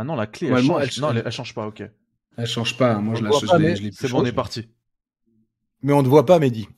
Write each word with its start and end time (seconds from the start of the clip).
Ah 0.00 0.04
non, 0.04 0.16
la 0.16 0.26
clé, 0.26 0.48
elle 0.48 0.64
change. 0.64 0.98
Non, 0.98 1.12
elle, 1.12 1.30
change 1.30 1.54
pas, 1.54 1.66
ok. 1.66 1.82
Elle 2.38 2.46
change 2.46 2.78
pas, 2.78 2.94
moi 3.00 3.16
je 3.16 3.22
la 3.22 3.32
change. 3.32 3.90
C'est 3.92 4.10
bon, 4.10 4.22
on 4.22 4.24
est 4.24 4.32
parti. 4.32 4.66
Mais 5.82 5.92
on 5.92 6.02
ne 6.02 6.08
voit 6.08 6.24
pas, 6.24 6.38
Mehdi. 6.38 6.68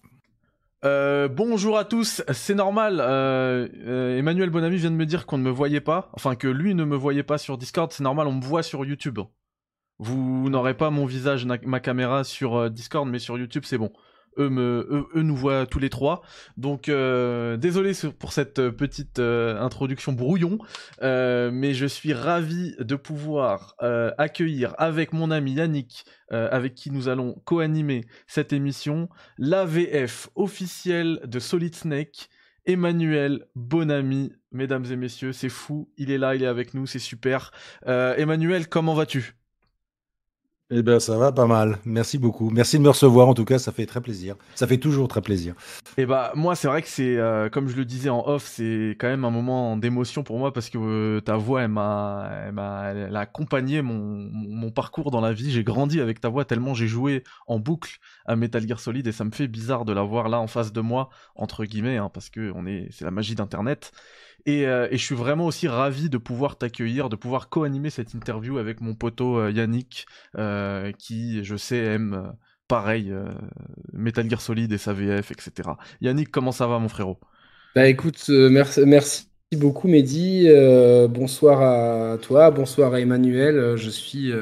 Euh, 0.84 1.28
bonjour 1.28 1.78
à 1.78 1.84
tous, 1.84 2.24
c'est 2.32 2.56
normal. 2.56 2.98
Euh, 2.98 3.68
euh, 3.86 4.18
Emmanuel 4.18 4.50
Bonamy 4.50 4.76
vient 4.76 4.90
de 4.90 4.96
me 4.96 5.06
dire 5.06 5.24
qu'on 5.24 5.38
ne 5.38 5.44
me 5.44 5.50
voyait 5.50 5.80
pas, 5.80 6.10
enfin 6.14 6.34
que 6.34 6.48
lui 6.48 6.74
ne 6.74 6.82
me 6.82 6.96
voyait 6.96 7.22
pas 7.22 7.38
sur 7.38 7.58
Discord. 7.58 7.92
C'est 7.92 8.02
normal, 8.02 8.26
on 8.26 8.32
me 8.32 8.42
voit 8.42 8.64
sur 8.64 8.84
YouTube. 8.84 9.20
Vous 10.00 10.50
n'aurez 10.50 10.74
pas 10.74 10.90
mon 10.90 11.06
visage, 11.06 11.46
ma 11.46 11.78
caméra 11.78 12.24
sur 12.24 12.68
Discord, 12.70 13.08
mais 13.08 13.20
sur 13.20 13.38
YouTube 13.38 13.62
c'est 13.64 13.78
bon 13.78 13.92
eux, 14.38 14.48
nous 15.14 15.36
voient 15.36 15.66
tous 15.66 15.78
les 15.78 15.90
trois. 15.90 16.22
Donc 16.56 16.88
euh, 16.88 17.56
désolé 17.56 17.92
pour 18.18 18.32
cette 18.32 18.58
euh, 18.58 18.70
petite 18.70 19.18
euh, 19.18 19.60
introduction 19.60 20.12
brouillon, 20.12 20.58
mais 21.00 21.74
je 21.74 21.86
suis 21.86 22.12
ravi 22.12 22.74
de 22.78 22.96
pouvoir 22.96 23.76
accueillir 24.18 24.74
avec 24.78 25.12
mon 25.12 25.30
ami 25.30 25.52
Yannick, 25.54 26.04
avec 26.30 26.74
qui 26.74 26.90
nous 26.90 27.08
allons 27.08 27.40
co-animer 27.44 28.04
cette 28.26 28.52
émission, 28.52 29.08
l'AVF 29.38 30.30
officielle 30.34 31.20
de 31.24 31.38
Solid 31.38 31.74
Snake. 31.74 32.28
Emmanuel, 32.64 33.46
bon 33.56 33.90
ami, 33.90 34.32
mesdames 34.52 34.84
et 34.84 34.94
messieurs, 34.94 35.32
c'est 35.32 35.48
fou, 35.48 35.90
il 35.96 36.12
est 36.12 36.18
là, 36.18 36.36
il 36.36 36.44
est 36.44 36.46
avec 36.46 36.74
nous, 36.74 36.86
c'est 36.86 37.00
super. 37.00 37.50
Emmanuel, 37.86 38.68
comment 38.68 38.94
vas-tu? 38.94 39.34
Eh 40.74 40.82
bien, 40.82 40.98
ça 40.98 41.18
va 41.18 41.32
pas 41.32 41.46
mal. 41.46 41.78
Merci 41.84 42.16
beaucoup. 42.16 42.48
Merci 42.50 42.78
de 42.78 42.82
me 42.82 42.88
recevoir. 42.88 43.28
En 43.28 43.34
tout 43.34 43.44
cas, 43.44 43.58
ça 43.58 43.72
fait 43.72 43.84
très 43.84 44.00
plaisir. 44.00 44.36
Ça 44.54 44.66
fait 44.66 44.78
toujours 44.78 45.06
très 45.06 45.20
plaisir. 45.20 45.54
Eh 45.98 46.06
bah, 46.06 46.32
moi, 46.34 46.56
c'est 46.56 46.66
vrai 46.66 46.80
que 46.80 46.88
c'est, 46.88 47.16
euh, 47.18 47.50
comme 47.50 47.68
je 47.68 47.76
le 47.76 47.84
disais 47.84 48.08
en 48.08 48.26
off, 48.26 48.44
c'est 48.46 48.96
quand 48.98 49.08
même 49.08 49.26
un 49.26 49.30
moment 49.30 49.76
d'émotion 49.76 50.22
pour 50.22 50.38
moi 50.38 50.52
parce 50.52 50.70
que 50.70 50.78
euh, 50.78 51.20
ta 51.20 51.36
voix, 51.36 51.62
elle 51.62 51.68
m'a, 51.68 52.30
elle 52.46 52.52
m'a, 52.52 52.84
elle 52.94 53.16
a 53.16 53.20
accompagné 53.20 53.82
mon, 53.82 54.30
mon 54.32 54.70
parcours 54.70 55.10
dans 55.10 55.20
la 55.20 55.34
vie. 55.34 55.50
J'ai 55.50 55.64
grandi 55.64 56.00
avec 56.00 56.20
ta 56.20 56.30
voix 56.30 56.44
tellement 56.44 56.72
j'ai 56.74 56.88
joué 56.88 57.22
en 57.46 57.58
boucle 57.58 57.98
à 58.24 58.36
Metal 58.36 58.66
Gear 58.66 58.80
Solid 58.80 59.06
et 59.06 59.12
ça 59.12 59.24
me 59.24 59.30
fait 59.30 59.48
bizarre 59.48 59.84
de 59.84 59.92
la 59.92 60.02
voir 60.02 60.28
là 60.28 60.40
en 60.40 60.46
face 60.46 60.72
de 60.72 60.80
moi, 60.80 61.10
entre 61.34 61.64
guillemets, 61.64 61.98
hein, 61.98 62.10
parce 62.12 62.30
que 62.30 62.50
on 62.54 62.66
est, 62.66 62.88
c'est 62.90 63.04
la 63.04 63.10
magie 63.10 63.34
d'Internet. 63.34 63.92
Euh, 64.48 64.88
et, 64.90 64.98
je 64.98 65.04
suis 65.04 65.14
vraiment 65.14 65.46
aussi 65.46 65.68
ravi 65.68 66.08
de 66.08 66.18
pouvoir 66.18 66.56
t'accueillir, 66.56 67.08
de 67.08 67.16
pouvoir 67.16 67.48
co-animer 67.48 67.90
cette 67.90 68.14
interview 68.14 68.58
avec 68.58 68.80
mon 68.80 68.94
poteau 68.94 69.38
euh, 69.38 69.50
Yannick, 69.50 70.06
euh, 70.38 70.92
qui, 70.98 71.44
je 71.44 71.56
sais, 71.56 71.78
aime 71.78 72.32
pareil 72.68 73.12
Metal 73.92 74.28
Gear 74.28 74.40
Solid 74.40 74.72
et 74.72 74.78
sa 74.78 74.94
VF, 74.94 75.30
etc. 75.30 75.70
Yannick, 76.00 76.30
comment 76.30 76.52
ça 76.52 76.66
va, 76.66 76.78
mon 76.78 76.88
frérot? 76.88 77.18
Bah 77.74 77.86
écoute, 77.86 78.28
merci, 78.28 78.80
merci 78.86 79.28
beaucoup, 79.52 79.88
Mehdi. 79.88 80.48
bonsoir 81.10 81.60
à 81.60 82.18
toi, 82.18 82.50
bonsoir 82.50 82.94
à 82.94 83.00
Emmanuel. 83.00 83.76
Je 83.76 83.90
suis 83.90 84.32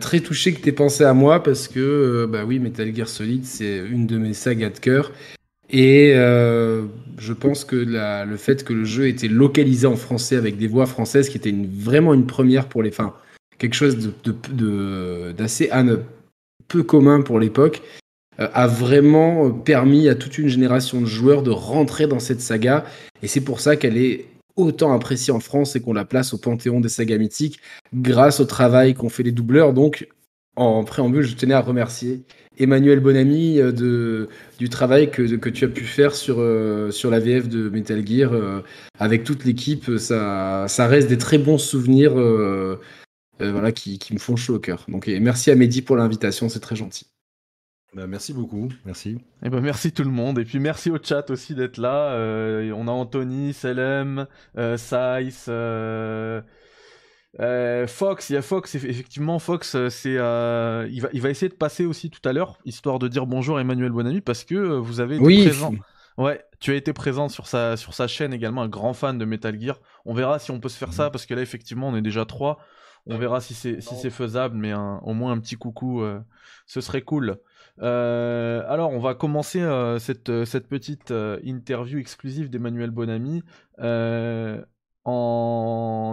très 0.00 0.20
touché 0.20 0.52
que 0.52 0.60
tu 0.60 0.68
aies 0.68 0.72
pensé 0.72 1.04
à 1.04 1.14
moi 1.14 1.42
parce 1.42 1.66
que, 1.66 2.26
bah 2.30 2.44
oui, 2.44 2.58
Metal 2.58 2.94
Gear 2.94 3.08
Solid, 3.08 3.46
c'est 3.46 3.78
une 3.78 4.06
de 4.06 4.18
mes 4.18 4.34
sagas 4.34 4.70
de 4.70 4.78
cœur. 4.78 5.10
Et 5.70 6.12
euh, 6.14 6.86
je 7.18 7.32
pense 7.32 7.64
que 7.64 7.76
le 7.76 8.36
fait 8.36 8.64
que 8.64 8.72
le 8.72 8.84
jeu 8.84 9.06
était 9.06 9.28
localisé 9.28 9.86
en 9.86 9.96
français 9.96 10.36
avec 10.36 10.58
des 10.58 10.66
voix 10.66 10.86
françaises, 10.86 11.28
qui 11.28 11.36
était 11.36 11.54
vraiment 11.54 12.12
une 12.12 12.26
première 12.26 12.68
pour 12.68 12.82
les 12.82 12.90
fins, 12.90 13.14
quelque 13.58 13.74
chose 13.74 13.96
d'assez 13.96 15.68
de, 15.68 16.00
peu 16.66 16.82
commun 16.82 17.22
pour 17.22 17.38
l'époque, 17.38 17.82
euh, 18.40 18.48
a 18.52 18.66
vraiment 18.66 19.50
permis 19.50 20.08
à 20.08 20.14
toute 20.14 20.38
une 20.38 20.48
génération 20.48 21.00
de 21.00 21.06
joueurs 21.06 21.42
de 21.42 21.50
rentrer 21.50 22.06
dans 22.06 22.20
cette 22.20 22.40
saga. 22.40 22.84
Et 23.22 23.28
c'est 23.28 23.42
pour 23.42 23.60
ça 23.60 23.76
qu'elle 23.76 23.96
est 23.96 24.26
autant 24.56 24.92
appréciée 24.92 25.32
en 25.32 25.40
France 25.40 25.76
et 25.76 25.80
qu'on 25.80 25.92
la 25.92 26.04
place 26.04 26.34
au 26.34 26.38
panthéon 26.38 26.80
des 26.80 26.88
sagas 26.88 27.18
mythiques 27.18 27.60
grâce 27.94 28.40
au 28.40 28.44
travail 28.44 28.94
qu'ont 28.94 29.08
fait 29.08 29.22
les 29.22 29.32
doubleurs. 29.32 29.72
Donc, 29.72 30.08
en 30.60 30.84
préambule, 30.84 31.22
je 31.22 31.34
tenais 31.36 31.54
à 31.54 31.60
remercier 31.60 32.22
Emmanuel 32.58 33.00
Bonamy 33.00 33.58
euh, 33.58 33.72
de, 33.72 34.28
du 34.58 34.68
travail 34.68 35.10
que, 35.10 35.22
que 35.36 35.48
tu 35.48 35.64
as 35.64 35.68
pu 35.68 35.84
faire 35.84 36.14
sur, 36.14 36.36
euh, 36.38 36.90
sur 36.90 37.10
la 37.10 37.18
VF 37.18 37.48
de 37.48 37.70
Metal 37.70 38.06
Gear 38.06 38.34
euh, 38.34 38.60
avec 38.98 39.24
toute 39.24 39.44
l'équipe. 39.44 39.96
Ça, 39.96 40.66
ça 40.68 40.86
reste 40.86 41.08
des 41.08 41.18
très 41.18 41.38
bons 41.38 41.58
souvenirs 41.58 42.14
voilà, 43.40 43.72
qui, 43.72 43.98
qui, 43.98 44.12
me 44.12 44.18
font 44.18 44.36
chaud 44.36 44.56
au 44.56 44.58
cœur. 44.58 44.84
Donc, 44.88 45.06
merci 45.06 45.50
à 45.50 45.54
Mehdi 45.54 45.80
pour 45.80 45.96
l'invitation, 45.96 46.50
c'est 46.50 46.60
très 46.60 46.76
gentil. 46.76 47.06
Bah, 47.94 48.06
merci 48.06 48.34
beaucoup, 48.34 48.68
merci. 48.84 49.08
Et 49.08 49.46
eh 49.46 49.48
ben, 49.48 49.60
merci 49.60 49.92
tout 49.92 50.04
le 50.04 50.10
monde, 50.10 50.38
et 50.38 50.44
puis 50.44 50.60
merci 50.60 50.90
au 50.90 50.98
chat 51.02 51.30
aussi 51.30 51.54
d'être 51.54 51.78
là. 51.78 52.14
on 52.76 52.86
a 52.86 52.90
Anthony, 52.90 53.54
Selem, 53.54 54.26
Saïs, 54.76 55.48
euh, 57.38 57.86
Fox, 57.86 58.30
il 58.30 58.32
y 58.32 58.36
a 58.36 58.42
Fox, 58.42 58.74
effectivement, 58.74 59.38
Fox, 59.38 59.76
euh, 59.76 59.88
c'est, 59.88 60.16
euh, 60.16 60.88
il, 60.90 61.00
va, 61.00 61.08
il 61.12 61.20
va 61.20 61.30
essayer 61.30 61.48
de 61.48 61.54
passer 61.54 61.86
aussi 61.86 62.10
tout 62.10 62.26
à 62.28 62.32
l'heure, 62.32 62.58
histoire 62.64 62.98
de 62.98 63.06
dire 63.06 63.26
bonjour 63.26 63.60
Emmanuel 63.60 63.92
Bonami, 63.92 64.20
parce 64.20 64.42
que 64.42 64.56
vous 64.56 65.00
avez 65.00 65.16
été 65.16 65.48
présent. 65.48 65.72
Ouais, 66.18 66.44
tu 66.58 66.72
as 66.72 66.74
été 66.74 66.92
présent 66.92 67.28
sur 67.28 67.46
sa, 67.46 67.76
sur 67.76 67.94
sa 67.94 68.08
chaîne 68.08 68.34
également, 68.34 68.62
un 68.62 68.68
grand 68.68 68.94
fan 68.94 69.16
de 69.16 69.24
Metal 69.24 69.58
Gear. 69.58 69.80
On 70.04 70.12
verra 70.12 70.38
si 70.38 70.50
on 70.50 70.58
peut 70.58 70.68
se 70.68 70.76
faire 70.76 70.92
ça, 70.92 71.06
mhm. 71.06 71.12
parce 71.12 71.24
que 71.24 71.34
là, 71.34 71.40
effectivement, 71.40 71.88
on 71.88 71.96
est 71.96 72.02
déjà 72.02 72.24
trois. 72.24 72.58
On 73.06 73.16
verra 73.16 73.40
si 73.40 73.54
c'est, 73.54 73.80
si 73.80 73.94
c'est 73.96 74.10
faisable, 74.10 74.56
mais 74.56 74.74
au 74.74 75.14
moins 75.14 75.32
un 75.32 75.38
petit 75.38 75.56
coucou, 75.56 76.04
ce 76.66 76.80
serait 76.82 77.00
cool. 77.00 77.38
alors, 77.78 78.90
on 78.90 78.98
va 78.98 79.14
commencer 79.14 79.66
cette, 79.98 80.44
cette 80.44 80.68
petite 80.68 81.10
interview 81.42 81.98
exclusive 81.98 82.50
d'Emmanuel 82.50 82.90
Bonami 82.90 83.42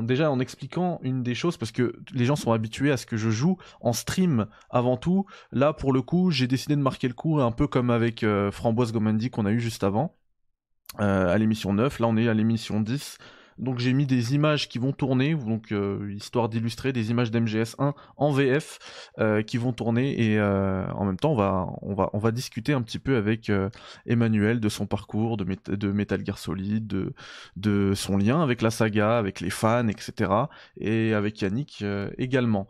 déjà 0.04 0.32
en 0.32 0.40
expliquant 0.40 1.00
une 1.04 1.24
des 1.24 1.36
choses 1.36 1.58
parce 1.58 1.72
que 1.72 1.96
les 2.14 2.26
gens 2.26 2.36
sont 2.36 2.52
habitués 2.52 2.92
à 2.92 2.98
ce 2.98 3.06
que 3.06 3.18
je 3.18 3.30
joue 3.30 3.58
en 3.82 3.94
stream 3.94 4.48
avant 4.70 4.98
tout. 4.98 5.26
Là 5.52 5.74
pour 5.74 5.94
le 5.94 6.02
coup, 6.02 6.32
j'ai 6.32 6.48
décidé 6.48 6.76
de 6.76 6.82
marquer 6.82 7.08
le 7.08 7.14
coup 7.14 7.40
un 7.40 7.52
peu 7.52 7.68
comme 7.68 7.90
avec 7.90 8.24
euh, 8.24 8.52
Framboise 8.52 8.92
Gomandi 8.92 9.30
qu'on 9.30 9.46
a 9.46 9.52
eu 9.52 9.60
juste 9.60 9.84
avant 9.84 10.16
euh, 11.00 11.34
à 11.34 11.38
l'émission 11.38 11.74
9. 11.74 12.00
Là 12.00 12.08
on 12.08 12.18
est 12.18 12.28
à 12.28 12.34
l'émission 12.34 12.80
10. 12.80 13.18
Donc 13.60 13.80
j'ai 13.80 13.94
mis 13.94 14.06
des 14.06 14.36
images 14.36 14.70
qui 14.70 14.80
vont 14.80 14.92
tourner, 14.92 15.36
donc 15.36 15.72
euh, 15.72 16.14
histoire 16.16 16.50
d'illustrer 16.50 16.94
des 16.94 17.10
images 17.12 17.32
d'MGS1 17.32 17.94
en 18.18 18.32
VF 18.32 18.80
euh, 19.20 19.42
qui 19.42 19.58
vont 19.58 19.74
tourner 19.74 20.32
et 20.32 20.38
euh, 20.38 20.86
en 20.94 21.06
même 21.06 21.18
temps 21.18 21.32
on 21.32 21.36
va 21.36 21.68
on 21.82 21.94
va 21.94 22.10
on 22.14 22.20
va 22.20 22.32
discuter 22.32 22.74
un 22.74 22.82
petit 22.82 23.00
peu 23.00 23.16
avec 23.16 23.52
Emmanuel 24.06 24.60
de 24.60 24.70
son 24.70 24.86
parcours 24.86 25.38
de, 25.38 25.46
de 25.76 25.92
Metal 25.92 26.24
Gear 26.26 26.38
Solid, 26.38 26.88
de 26.88 27.14
de 27.56 27.94
son 27.96 28.18
lien 28.18 28.42
avec 28.42 28.62
la 28.62 28.72
saga, 28.72 29.18
avec 29.18 29.42
les 29.42 29.50
fans, 29.50 29.88
etc. 29.88 30.32
Et 30.80 31.14
avec 31.14 31.42
Yannick 31.42 31.84
également. 32.18 32.68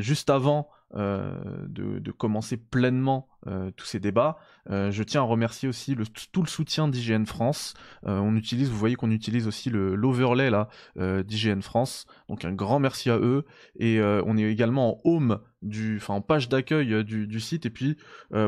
juste 0.00 0.30
avant 0.30 0.68
de, 0.94 1.98
de, 1.98 2.10
commencer 2.10 2.56
pleinement 2.56 3.28
euh, 3.46 3.70
tous 3.76 3.86
ces 3.86 3.98
débats. 3.98 4.38
Euh, 4.70 4.90
je 4.90 5.02
tiens 5.02 5.22
à 5.22 5.24
remercier 5.24 5.68
aussi 5.68 5.96
tout 6.30 6.42
le 6.42 6.48
soutien 6.48 6.86
d'IGN 6.86 7.24
France. 7.24 7.74
on 8.04 8.36
utilise, 8.36 8.70
vous 8.70 8.76
voyez 8.76 8.94
qu'on 8.94 9.10
utilise 9.10 9.46
aussi 9.46 9.70
l'overlay 9.70 10.50
là 10.50 10.68
d'IGN 10.96 11.60
France. 11.60 12.06
Donc 12.28 12.44
un 12.44 12.52
grand 12.52 12.78
merci 12.78 13.10
à 13.10 13.18
eux. 13.18 13.44
Et 13.78 14.00
on 14.00 14.36
est 14.36 14.44
également 14.44 14.94
en 14.96 15.00
home 15.04 15.40
du, 15.62 15.96
enfin 15.96 16.14
en 16.14 16.20
page 16.20 16.48
d'accueil 16.48 17.04
du, 17.04 17.40
site. 17.40 17.66
Et 17.66 17.70
puis 17.70 17.96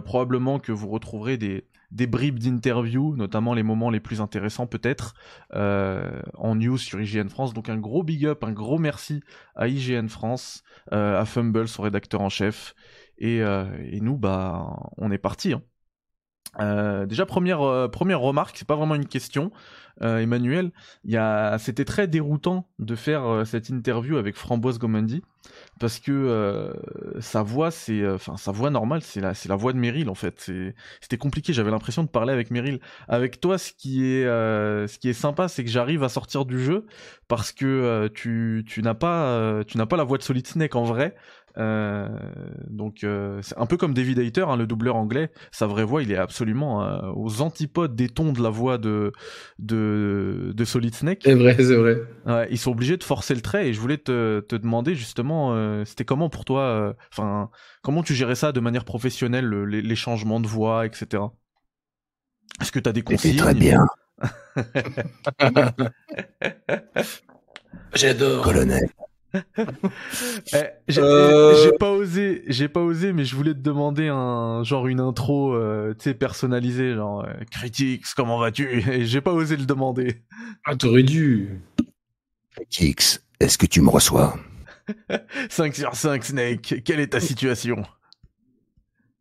probablement 0.05 0.59
que 0.59 0.73
vous 0.73 0.89
retrouverez 0.89 1.37
des 1.37 1.65
des 1.95 2.09
bribes 2.09 2.41
d'interviews, 2.41 3.17
notamment 3.17 3.55
les 3.55 3.63
moments 3.63 3.89
les 3.89 4.01
plus 4.01 4.21
intéressants 4.21 4.67
peut-être, 4.67 5.15
euh, 5.55 6.21
en 6.35 6.57
news 6.57 6.77
sur 6.77 7.01
IGN 7.01 7.29
France. 7.29 7.55
Donc 7.55 7.69
un 7.69 7.79
gros 7.79 8.03
big 8.03 8.27
up, 8.27 8.43
un 8.45 8.53
gros 8.53 8.79
merci 8.79 9.23
à 9.55 9.69
IGN 9.69 10.09
France, 10.09 10.65
euh, 10.93 11.19
à 11.19 11.25
Fumble, 11.25 11.69
son 11.69 11.83
rédacteur 11.83 12.21
en 12.21 12.29
chef. 12.29 12.75
Et, 13.17 13.43
euh, 13.43 13.65
et 13.81 14.01
nous, 14.01 14.19
bah, 14.19 14.77
on 14.97 15.13
est 15.13 15.19
parti. 15.19 15.53
Hein. 15.53 15.63
Déjà 17.07 17.27
première 17.27 17.91
première 17.91 18.21
remarque, 18.21 18.57
c'est 18.57 18.67
pas 18.67 18.77
vraiment 18.77 18.95
une 18.95 19.07
question. 19.07 19.53
Euh, 20.03 20.19
Emmanuel, 20.19 20.73
il 21.05 21.21
c'était 21.59 21.85
très 21.85 22.09
déroutant 22.09 22.69
de 22.81 22.97
faire 22.97 23.25
euh, 23.27 23.45
cette 23.45 23.69
interview 23.69 24.17
avec 24.17 24.35
Framboise 24.35 24.79
Gomandi 24.79 25.23
parce 25.79 26.01
que 26.01 26.11
euh, 26.11 26.73
sa 27.21 27.43
voix, 27.43 27.71
c'est, 27.71 28.07
enfin 28.09 28.37
sa 28.37 28.51
voix 28.51 28.71
normale, 28.71 29.03
c'est 29.03 29.21
la, 29.21 29.35
c'est 29.35 29.49
la 29.49 29.57
voix 29.57 29.73
de 29.73 29.79
Meryl 29.79 30.09
en 30.09 30.15
fait. 30.15 30.51
c'était 31.01 31.19
compliqué. 31.19 31.53
J'avais 31.53 31.71
l'impression 31.71 32.03
de 32.03 32.09
parler 32.09 32.33
avec 32.33 32.51
Meryl. 32.51 32.81
Avec 33.09 33.41
toi, 33.41 33.57
ce 33.59 33.73
qui 33.73 34.05
est, 34.05 34.25
ce 34.25 34.99
qui 34.99 35.09
est 35.09 35.15
sympa, 35.15 35.49
c'est 35.49 35.65
que 35.65 35.71
j'arrive 35.71 36.03
à 36.03 36.09
sortir 36.09 36.45
du 36.45 36.59
jeu 36.59 36.87
parce 37.29 37.53
que 37.53 38.09
tu, 38.15 38.65
tu 38.67 38.83
n'as 38.83 38.95
pas, 38.95 39.63
tu 39.67 39.79
n'as 39.79 39.87
pas 39.87 39.97
la 39.97 40.05
voix 40.05 40.19
de 40.19 40.23
Solid 40.23 40.47
Snake 40.47 40.75
en 40.75 40.85
vrai. 40.85 41.15
Euh, 41.57 42.09
donc 42.69 43.05
euh, 43.05 43.39
c'est 43.43 43.57
un 43.57 43.67
peu 43.67 43.77
comme 43.77 43.95
David 43.95 44.19
Hayter, 44.19 44.45
hein, 44.49 44.57
le 44.57 44.67
doubleur 44.67 44.97
anglais. 44.97 45.31
Sa 45.53 45.67
vraie 45.67 45.85
voix, 45.85 46.03
il 46.03 46.11
est 46.11 46.17
absolument 46.17 46.83
euh, 46.85 47.13
aux 47.15 47.41
antipodes 47.43 47.95
des 47.95 48.09
tons 48.09 48.33
de 48.33 48.43
la 48.43 48.51
voix 48.51 48.79
de 48.79 49.13
de, 49.59 50.53
de 50.55 50.65
Solid 50.65 50.95
Snake. 50.95 51.21
C'est 51.25 51.35
vrai, 51.35 51.55
c'est 51.57 51.77
vrai. 51.77 52.03
Ouais, 52.27 52.49
ils 52.51 52.59
sont 52.59 52.73
obligés 52.73 52.97
de 52.97 53.05
forcer 53.05 53.35
le 53.35 53.41
trait. 53.41 53.69
Et 53.69 53.73
je 53.73 53.81
voulais 53.81 53.99
te, 53.99 54.41
te 54.41 54.57
demander 54.57 54.95
justement, 54.95 55.85
c'était 55.85 56.05
comment 56.05 56.29
pour 56.29 56.45
toi, 56.45 56.95
enfin, 57.13 57.51
comment 57.83 58.03
tu 58.03 58.15
gérais 58.15 58.35
ça 58.35 58.53
de 58.53 58.61
manière 58.61 58.85
professionnelle, 58.85 59.49
les, 59.65 59.95
changements 59.95 60.41
de 60.41 60.49
voix, 60.49 60.87
etc. 60.87 61.23
Est-ce 62.61 62.73
que 62.73 62.81
tu 62.81 62.89
as 62.89 62.93
des 62.93 63.03
conseils 63.03 63.37
Très 63.37 63.55
bien. 63.55 63.87
J'adore. 67.95 68.43
Colonel. 68.43 68.89
Eh, 70.53 70.99
euh, 70.99 71.55
j'ai 71.63 71.73
pas 71.73 71.91
osé, 71.91 72.45
j'ai 72.47 72.69
pas 72.69 72.81
osé, 72.81 73.13
mais 73.13 73.25
je 73.25 73.35
voulais 73.35 73.55
te 73.55 73.59
demander 73.59 74.09
un 74.09 74.63
genre 74.63 74.87
une 74.87 75.01
intro, 75.01 75.55
euh, 75.55 75.95
tu 75.95 76.05
sais, 76.05 76.15
personnalisée, 76.15 76.95
genre 76.95 77.25
euh, 77.25 77.33
Critiques, 77.51 78.05
comment 78.17 78.39
vas-tu? 78.39 78.83
Et 78.91 79.07
j'ai 79.07 79.21
pas 79.21 79.33
osé 79.33 79.57
le 79.57 79.67
demander. 79.67 80.23
Ah, 80.65 80.77
t'aurais 80.77 81.03
dû. 81.03 81.61
Critiques, 82.55 83.19
est-ce 83.41 83.59
que 83.59 83.67
tu 83.67 83.81
me 83.81 83.91
reçois? 83.91 84.37
5 85.51 85.75
sur 85.75 85.95
5, 85.95 86.25
Snake. 86.25 86.83
Quelle 86.85 87.01
est 87.01 87.09
ta 87.09 87.21
situation? 87.21 87.83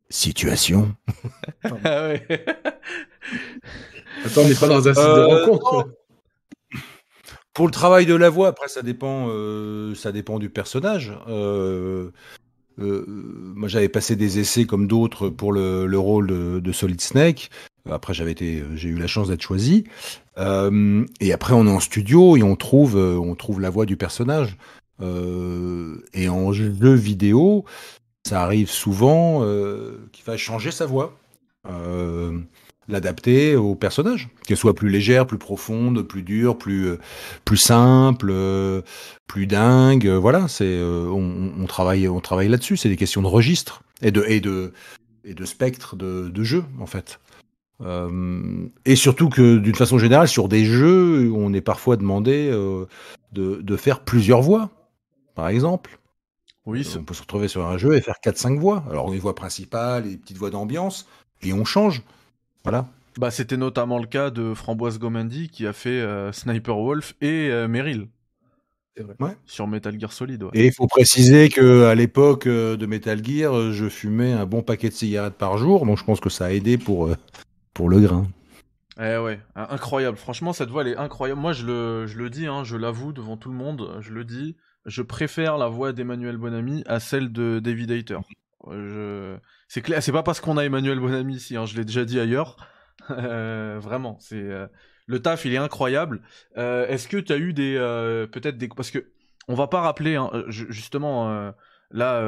Situation? 0.10 0.96
Ah 1.86 2.08
ouais. 2.08 2.26
Attends, 4.26 4.42
on 4.42 4.48
n'est 4.48 4.56
pas 4.56 4.68
dans 4.68 4.88
un 4.88 4.94
site 4.94 5.04
de 5.04 5.46
rencontre. 5.46 5.90
Pour 7.54 7.68
le 7.68 7.72
travail 7.72 8.08
de 8.08 8.16
la 8.16 8.32
voix, 8.32 8.48
après 8.48 8.68
ça 8.68 8.82
dépend, 8.82 9.28
euh, 9.30 9.94
ça 9.94 10.12
dépend 10.12 10.40
du 10.40 10.50
personnage. 10.50 11.14
Euh, 11.28 12.10
euh, 12.80 13.06
moi, 13.08 13.68
j'avais 13.68 13.90
passé 13.90 14.16
des 14.16 14.40
essais 14.40 14.66
comme 14.66 14.88
d'autres 14.88 15.30
pour 15.30 15.54
le, 15.54 15.86
le 15.86 16.00
rôle 16.00 16.28
de, 16.28 16.60
de, 16.60 16.72
Solid 16.72 17.00
Snake. 17.00 17.52
Après, 17.88 18.16
j'avais 18.16 18.32
été, 18.32 18.64
j'ai 18.74 18.90
eu 18.90 18.98
la 18.98 19.06
chance 19.06 19.28
d'être 19.28 19.44
choisi. 19.44 19.84
et 20.38 21.34
après, 21.34 21.54
on 21.54 21.68
est 21.68 21.72
en 21.72 21.80
studio 21.80 22.38
et 22.38 22.42
on 22.42 22.56
trouve, 22.56 22.96
on 22.96 23.36
trouve 23.36 23.62
la 23.62 23.70
voix 23.70 23.86
du 23.86 23.98
personnage. 23.98 24.58
et 25.00 26.30
en 26.30 26.54
jeu 26.54 26.94
vidéo, 26.94 27.66
ça 28.26 28.42
arrive 28.42 28.70
souvent 28.70 29.42
qu'il 30.12 30.26
va 30.26 30.38
changer 30.38 30.72
sa 30.72 30.88
voix 30.88 31.16
l'adapter 32.88 33.56
au 33.56 33.76
personnage, 33.76 34.30
qu'elle 34.46 34.58
soit 34.58 34.76
plus 34.76 34.90
légère, 34.90 35.26
plus 35.26 35.38
profonde, 35.38 36.02
plus 36.02 36.24
dure, 36.24 36.58
plus 36.58 36.88
euh, 36.88 37.00
plus 37.46 37.58
simple, 37.58 38.30
euh, 38.32 38.82
plus 39.28 39.48
dingue. 39.48 40.08
Euh, 40.08 40.18
voilà, 40.18 40.48
c'est 40.48 40.82
on, 40.82 41.66
travaille 41.68 42.08
on 42.08 42.20
travaille 42.20 42.50
là-dessus. 42.50 42.78
C'est 42.78 42.90
des 42.90 42.98
questions 42.98 43.22
de 43.22 43.28
registre 43.28 43.84
et 44.02 44.12
de 44.12 44.24
et 44.28 44.40
de 44.40 44.74
et 45.24 45.34
de 45.34 45.46
spectre 45.46 45.96
de, 45.96 46.30
de 46.30 46.44
jeu 46.44 46.64
en 46.80 46.86
fait. 46.86 47.20
et 48.86 48.96
surtout 48.96 49.30
que 49.30 49.58
d'une 49.58 49.76
façon 49.76 49.98
générale 49.98 50.28
sur 50.28 50.48
des 50.48 50.66
jeux, 50.66 51.32
on 51.34 51.54
est 51.54 51.62
parfois 51.62 51.98
demandé 51.98 52.50
de, 53.32 53.62
de 53.62 53.78
faire 53.78 54.02
plusieurs 54.02 54.42
voix, 54.42 54.70
par 55.36 55.48
exemple. 55.48 56.00
Oui, 56.66 56.88
on 56.98 57.04
peut 57.04 57.14
se 57.14 57.22
retrouver 57.22 57.50
sur 57.50 57.66
un 57.66 57.78
jeu 57.78 57.96
et 57.96 58.02
faire 58.02 58.16
4-5 58.24 58.58
voix. 58.58 58.86
Alors 58.90 59.12
une 59.12 59.20
voix 59.20 59.36
principale, 59.36 60.08
et 60.08 60.16
petites 60.16 60.38
voix 60.38 60.50
d'ambiance, 60.50 61.08
et 61.42 61.52
on 61.52 61.66
change. 61.66 62.04
Voilà. 62.64 62.88
Bah, 63.18 63.30
c'était 63.30 63.58
notamment 63.58 64.00
le 64.00 64.08
cas 64.08 64.30
de 64.32 64.54
Framboise 64.54 64.98
Gomendi 64.98 65.50
qui 65.50 65.68
a 65.68 65.74
fait 65.74 65.90
euh, 65.90 66.32
Sniper 66.32 66.78
Wolf 66.78 67.16
et 67.22 67.50
euh, 67.52 67.68
Meryl. 67.68 68.08
Ouais. 69.20 69.36
Sur 69.46 69.68
Metal 69.68 70.00
Gear 70.00 70.12
Solid. 70.12 70.46
Et 70.54 70.68
il 70.68 70.72
faut 70.72 70.86
préciser 70.86 71.50
que 71.50 71.86
à 71.86 71.96
l'époque 71.96 72.46
euh, 72.46 72.78
de 72.78 72.86
Metal 72.86 73.24
Gear, 73.24 73.72
je 73.72 73.90
fumais 73.90 74.34
un 74.34 74.46
bon 74.46 74.62
paquet 74.62 74.90
de 74.90 74.94
cigarettes 74.94 75.34
par 75.34 75.58
jour, 75.58 75.86
donc 75.86 75.98
je 75.98 76.04
pense 76.04 76.20
que 76.20 76.30
ça 76.30 76.46
a 76.46 76.52
aidé 76.52 76.78
pour, 76.78 77.10
pour 77.74 77.90
le 77.90 78.00
grain. 78.00 78.28
Eh 79.00 79.18
ouais, 79.18 79.40
incroyable. 79.56 80.18
Franchement, 80.18 80.54
cette 80.54 80.70
voix, 80.70 80.84
elle 80.84 80.90
est 80.90 80.98
incroyable. 80.98 81.42
Moi, 81.42 81.54
je 81.54 81.66
le, 81.66 82.06
je 82.06 82.20
le 82.20 82.30
dis, 82.30 82.46
hein, 82.46 82.64
je 82.64 82.78
l'avoue 82.78 83.14
devant 83.14 83.36
tout 83.36 83.50
le 83.50 83.56
monde, 83.56 83.98
je 84.00 84.12
le 84.12 84.24
dis, 84.24 84.56
je 84.86 85.02
préfère 85.02 85.58
la 85.58 85.68
voix 85.68 85.92
d'Emmanuel 85.92 86.38
Bonamy 86.38 86.84
à 86.86 87.00
celle 87.00 87.32
de 87.32 87.60
David 87.60 87.90
Hayter. 87.90 88.20
Je... 88.72 89.38
C'est 89.68 89.82
clair, 89.82 90.02
c'est 90.02 90.12
pas 90.12 90.24
parce 90.24 90.40
qu'on 90.40 90.58
a 90.58 90.64
Emmanuel 90.64 91.00
Bonamy 91.00 91.36
ici, 91.36 91.56
hein, 91.56 91.66
je 91.66 91.76
l'ai 91.76 91.86
déjà 91.86 92.06
dit 92.06 92.20
ailleurs. 92.20 92.58
Euh, 93.10 93.80
vraiment, 93.82 94.18
c'est 94.22 94.40
euh, 94.40 94.68
le 95.08 95.20
taf, 95.20 95.44
il 95.44 95.54
est 95.54 95.58
incroyable. 95.58 96.22
Euh, 96.58 96.88
est-ce 96.88 97.10
que 97.10 97.18
tu 97.18 97.34
as 97.34 97.38
eu 97.38 97.52
des 97.52 97.76
peut-être 98.32 98.58
des 98.58 98.70
parce 98.70 98.92
que 98.92 99.12
on 99.50 99.56
va 99.56 99.68
pas 99.68 99.82
rappeler 99.82 100.16
hein, 100.16 100.30
justement 100.48 101.52
là 101.92 102.22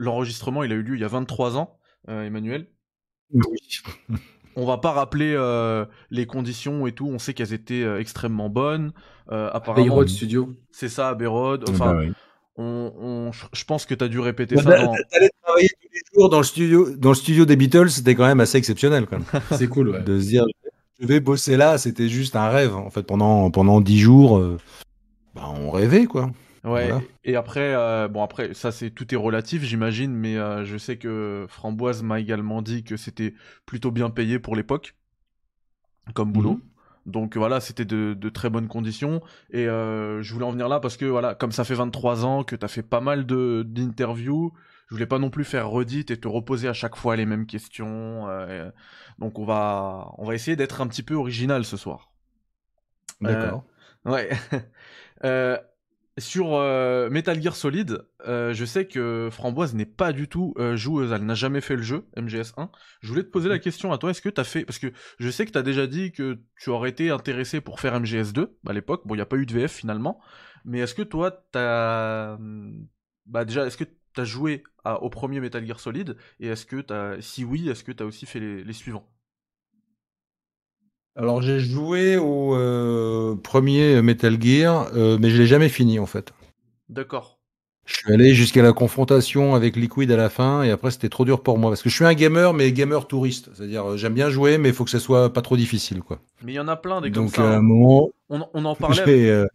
l'enregistrement, 0.00 0.64
il 0.64 0.72
a 0.72 0.74
eu 0.74 0.82
lieu 0.82 0.94
il 0.96 1.00
y 1.00 1.04
a 1.04 1.08
23 1.08 1.58
ans, 1.58 1.78
Emmanuel. 2.08 2.66
Oui. 3.32 3.44
On 4.56 4.66
va 4.66 4.78
pas 4.78 4.90
rappeler 4.90 5.36
les 6.10 6.26
conditions 6.26 6.88
et 6.88 6.92
tout. 6.92 7.06
On 7.06 7.20
sait 7.20 7.34
qu'elles 7.34 7.52
étaient 7.52 7.84
extrêmement 8.00 8.48
bonnes. 8.48 8.92
apparemment, 9.28 10.04
Studio. 10.08 10.56
C'est 10.72 10.88
ça, 10.88 11.14
Bayrod. 11.14 11.68
Enfin, 11.68 11.94
bah 11.94 12.14
on, 12.58 13.30
je 13.52 13.64
pense 13.64 13.86
que 13.86 13.94
tu 13.94 14.04
as 14.04 14.08
dû 14.08 14.18
répéter 14.18 14.56
ça. 14.56 14.62
Dans... 14.62 14.94
travailler 15.42 15.68
tous 15.80 15.88
les 15.92 16.00
jours 16.14 16.28
dans 16.28 16.38
le 16.38 16.44
studio, 16.44 16.96
dans 16.96 17.10
le 17.10 17.14
studio 17.14 17.44
des 17.44 17.56
Beatles, 17.56 17.90
c'était 17.90 18.14
quand 18.14 18.26
même 18.26 18.40
assez 18.40 18.58
exceptionnel. 18.58 19.06
C'est 19.52 19.68
cool, 19.68 19.90
ouais. 19.90 20.02
De 20.02 20.20
se 20.20 20.26
dire, 20.26 20.44
je 20.98 21.06
vais 21.06 21.20
bosser 21.20 21.56
là, 21.56 21.78
c'était 21.78 22.08
juste 22.08 22.36
un 22.36 22.48
rêve. 22.48 22.74
En 22.74 22.90
fait, 22.90 23.04
pendant 23.04 23.50
pendant 23.50 23.80
dix 23.80 24.00
jours, 24.00 24.38
euh, 24.38 24.58
bah, 25.34 25.48
on 25.54 25.70
rêvait, 25.70 26.06
quoi. 26.06 26.30
Ouais. 26.64 26.90
Et 27.24 27.36
après, 27.36 27.74
euh, 27.74 28.08
bon 28.08 28.22
après, 28.22 28.52
ça 28.52 28.72
c'est 28.72 28.90
tout 28.90 29.14
est 29.14 29.16
relatif, 29.16 29.62
j'imagine, 29.62 30.12
mais 30.12 30.36
euh, 30.36 30.64
je 30.64 30.76
sais 30.76 30.96
que 30.98 31.46
Framboise 31.48 32.02
m'a 32.02 32.18
également 32.20 32.62
dit 32.62 32.82
que 32.82 32.96
c'était 32.96 33.34
plutôt 33.64 33.90
bien 33.90 34.10
payé 34.10 34.38
pour 34.38 34.56
l'époque, 34.56 34.96
comme 36.14 36.32
boulot. 36.32 36.54
Mhm. 36.54 36.60
Donc 37.06 37.36
voilà, 37.36 37.60
c'était 37.60 37.84
de, 37.84 38.28
très 38.28 38.50
bonnes 38.50 38.68
conditions. 38.68 39.22
Et 39.50 39.66
euh, 39.66 40.22
je 40.22 40.32
voulais 40.32 40.44
en 40.44 40.50
venir 40.50 40.68
là 40.68 40.80
parce 40.80 40.96
que 40.96 41.04
voilà, 41.04 41.34
comme 41.34 41.52
ça 41.52 41.64
fait 41.64 41.74
23 41.74 42.24
ans 42.24 42.44
que 42.44 42.56
tu 42.56 42.64
as 42.64 42.68
fait 42.68 42.82
pas 42.82 43.00
mal 43.00 43.24
d'interviews, 43.26 44.52
je 44.88 44.94
voulais 44.94 45.06
pas 45.06 45.18
non 45.18 45.30
plus 45.30 45.44
faire 45.44 45.68
redite 45.68 46.10
et 46.10 46.18
te 46.18 46.28
reposer 46.28 46.68
à 46.68 46.72
chaque 46.72 46.96
fois 46.96 47.16
les 47.16 47.26
mêmes 47.26 47.46
questions. 47.46 48.28
Euh, 48.28 48.70
donc 49.18 49.38
on 49.38 49.44
va, 49.44 50.12
on 50.18 50.24
va 50.24 50.34
essayer 50.34 50.56
d'être 50.56 50.80
un 50.80 50.86
petit 50.86 51.02
peu 51.02 51.14
original 51.14 51.64
ce 51.64 51.76
soir. 51.76 52.10
D'accord. 53.20 53.64
Euh, 55.24 55.58
ouais. 55.60 55.60
Sur 56.18 56.54
euh, 56.54 57.10
Metal 57.10 57.40
Gear 57.40 57.54
Solid, 57.54 58.02
euh, 58.26 58.52
je 58.52 58.64
sais 58.64 58.86
que 58.86 59.28
Framboise 59.30 59.74
n'est 59.74 59.86
pas 59.86 60.12
du 60.12 60.28
tout 60.28 60.54
euh, 60.58 60.76
joueuse, 60.76 61.12
elle 61.12 61.24
n'a 61.24 61.34
jamais 61.34 61.60
fait 61.60 61.76
le 61.76 61.82
jeu 61.82 62.06
MGS1. 62.16 62.70
Je 63.00 63.08
voulais 63.08 63.22
te 63.22 63.28
poser 63.28 63.48
la 63.48 63.56
mm. 63.56 63.60
question 63.60 63.92
à 63.92 63.98
toi, 63.98 64.10
est-ce 64.10 64.22
que 64.22 64.28
tu 64.28 64.40
as 64.40 64.44
fait 64.44 64.64
parce 64.64 64.78
que 64.78 64.92
je 65.18 65.30
sais 65.30 65.46
que 65.46 65.52
tu 65.52 65.58
as 65.58 65.62
déjà 65.62 65.86
dit 65.86 66.12
que 66.12 66.38
tu 66.58 66.70
aurais 66.70 66.90
été 66.90 67.10
intéressé 67.10 67.60
pour 67.60 67.80
faire 67.80 67.98
MGS2 68.00 68.48
à 68.66 68.72
l'époque. 68.72 69.02
Bon, 69.06 69.14
il 69.14 69.18
n'y 69.18 69.22
a 69.22 69.26
pas 69.26 69.36
eu 69.36 69.46
de 69.46 69.52
VF 69.52 69.72
finalement, 69.72 70.20
mais 70.64 70.78
est-ce 70.80 70.94
que 70.94 71.02
toi 71.02 71.30
tu 71.30 71.58
as 71.58 72.38
bah 73.26 73.44
déjà 73.44 73.66
est-ce 73.66 73.76
que 73.76 73.84
tu 73.84 74.20
as 74.20 74.24
joué 74.24 74.64
au 74.84 75.10
premier 75.10 75.40
Metal 75.40 75.64
Gear 75.66 75.78
Solid? 75.78 76.16
Et 76.40 76.48
est-ce 76.48 76.66
que 76.66 76.80
tu 76.80 77.22
si 77.22 77.44
oui, 77.44 77.68
est-ce 77.68 77.84
que 77.84 77.92
tu 77.92 78.02
as 78.02 78.06
aussi 78.06 78.26
fait 78.26 78.40
les 78.40 78.72
suivants? 78.72 79.08
Alors 81.18 81.42
j'ai 81.42 81.58
joué 81.58 82.16
au 82.16 82.54
euh, 82.54 83.34
premier 83.34 84.00
Metal 84.02 84.40
Gear, 84.40 84.88
euh, 84.94 85.18
mais 85.20 85.30
je 85.30 85.36
l'ai 85.36 85.48
jamais 85.48 85.68
fini 85.68 85.98
en 85.98 86.06
fait. 86.06 86.32
D'accord. 86.88 87.40
Je 87.86 87.96
suis 87.96 88.12
allé 88.12 88.34
jusqu'à 88.34 88.62
la 88.62 88.72
confrontation 88.72 89.56
avec 89.56 89.74
Liquid 89.74 90.10
à 90.12 90.16
la 90.16 90.28
fin, 90.28 90.62
et 90.62 90.70
après 90.70 90.92
c'était 90.92 91.08
trop 91.08 91.24
dur 91.24 91.42
pour 91.42 91.58
moi 91.58 91.70
parce 91.70 91.82
que 91.82 91.88
je 91.88 91.94
suis 91.96 92.04
un 92.04 92.14
gamer, 92.14 92.54
mais 92.54 92.70
gamer 92.70 93.08
touriste. 93.08 93.50
C'est-à-dire 93.52 93.90
euh, 93.90 93.96
j'aime 93.96 94.14
bien 94.14 94.30
jouer, 94.30 94.58
mais 94.58 94.68
il 94.68 94.74
faut 94.74 94.84
que 94.84 94.90
ce 94.90 95.00
soit 95.00 95.32
pas 95.32 95.42
trop 95.42 95.56
difficile, 95.56 96.02
quoi. 96.02 96.20
Mais 96.44 96.52
il 96.52 96.54
y 96.54 96.60
en 96.60 96.68
a 96.68 96.76
plein 96.76 97.00
des 97.00 97.10
comme 97.10 97.24
Donc 97.24 97.34
ça. 97.34 97.42
à 97.42 97.46
un 97.46 97.58
hein. 97.58 97.62
moment, 97.62 98.10
on, 98.28 98.40
en 98.64 98.74
parlait. 98.76 99.30
Avec, 99.30 99.50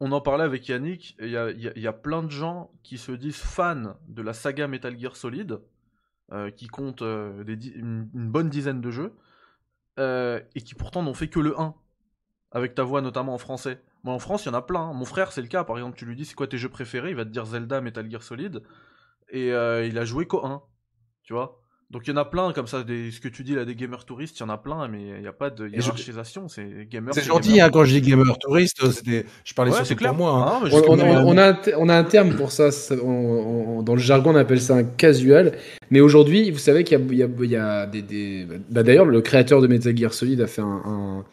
on 0.00 0.10
en 0.10 0.22
parlait 0.22 0.44
avec 0.44 0.66
Yannick. 0.68 1.16
Il 1.20 1.28
y 1.28 1.86
a, 1.86 1.92
plein 1.92 2.22
de 2.22 2.30
gens 2.30 2.70
qui 2.82 2.96
se 2.96 3.12
disent 3.12 3.36
fans 3.36 3.94
de 4.08 4.22
la 4.22 4.32
saga 4.32 4.68
Metal 4.68 4.98
Gear 4.98 5.16
Solid, 5.16 5.58
qui 6.56 6.68
comptent 6.68 7.02
une, 7.02 8.08
bonne 8.14 8.48
dizaine 8.48 8.80
de 8.80 8.90
jeux 8.90 9.12
euh, 9.98 10.40
et 10.54 10.60
qui 10.60 10.74
pourtant 10.74 11.02
n'ont 11.02 11.14
fait 11.14 11.28
que 11.28 11.40
le 11.40 11.58
1, 11.58 11.74
avec 12.50 12.74
ta 12.74 12.82
voix 12.82 13.00
notamment 13.00 13.34
en 13.34 13.38
français. 13.38 13.82
Moi 14.02 14.14
en 14.14 14.18
France, 14.18 14.44
il 14.44 14.48
y 14.48 14.50
en 14.50 14.54
a 14.54 14.62
plein. 14.62 14.80
Hein. 14.80 14.92
Mon 14.92 15.04
frère, 15.04 15.32
c'est 15.32 15.42
le 15.42 15.48
cas. 15.48 15.64
Par 15.64 15.76
exemple, 15.76 15.96
tu 15.96 16.04
lui 16.06 16.16
dis 16.16 16.24
c'est 16.24 16.34
quoi 16.34 16.46
tes 16.46 16.58
jeux 16.58 16.68
préférés, 16.68 17.10
il 17.10 17.16
va 17.16 17.24
te 17.24 17.30
dire 17.30 17.46
Zelda, 17.46 17.80
Metal 17.80 18.10
Gear 18.10 18.22
Solid, 18.22 18.62
et 19.28 19.52
euh, 19.52 19.86
il 19.86 19.98
a 19.98 20.04
joué 20.04 20.26
qu'au 20.26 20.44
1. 20.44 20.62
Tu 21.22 21.32
vois? 21.32 21.63
Donc 21.90 22.06
il 22.06 22.10
y 22.10 22.12
en 22.12 22.16
a 22.16 22.24
plein 22.24 22.52
comme 22.52 22.66
ça, 22.66 22.82
des, 22.82 23.10
ce 23.10 23.20
que 23.20 23.28
tu 23.28 23.44
dis 23.44 23.54
là, 23.54 23.64
des 23.64 23.74
gamers 23.74 24.04
touristes, 24.04 24.38
il 24.38 24.40
y 24.40 24.42
en 24.44 24.48
a 24.48 24.58
plein, 24.58 24.88
mais 24.88 25.00
il 25.16 25.20
n'y 25.20 25.26
a 25.26 25.32
pas 25.32 25.50
de 25.50 25.68
hiérarchisation, 25.68 26.48
c'est 26.48 26.88
gamer. 26.90 27.14
C'est 27.14 27.24
gentil 27.24 27.60
hein, 27.60 27.70
quand 27.70 27.84
je 27.84 27.98
dis 27.98 28.00
gamer 28.00 28.38
touriste, 28.38 28.82
je 28.84 29.54
parlais 29.54 29.70
ouais, 29.70 29.94
pour 29.94 30.14
moi. 30.14 30.60
Hein. 30.62 30.66
Ah, 30.66 30.68
on, 30.72 30.98
on, 30.98 31.36
a 31.38 31.50
un 31.50 31.56
on, 31.76 31.88
a 31.88 31.96
un 31.96 32.04
terme 32.04 32.34
pour 32.34 32.52
ça, 32.52 32.70
dans 32.90 33.94
le 33.94 34.00
jargon 34.00 34.32
on 34.32 34.36
appelle 34.36 34.60
ça 34.60 34.76
un 34.76 34.84
casual, 34.84 35.56
mais 35.90 36.00
aujourd'hui 36.00 36.50
vous 36.50 36.58
savez 36.58 36.84
qu'il 36.84 36.98
y, 37.12 37.16
y, 37.16 37.56
a 37.56 37.86
des... 37.86 38.02
des... 38.02 38.46
Bah, 38.70 38.82
D'ailleurs 38.82 39.04
le 39.04 39.20
créateur 39.20 39.60
de 39.60 39.66
Metal 39.66 39.96
Gear 39.96 40.12
Solid 40.12 40.40
a 40.40 40.46
fait 40.46 40.62
un, 40.62 41.24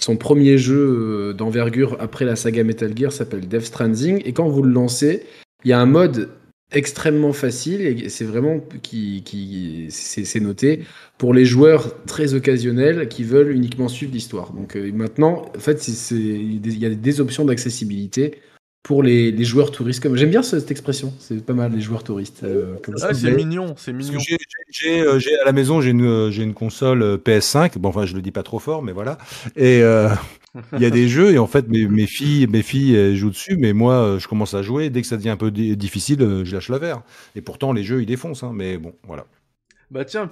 son 0.00 0.16
premier 0.16 0.58
jeu 0.58 1.30
euh, 1.30 1.32
d'envergure 1.32 1.96
après 2.00 2.24
la 2.24 2.36
saga 2.36 2.62
Metal 2.64 2.96
Gear 2.96 3.12
s'appelle 3.12 3.48
Death 3.48 3.62
Stranding, 3.62 4.22
et 4.24 4.32
quand 4.32 4.48
vous 4.48 4.62
le 4.62 4.72
lancez, 4.72 5.24
il 5.64 5.70
y 5.70 5.72
a 5.72 5.80
un 5.80 5.86
mode 5.86 6.30
extrêmement 6.76 7.32
facile 7.32 7.80
et 7.82 8.08
c'est 8.08 8.24
vraiment 8.24 8.60
qui, 8.82 9.22
qui 9.24 9.86
c'est 9.90 10.40
noté 10.40 10.80
pour 11.18 11.32
les 11.34 11.44
joueurs 11.44 12.04
très 12.04 12.34
occasionnels 12.34 13.08
qui 13.08 13.24
veulent 13.24 13.52
uniquement 13.52 13.88
suivre 13.88 14.12
l'histoire. 14.12 14.52
Donc 14.52 14.76
euh, 14.76 14.92
maintenant, 14.92 15.46
en 15.56 15.60
fait, 15.60 15.86
il 16.10 16.78
y 16.78 16.86
a 16.86 16.90
des 16.90 17.20
options 17.20 17.44
d'accessibilité 17.44 18.40
pour 18.82 19.02
les, 19.02 19.32
les, 19.32 19.44
joueurs 19.44 19.70
touristes. 19.70 20.02
Comme 20.02 20.16
j'aime 20.16 20.30
bien 20.30 20.42
cette 20.42 20.70
expression, 20.70 21.14
c'est 21.18 21.44
pas 21.44 21.54
mal 21.54 21.72
les 21.72 21.80
joueurs 21.80 22.02
touristes. 22.04 22.42
Euh, 22.44 22.76
c'est 23.12 23.30
mignon, 23.30 23.74
c'est 23.78 23.92
mignon. 23.92 24.20
Euh, 24.86 25.18
j'ai 25.18 25.38
à 25.38 25.44
la 25.44 25.52
maison 25.52 25.80
j'ai 25.80 25.90
une, 25.90 26.30
j'ai 26.30 26.42
une 26.42 26.54
console 26.54 27.02
PS5. 27.24 27.78
Bon, 27.78 27.88
enfin, 27.88 28.04
je 28.04 28.14
le 28.14 28.22
dis 28.22 28.32
pas 28.32 28.42
trop 28.42 28.58
fort, 28.58 28.82
mais 28.82 28.92
voilà. 28.92 29.16
Et 29.56 29.82
il 30.72 30.80
y 30.80 30.84
a 30.84 30.90
des 30.90 31.08
jeux 31.08 31.32
et 31.32 31.38
en 31.38 31.46
fait 31.46 31.68
mes, 31.68 31.86
mes 31.86 32.06
filles 32.06 32.46
mes 32.46 32.62
filles 32.62 33.16
jouent 33.16 33.30
dessus 33.30 33.56
mais 33.56 33.72
moi 33.72 34.16
je 34.18 34.28
commence 34.28 34.54
à 34.54 34.62
jouer. 34.62 34.90
Dès 34.90 35.02
que 35.02 35.06
ça 35.06 35.16
devient 35.16 35.30
un 35.30 35.36
peu 35.36 35.50
difficile 35.50 36.44
je 36.44 36.54
lâche 36.54 36.68
la 36.68 36.78
verre. 36.78 37.02
Et 37.34 37.40
pourtant 37.40 37.72
les 37.72 37.84
jeux 37.84 38.02
ils 38.02 38.06
défoncent 38.06 38.42
hein, 38.42 38.52
mais 38.54 38.78
bon 38.78 38.94
voilà. 39.04 39.26
Bah 39.90 40.04
tiens 40.04 40.28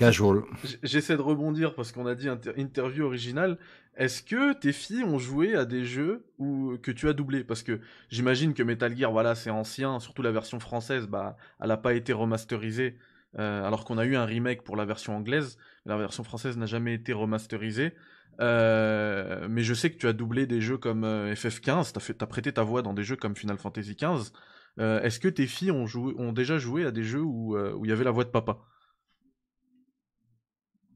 j'essaie 0.83 1.17
de 1.17 1.23
rebondir 1.23 1.75
parce 1.75 1.93
qu'on 1.93 2.07
a 2.07 2.15
dit 2.15 2.29
interview 2.57 3.05
originale. 3.05 3.59
Est-ce 3.97 4.23
que 4.23 4.55
tes 4.55 4.73
filles 4.73 5.05
ont 5.05 5.19
joué 5.19 5.55
à 5.55 5.67
des 5.67 5.85
jeux 5.85 6.25
où, 6.39 6.79
que 6.83 6.91
tu 6.91 7.09
as 7.09 7.13
doublé? 7.13 7.45
Parce 7.45 7.63
que 7.63 7.81
j'imagine 8.09 8.55
que 8.55 8.63
Metal 8.63 8.97
Gear, 8.97 9.13
voilà, 9.13 9.35
c'est 9.35 9.51
ancien, 9.51 10.01
surtout 10.01 10.23
la 10.23 10.33
version 10.33 10.59
française, 10.61 11.07
bah, 11.07 11.37
elle 11.61 11.69
n'a 11.69 11.77
pas 11.77 11.93
été 11.93 12.15
remasterisée, 12.15 12.97
euh, 13.39 13.67
alors 13.67 13.85
qu'on 13.85 13.99
a 13.99 14.07
eu 14.07 14.17
un 14.17 14.25
remake 14.25 14.63
pour 14.63 14.77
la 14.77 14.87
version 14.87 15.15
anglaise, 15.15 15.59
la 15.85 15.99
version 15.99 16.25
française 16.25 16.57
n'a 16.57 16.67
jamais 16.67 16.95
été 16.95 17.13
remasterisée. 17.13 17.93
Euh, 18.41 19.47
mais 19.49 19.63
je 19.63 19.75
sais 19.75 19.91
que 19.91 19.99
tu 19.99 20.09
as 20.09 20.13
doublé 20.13 20.47
des 20.47 20.61
jeux 20.61 20.79
comme 20.79 21.05
euh, 21.05 21.35
FF15, 21.35 21.93
tu 21.93 22.15
as, 22.21 22.27
prêté 22.27 22.53
ta 22.53 22.63
voix 22.63 22.83
dans 22.83 22.95
des 22.95 23.05
jeux 23.05 23.17
comme 23.17 23.37
Final 23.37 23.59
Fantasy 23.59 23.95
XV. 23.95 24.33
Est-ce 24.79 25.21
que 25.21 25.29
tes 25.29 25.47
filles 25.47 25.71
ont, 25.71 26.33
déjà 26.33 26.57
joué 26.59 26.87
à 26.87 26.91
des 26.91 27.05
jeux 27.05 27.21
où 27.21 27.85
il 27.85 27.91
y 27.91 27.93
avait 27.93 28.05
la 28.05 28.11
voix 28.11 28.25
de 28.25 28.31
papa? 28.31 28.59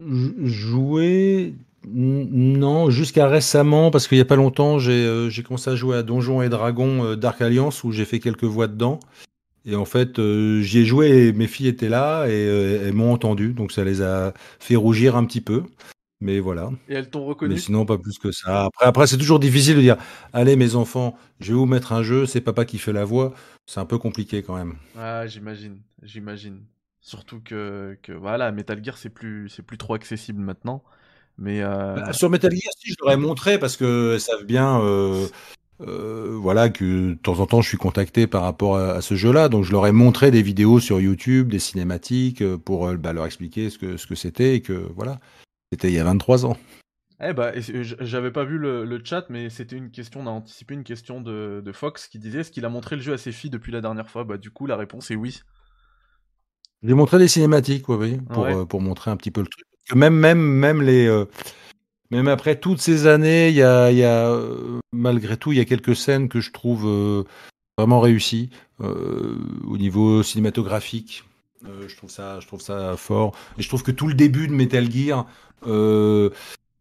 Jouer 0.01 1.55
non, 1.89 2.91
jusqu'à 2.91 3.29
récemment, 3.29 3.91
parce 3.91 4.09
qu'il 4.09 4.19
n'y 4.19 4.23
a 4.23 4.27
pas 4.27 4.37
longtemps, 4.37 4.79
euh, 4.81 5.31
j'ai 5.31 5.43
commencé 5.43 5.71
à 5.71 5.77
jouer 5.77 5.97
à 5.97 6.03
Donjons 6.03 6.43
et 6.43 6.49
Dragons 6.49 7.05
euh, 7.05 7.17
Dark 7.17 7.41
Alliance 7.41 7.85
où 7.85 7.93
j'ai 7.93 8.05
fait 8.05 8.19
quelques 8.19 8.45
voix 8.45 8.67
dedans. 8.67 8.99
Et 9.65 9.77
en 9.77 9.85
fait, 9.85 10.19
euh, 10.19 10.63
j'y 10.63 10.81
ai 10.81 10.85
joué 10.85 11.29
et 11.29 11.33
mes 11.33 11.47
filles 11.47 11.69
étaient 11.69 11.89
là 11.89 12.27
et 12.29 12.45
elles 12.87 12.93
m'ont 12.93 13.13
entendu, 13.13 13.53
donc 13.53 13.73
ça 13.73 13.85
les 13.85 14.03
a 14.03 14.33
fait 14.59 14.77
rougir 14.77 15.17
un 15.17 15.25
petit 15.25 15.41
peu. 15.41 15.65
Mais 16.21 16.41
voilà. 16.41 16.71
Et 16.89 16.95
elles 16.95 17.11
t'ont 17.11 17.25
reconnu 17.25 17.55
Mais 17.55 17.61
sinon, 17.61 17.85
pas 17.85 17.99
plus 17.99 18.19
que 18.19 18.33
ça. 18.33 18.65
Après, 18.65 18.87
après 18.87 19.07
c'est 19.07 19.19
toujours 19.19 19.39
difficile 19.39 19.77
de 19.77 19.83
dire 19.83 19.97
Allez, 20.33 20.57
mes 20.57 20.75
enfants, 20.75 21.17
je 21.41 21.53
vais 21.53 21.59
vous 21.59 21.67
mettre 21.67 21.93
un 21.93 22.03
jeu, 22.03 22.25
c'est 22.27 22.41
papa 22.41 22.65
qui 22.65 22.79
fait 22.79 22.93
la 22.93 23.05
voix. 23.05 23.35
C'est 23.67 23.81
un 23.81 23.85
peu 23.85 23.99
compliqué 23.99 24.43
quand 24.43 24.57
même. 24.57 24.77
Ah, 24.99 25.27
j'imagine, 25.27 25.81
j'imagine. 26.03 26.63
Surtout 27.01 27.41
que, 27.41 27.97
que, 28.03 28.13
voilà, 28.13 28.51
Metal 28.51 28.83
Gear, 28.83 28.97
c'est 28.99 29.11
plus, 29.11 29.49
c'est 29.49 29.63
plus 29.63 29.79
trop 29.79 29.95
accessible 29.95 30.41
maintenant. 30.41 30.83
Mais 31.39 31.63
euh, 31.63 31.95
bah, 31.95 32.13
sur 32.13 32.31
Metal 32.31 32.51
Gear, 32.51 32.73
si 32.79 32.91
je 32.91 32.97
l'aurais 33.01 33.17
montré 33.17 33.59
parce 33.59 33.77
que 33.77 34.19
savent 34.19 34.45
bien. 34.45 34.81
Euh, 34.81 35.27
euh, 35.83 36.35
voilà 36.41 36.71
que 36.71 37.11
de 37.11 37.15
temps 37.15 37.39
en 37.41 37.47
temps 37.47 37.61
je 37.61 37.69
suis 37.69 37.77
contacté 37.77 38.27
par 38.27 38.41
rapport 38.43 38.79
à, 38.79 39.03
ce 39.03 39.15
jeu-là, 39.15 39.51
donc 39.51 39.63
je 39.65 39.73
leur 39.73 39.87
ai 39.87 39.93
montré 39.93 40.31
des 40.31 40.41
vidéos 40.41 40.81
sur 40.81 41.01
YouTube, 41.01 41.49
des 41.51 41.59
cinématiques 41.59 42.43
pour 42.65 42.91
bah, 42.95 43.13
leur 43.13 43.27
expliquer 43.27 43.69
ce 43.69 43.77
que 43.77 43.99
ce 43.99 44.07
que 44.07 44.15
c'était 44.15 44.55
et 44.55 44.63
que 44.63 44.73
voilà, 44.97 45.21
c'était 45.73 45.89
il 45.89 45.95
y 45.95 45.99
a 45.99 46.05
23 46.05 46.47
ans. 46.47 46.57
Eh 47.23 47.33
bah, 47.33 47.53
j'avais 47.57 48.31
pas 48.31 48.45
vu 48.45 48.59
le, 48.59 49.01
chat, 49.03 49.25
mais 49.31 49.49
c'était 49.49 49.77
une 49.77 49.91
question, 49.91 50.21
on 50.21 50.27
a 50.27 50.31
anticipé 50.31 50.75
une 50.75 50.85
question 50.85 51.21
de, 51.21 51.73
Fox 51.73 52.09
qui 52.09 52.19
disait 52.19 52.41
est-ce 52.41 52.51
qu'il 52.51 52.65
a 52.65 52.69
montré 52.69 52.97
le 52.97 53.03
jeu 53.03 53.15
à 53.15 53.19
ses 53.19 53.33
filles 53.33 53.51
depuis 53.51 53.73
la 53.73 53.81
dernière 53.81 54.11
fois? 54.11 54.25
Bah 54.25 54.37
du 54.37 54.51
coup 54.51 54.67
la 54.67 54.77
réponse 54.77 55.11
est 55.11 55.17
oui. 55.17 55.41
J'ai 56.83 56.95
montré 56.95 57.19
des 57.19 57.29
cinématiques, 57.29 57.89
oui, 57.89 58.19
pour, 58.31 58.69
pour 58.69 58.81
montrer 58.83 59.11
un 59.11 59.17
petit 59.17 59.31
peu 59.31 59.41
le 59.41 59.47
truc 59.47 59.65
même, 59.95 60.15
même, 60.15 60.41
même 60.41 60.83
les, 60.83 61.07
euh, 61.07 61.27
même 62.11 62.29
après 62.29 62.59
toutes 62.59 62.81
ces 62.81 63.07
années, 63.07 63.51
il 63.51 63.55
y 63.55 63.63
a, 63.63 63.93
y 63.93 64.03
a 64.03 64.29
euh, 64.31 64.81
malgré 64.93 65.37
tout, 65.37 65.53
il 65.53 65.59
y 65.59 65.61
a 65.61 65.65
quelques 65.65 65.95
scènes 65.95 66.29
que 66.29 66.41
je 66.41 66.51
trouve 66.51 66.87
euh, 66.87 67.25
vraiment 67.79 68.01
réussies 68.01 68.51
au 68.79 69.79
niveau 69.79 70.23
cinématographique. 70.23 71.25
Je 71.87 71.97
trouve 71.97 72.11
ça, 72.11 72.41
je 72.41 72.47
trouve 72.47 72.61
ça 72.61 72.97
fort. 72.97 73.33
Et 73.59 73.63
je 73.63 73.69
trouve 73.69 73.83
que 73.83 73.91
tout 73.91 74.09
le 74.09 74.15
début 74.15 74.49
de 74.49 74.53
Metal 74.53 74.91
Gear, 74.91 75.27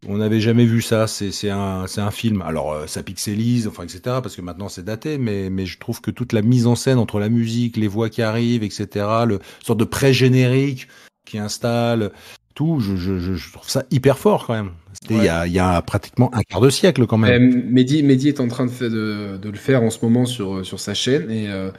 on 0.07 0.17
n'avait 0.17 0.39
jamais 0.39 0.65
vu 0.65 0.81
ça. 0.81 1.07
C'est 1.07 1.49
un, 1.49 1.85
un, 1.97 2.11
film. 2.11 2.41
Alors, 2.41 2.87
ça 2.87 3.03
pixelise, 3.03 3.67
enfin, 3.67 3.83
etc. 3.83 3.99
Parce 4.05 4.35
que 4.35 4.41
maintenant, 4.41 4.69
c'est 4.69 4.85
daté. 4.85 5.17
Mais, 5.17 5.49
mais 5.49 5.65
je 5.65 5.79
trouve 5.79 6.01
que 6.01 6.11
toute 6.11 6.33
la 6.33 6.41
mise 6.41 6.67
en 6.67 6.75
scène 6.75 6.97
entre 6.97 7.19
la 7.19 7.29
musique, 7.29 7.77
les 7.77 7.87
voix 7.87 8.09
qui 8.09 8.21
arrivent, 8.21 8.63
etc. 8.63 9.05
Le 9.25 9.39
sorte 9.63 9.79
de 9.79 9.85
pré-générique 9.85 10.87
qui 11.25 11.39
installe 11.39 12.11
tout, 12.53 12.79
je, 12.79 12.95
je, 12.95 13.19
je, 13.19 13.51
trouve 13.51 13.69
ça 13.69 13.83
hyper 13.91 14.17
fort 14.17 14.47
quand 14.47 14.53
même. 14.53 14.71
C'était 14.93 15.15
il, 15.15 15.23
y 15.25 15.27
a, 15.27 15.45
il 15.45 15.51
y 15.51 15.59
a 15.59 15.81
pratiquement 15.81 16.33
un 16.33 16.41
quart 16.41 16.61
de 16.61 16.69
siècle 16.69 17.05
quand 17.05 17.17
même. 17.17 17.51
Euh, 17.51 17.61
Mehdi, 17.69 18.01
Mehdi 18.01 18.29
est 18.29 18.39
en 18.39 18.47
train 18.47 18.65
de, 18.65 18.87
de, 18.87 19.37
de, 19.37 19.49
le 19.49 19.57
faire 19.57 19.83
en 19.83 19.89
ce 19.89 19.99
moment 20.03 20.25
sur, 20.25 20.65
sur 20.65 20.79
sa 20.79 20.93
chaîne 20.93 21.29
et 21.29 21.49
euh, 21.49 21.69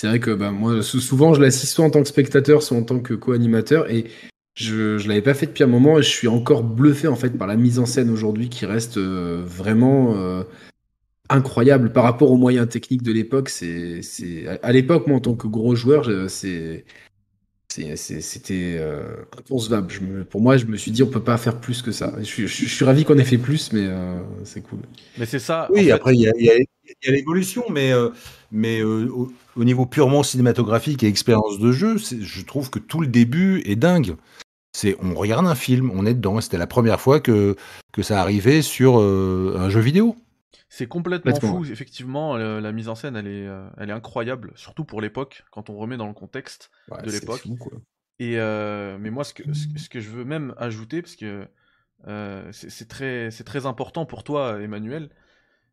c'est 0.00 0.08
vrai 0.08 0.20
que 0.20 0.30
bah, 0.30 0.50
moi 0.50 0.82
souvent 0.82 1.34
je 1.34 1.40
l'assiste 1.40 1.72
soit 1.72 1.84
en 1.84 1.90
tant 1.90 2.02
que 2.02 2.08
spectateur, 2.08 2.62
soit 2.62 2.76
en 2.76 2.82
tant 2.82 3.00
que 3.00 3.14
co-animateur 3.14 3.90
et 3.90 4.06
je 4.54 4.98
je 4.98 5.08
l'avais 5.08 5.22
pas 5.22 5.34
fait 5.34 5.46
depuis 5.46 5.64
un 5.64 5.68
moment 5.68 5.98
et 5.98 6.02
je 6.02 6.08
suis 6.08 6.28
encore 6.28 6.62
bluffé 6.62 7.08
en 7.08 7.16
fait 7.16 7.30
par 7.30 7.46
la 7.46 7.56
mise 7.56 7.78
en 7.78 7.86
scène 7.86 8.10
aujourd'hui 8.10 8.48
qui 8.48 8.66
reste 8.66 8.98
euh, 8.98 9.42
vraiment 9.44 10.16
euh, 10.16 10.42
incroyable 11.28 11.92
par 11.92 12.04
rapport 12.04 12.30
aux 12.30 12.36
moyens 12.36 12.68
techniques 12.68 13.02
de 13.02 13.12
l'époque. 13.12 13.48
C'est 13.48 14.02
c'est 14.02 14.46
à 14.62 14.72
l'époque 14.72 15.06
moi 15.06 15.16
en 15.16 15.20
tant 15.20 15.34
que 15.34 15.46
gros 15.46 15.74
joueur, 15.74 16.08
c'est 16.30 16.84
c'était 17.68 18.76
euh, 18.78 19.02
inconcevable. 19.38 20.24
pour 20.30 20.40
moi, 20.40 20.56
je 20.56 20.66
me 20.66 20.76
suis 20.76 20.90
dit, 20.90 21.02
on 21.02 21.08
peut 21.08 21.22
pas 21.22 21.36
faire 21.36 21.60
plus 21.60 21.82
que 21.82 21.92
ça. 21.92 22.14
Je, 22.18 22.46
suis 22.46 22.84
ravi 22.84 23.04
qu'on 23.04 23.18
ait 23.18 23.24
fait 23.24 23.38
plus, 23.38 23.72
mais 23.72 23.86
euh, 23.86 24.20
c'est 24.44 24.62
cool. 24.62 24.80
Mais 25.18 25.26
c'est 25.26 25.38
ça. 25.38 25.68
Oui, 25.70 25.90
après, 25.90 26.14
il 26.14 26.22
y 26.22 26.66
a, 27.06 27.10
l'évolution, 27.10 27.64
mais, 27.70 27.92
euh, 27.92 28.10
mais 28.50 28.82
au, 28.82 29.30
niveau 29.56 29.86
purement 29.86 30.22
cinématographique 30.22 31.02
et 31.02 31.08
expérience 31.08 31.58
de 31.58 31.72
jeu, 31.72 31.96
je 31.98 32.44
trouve 32.44 32.70
que 32.70 32.78
tout 32.78 33.00
le 33.00 33.06
début 33.06 33.62
est 33.64 33.76
dingue. 33.76 34.16
C'est, 34.72 34.96
on 35.00 35.14
regarde 35.14 35.46
un 35.46 35.54
film, 35.54 35.90
on 35.94 36.04
est 36.04 36.14
dedans. 36.14 36.40
C'était 36.40 36.58
la 36.58 36.66
première 36.66 37.00
fois 37.00 37.20
que, 37.20 37.56
que 37.92 38.02
ça 38.02 38.20
arrivait 38.20 38.60
sur 38.60 38.98
un 38.98 39.70
jeu 39.70 39.80
vidéo. 39.80 40.16
C'est 40.68 40.88
complètement 40.88 41.34
fou, 41.40 41.64
effectivement. 41.64 42.36
la 42.36 42.72
mise 42.72 42.88
en 42.88 42.94
scène, 42.94 43.16
elle 43.16 43.28
est, 43.28 43.46
euh, 43.46 43.68
elle 43.78 43.90
est 43.90 43.94
incroyable, 43.94 44.52
surtout 44.56 44.84
pour 44.84 45.00
l'époque, 45.00 45.44
quand 45.50 45.70
on 45.70 45.76
remet 45.76 45.96
dans 45.96 46.08
le 46.08 46.14
contexte 46.14 46.70
de 47.02 47.10
l'époque. 47.10 47.46
Et 48.18 48.38
euh, 48.38 48.98
mais 48.98 49.10
moi, 49.10 49.24
ce 49.24 49.32
que, 49.32 49.42
ce, 49.52 49.88
que 49.88 50.00
je 50.00 50.10
veux 50.10 50.24
même 50.24 50.54
ajouter, 50.58 51.02
parce 51.02 51.16
que 51.16 51.46
euh, 52.08 52.50
c'est 52.52 52.88
très, 52.88 53.30
très 53.30 53.66
important 53.66 54.06
pour 54.06 54.24
toi, 54.24 54.60
Emmanuel, 54.60 55.10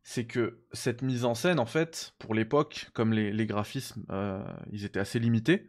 c'est 0.04 0.26
que 0.26 0.60
cette 0.72 1.02
mise 1.02 1.24
en 1.24 1.34
scène, 1.34 1.58
en 1.58 1.66
fait, 1.66 2.14
pour 2.18 2.34
l'époque, 2.34 2.90
comme 2.92 3.12
les, 3.12 3.32
les 3.32 3.46
graphismes, 3.46 4.04
ils 4.70 4.84
étaient 4.84 5.00
assez 5.00 5.18
limités, 5.18 5.68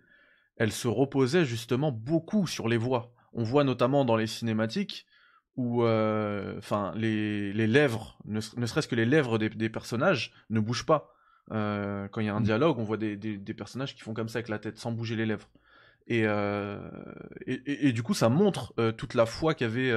elle 0.58 0.72
se 0.72 0.88
reposait 0.88 1.46
justement 1.46 1.92
beaucoup 1.92 2.46
sur 2.48 2.68
les 2.68 2.78
voix. 2.78 3.14
On 3.34 3.44
voit 3.44 3.64
notamment 3.64 4.06
dans 4.06 4.16
les 4.16 4.28
cinématiques 4.28 5.06
où 5.58 5.84
euh, 5.84 6.60
les, 6.96 7.54
les, 7.54 7.68
lèvres, 7.68 8.18
ne, 8.26 8.40
serait-ce 8.40 8.88
que 8.88 8.96
les 8.96 9.06
lèvres 9.06 9.38
des, 9.38 9.50
des, 9.50 9.70
personnages 9.70 10.34
ne 10.50 10.60
bougent 10.60 10.86
pas. 10.86 11.14
Euh, 11.52 12.08
quand 12.10 12.22
il 12.22 12.28
y 12.28 12.30
a 12.30 12.36
un 12.36 12.42
mm. 12.42 12.46
dialogue, 12.46 12.80
on 12.80 12.84
voit 12.84 12.98
des, 12.98 13.16
des, 13.16 13.38
des, 13.38 13.54
personnages 13.54 13.96
qui 13.96 14.02
font 14.02 14.14
comme 14.14 14.28
ça 14.28 14.40
avec 14.40 14.50
la 14.50 14.60
tête, 14.60 14.78
sans 14.78 14.92
bouger 14.92 15.16
les 15.16 15.26
lèvres. 15.26 15.50
Et, 16.08 16.24
euh, 16.26 16.80
et, 17.48 17.88
et, 17.88 17.92
du 17.94 18.04
coup, 18.04 18.14
ça 18.14 18.30
montre 18.30 18.74
toute 18.92 19.14
la 19.14 19.26
foi 19.26 19.54
qu'avait, 19.54 19.92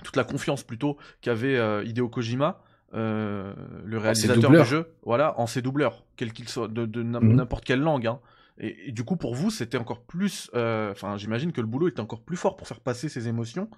toute 0.00 0.16
la 0.16 0.24
confiance 0.24 0.62
plutôt 0.62 0.96
qu'avait 1.20 1.58
Hideo 1.84 2.08
Kojima, 2.08 2.62
le 2.92 3.54
réalisateur 3.96 4.50
du 4.50 4.64
jeu, 4.64 4.92
voilà, 5.02 5.38
en 5.38 5.46
ses 5.46 5.62
doubleurs, 5.62 6.04
quel 6.16 6.32
qu'il 6.32 6.48
soit, 6.48 6.68
de, 6.68 6.86
de 6.86 7.02
mm. 7.02 7.34
n'importe 7.34 7.64
quelle 7.64 7.80
langue. 7.80 8.06
Hein. 8.06 8.20
Et, 8.60 8.92
du 8.92 9.04
coup, 9.04 9.16
pour 9.16 9.34
vous, 9.34 9.50
c'était 9.50 9.78
encore 9.78 10.02
plus. 10.02 10.50
Euh, 10.54 10.92
enfin, 10.92 11.16
j'imagine 11.16 11.52
que 11.52 11.60
le 11.60 11.66
boulot 11.66 11.88
était 11.88 12.00
encore 12.00 12.20
plus 12.20 12.36
fort 12.36 12.56
pour 12.56 12.68
faire 12.68 12.80
passer 12.80 13.08
ces 13.08 13.26
émotions 13.26 13.70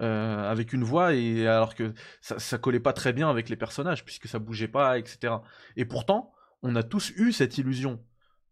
euh, 0.00 0.50
avec 0.50 0.74
une 0.74 0.84
voix, 0.84 1.14
et 1.14 1.46
alors 1.46 1.74
que 1.74 1.94
ça, 2.20 2.38
ça 2.38 2.58
collait 2.58 2.80
pas 2.80 2.92
très 2.92 3.14
bien 3.14 3.30
avec 3.30 3.48
les 3.48 3.56
personnages, 3.56 4.04
puisque 4.04 4.28
ça 4.28 4.38
bougeait 4.38 4.68
pas, 4.68 4.98
etc. 4.98 5.34
Et 5.76 5.86
pourtant, 5.86 6.34
on 6.62 6.76
a 6.76 6.82
tous 6.82 7.12
eu 7.16 7.32
cette 7.32 7.56
illusion. 7.56 7.98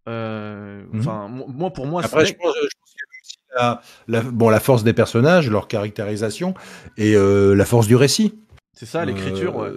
Euh, 0.09 0.87
mhm. 0.91 1.01
Enfin, 1.01 1.29
moi, 1.29 1.71
pour 1.71 1.87
moi, 1.87 2.03
Après, 2.03 2.25
je 2.25 2.35
pense, 2.35 2.55
la, 3.57 3.83
la, 4.09 4.21
bon, 4.23 4.49
la 4.51 4.61
force 4.61 4.85
des 4.85 4.93
personnages, 4.93 5.51
leur 5.51 5.69
caractérisation, 5.69 6.55
et 6.97 7.15
la 7.15 7.65
force 7.65 7.87
du 7.87 7.97
récit. 7.97 8.35
C'est 8.73 8.87
ça, 8.87 9.05
l'écriture. 9.05 9.71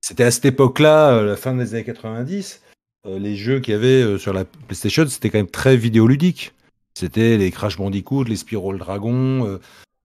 C'était 0.00 0.24
à 0.24 0.30
cette 0.30 0.44
époque-là, 0.44 1.22
la 1.22 1.36
fin 1.36 1.54
des 1.54 1.74
années 1.74 1.84
90 1.84 2.62
euh, 3.06 3.18
les 3.18 3.36
jeux 3.36 3.60
qu'il 3.60 3.72
y 3.72 3.76
avait 3.76 4.02
euh, 4.02 4.18
sur 4.18 4.32
la 4.32 4.44
PlayStation, 4.44 5.06
c'était 5.06 5.30
quand 5.30 5.38
même 5.38 5.50
très 5.50 5.76
vidéoludique. 5.76 6.52
C'était 6.94 7.36
les 7.36 7.50
Crash 7.50 7.76
Bandicoot, 7.76 8.24
les 8.24 8.36
Spiral 8.36 8.78
Dragon, 8.78 9.46
euh, 9.46 9.58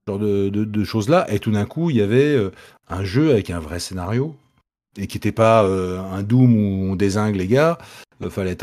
ce 0.06 0.12
genre 0.12 0.20
de, 0.20 0.84
choses-là. 0.84 1.26
Et 1.32 1.38
tout 1.38 1.50
d'un 1.50 1.64
coup, 1.64 1.90
il 1.90 1.96
y 1.96 2.02
avait 2.02 2.38
un 2.88 3.04
jeu 3.04 3.32
avec 3.32 3.50
un 3.50 3.58
vrai 3.58 3.80
scénario. 3.80 4.36
Et 4.96 5.06
qui 5.06 5.16
n'était 5.16 5.32
pas 5.32 5.64
un 5.64 6.22
Doom 6.22 6.54
où 6.56 6.92
on 6.92 6.96
désingue 6.96 7.36
les 7.36 7.48
gars. 7.48 7.78
Il 8.20 8.30
fallait 8.30 8.56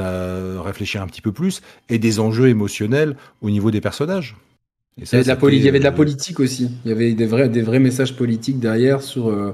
réfléchir 0.64 1.02
un 1.02 1.08
petit 1.08 1.22
peu 1.22 1.32
plus. 1.32 1.62
Et 1.90 2.00
des 2.00 2.20
enjeux 2.20 2.48
émotionnels 2.48 3.18
au 3.42 3.50
niveau 3.50 3.70
des 3.70 3.82
personnages. 3.82 4.38
il, 4.98 5.04
y 5.14 5.68
avait 5.68 5.80
de 5.80 5.84
la 5.84 5.92
politique 5.92 6.40
aussi. 6.40 6.72
Il 6.86 6.90
y 6.90 6.92
avait 6.94 7.14
des 7.14 7.26
vrais, 7.26 7.50
des 7.50 7.62
vrais 7.62 7.80
messages 7.80 8.16
politiques 8.16 8.60
derrière 8.60 9.02
sur 9.02 9.54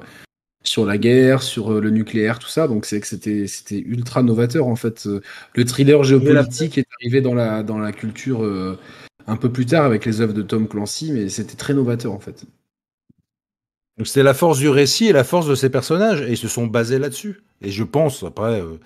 sur 0.67 0.85
la 0.85 0.97
guerre, 0.97 1.41
sur 1.41 1.71
euh, 1.71 1.81
le 1.81 1.89
nucléaire, 1.89 2.39
tout 2.39 2.49
ça. 2.49 2.67
Donc 2.67 2.85
c'est 2.85 2.99
que 2.99 3.07
c'était 3.07 3.79
ultra 3.79 4.21
novateur 4.23 4.67
en 4.67 4.75
fait. 4.75 5.07
Le 5.55 5.65
thriller 5.65 6.03
géopolitique 6.03 6.77
est 6.77 6.87
arrivé 6.99 7.21
dans 7.21 7.33
la 7.33 7.63
dans 7.63 7.79
la 7.79 7.91
culture 7.91 8.43
euh, 8.43 8.77
un 9.25 9.37
peu 9.37 9.51
plus 9.51 9.65
tard 9.65 9.85
avec 9.85 10.05
les 10.05 10.21
œuvres 10.21 10.33
de 10.33 10.41
Tom 10.41 10.67
Clancy, 10.67 11.11
mais 11.11 11.29
c'était 11.29 11.55
très 11.55 11.73
novateur 11.73 12.13
en 12.13 12.19
fait. 12.19 12.45
Donc 13.97 14.07
c'était 14.07 14.23
la 14.23 14.33
force 14.33 14.59
du 14.59 14.69
récit 14.69 15.07
et 15.07 15.11
la 15.11 15.23
force 15.23 15.47
de 15.47 15.55
ces 15.55 15.69
personnages, 15.69 16.21
et 16.21 16.31
ils 16.31 16.37
se 16.37 16.47
sont 16.47 16.67
basés 16.67 16.99
là-dessus. 16.99 17.41
Et 17.61 17.71
je 17.71 17.83
pense, 17.83 18.23
après, 18.23 18.61
euh, 18.61 18.79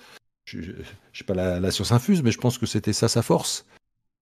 je 0.45 0.59
n'ai 0.59 1.25
pas 1.27 1.33
la, 1.33 1.71
science 1.71 1.91
infuse, 1.91 2.23
mais 2.23 2.31
je 2.31 2.39
pense 2.39 2.57
que 2.57 2.65
c'était 2.65 2.93
ça 2.93 3.09
sa 3.09 3.21
force. 3.21 3.65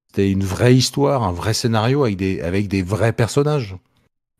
C'était 0.08 0.31
une 0.31 0.43
vraie 0.43 0.75
histoire, 0.75 1.22
un 1.22 1.31
vrai 1.31 1.53
scénario 1.53 2.03
avec 2.03 2.17
des, 2.17 2.81
vrais 2.81 3.13
personnages 3.13 3.75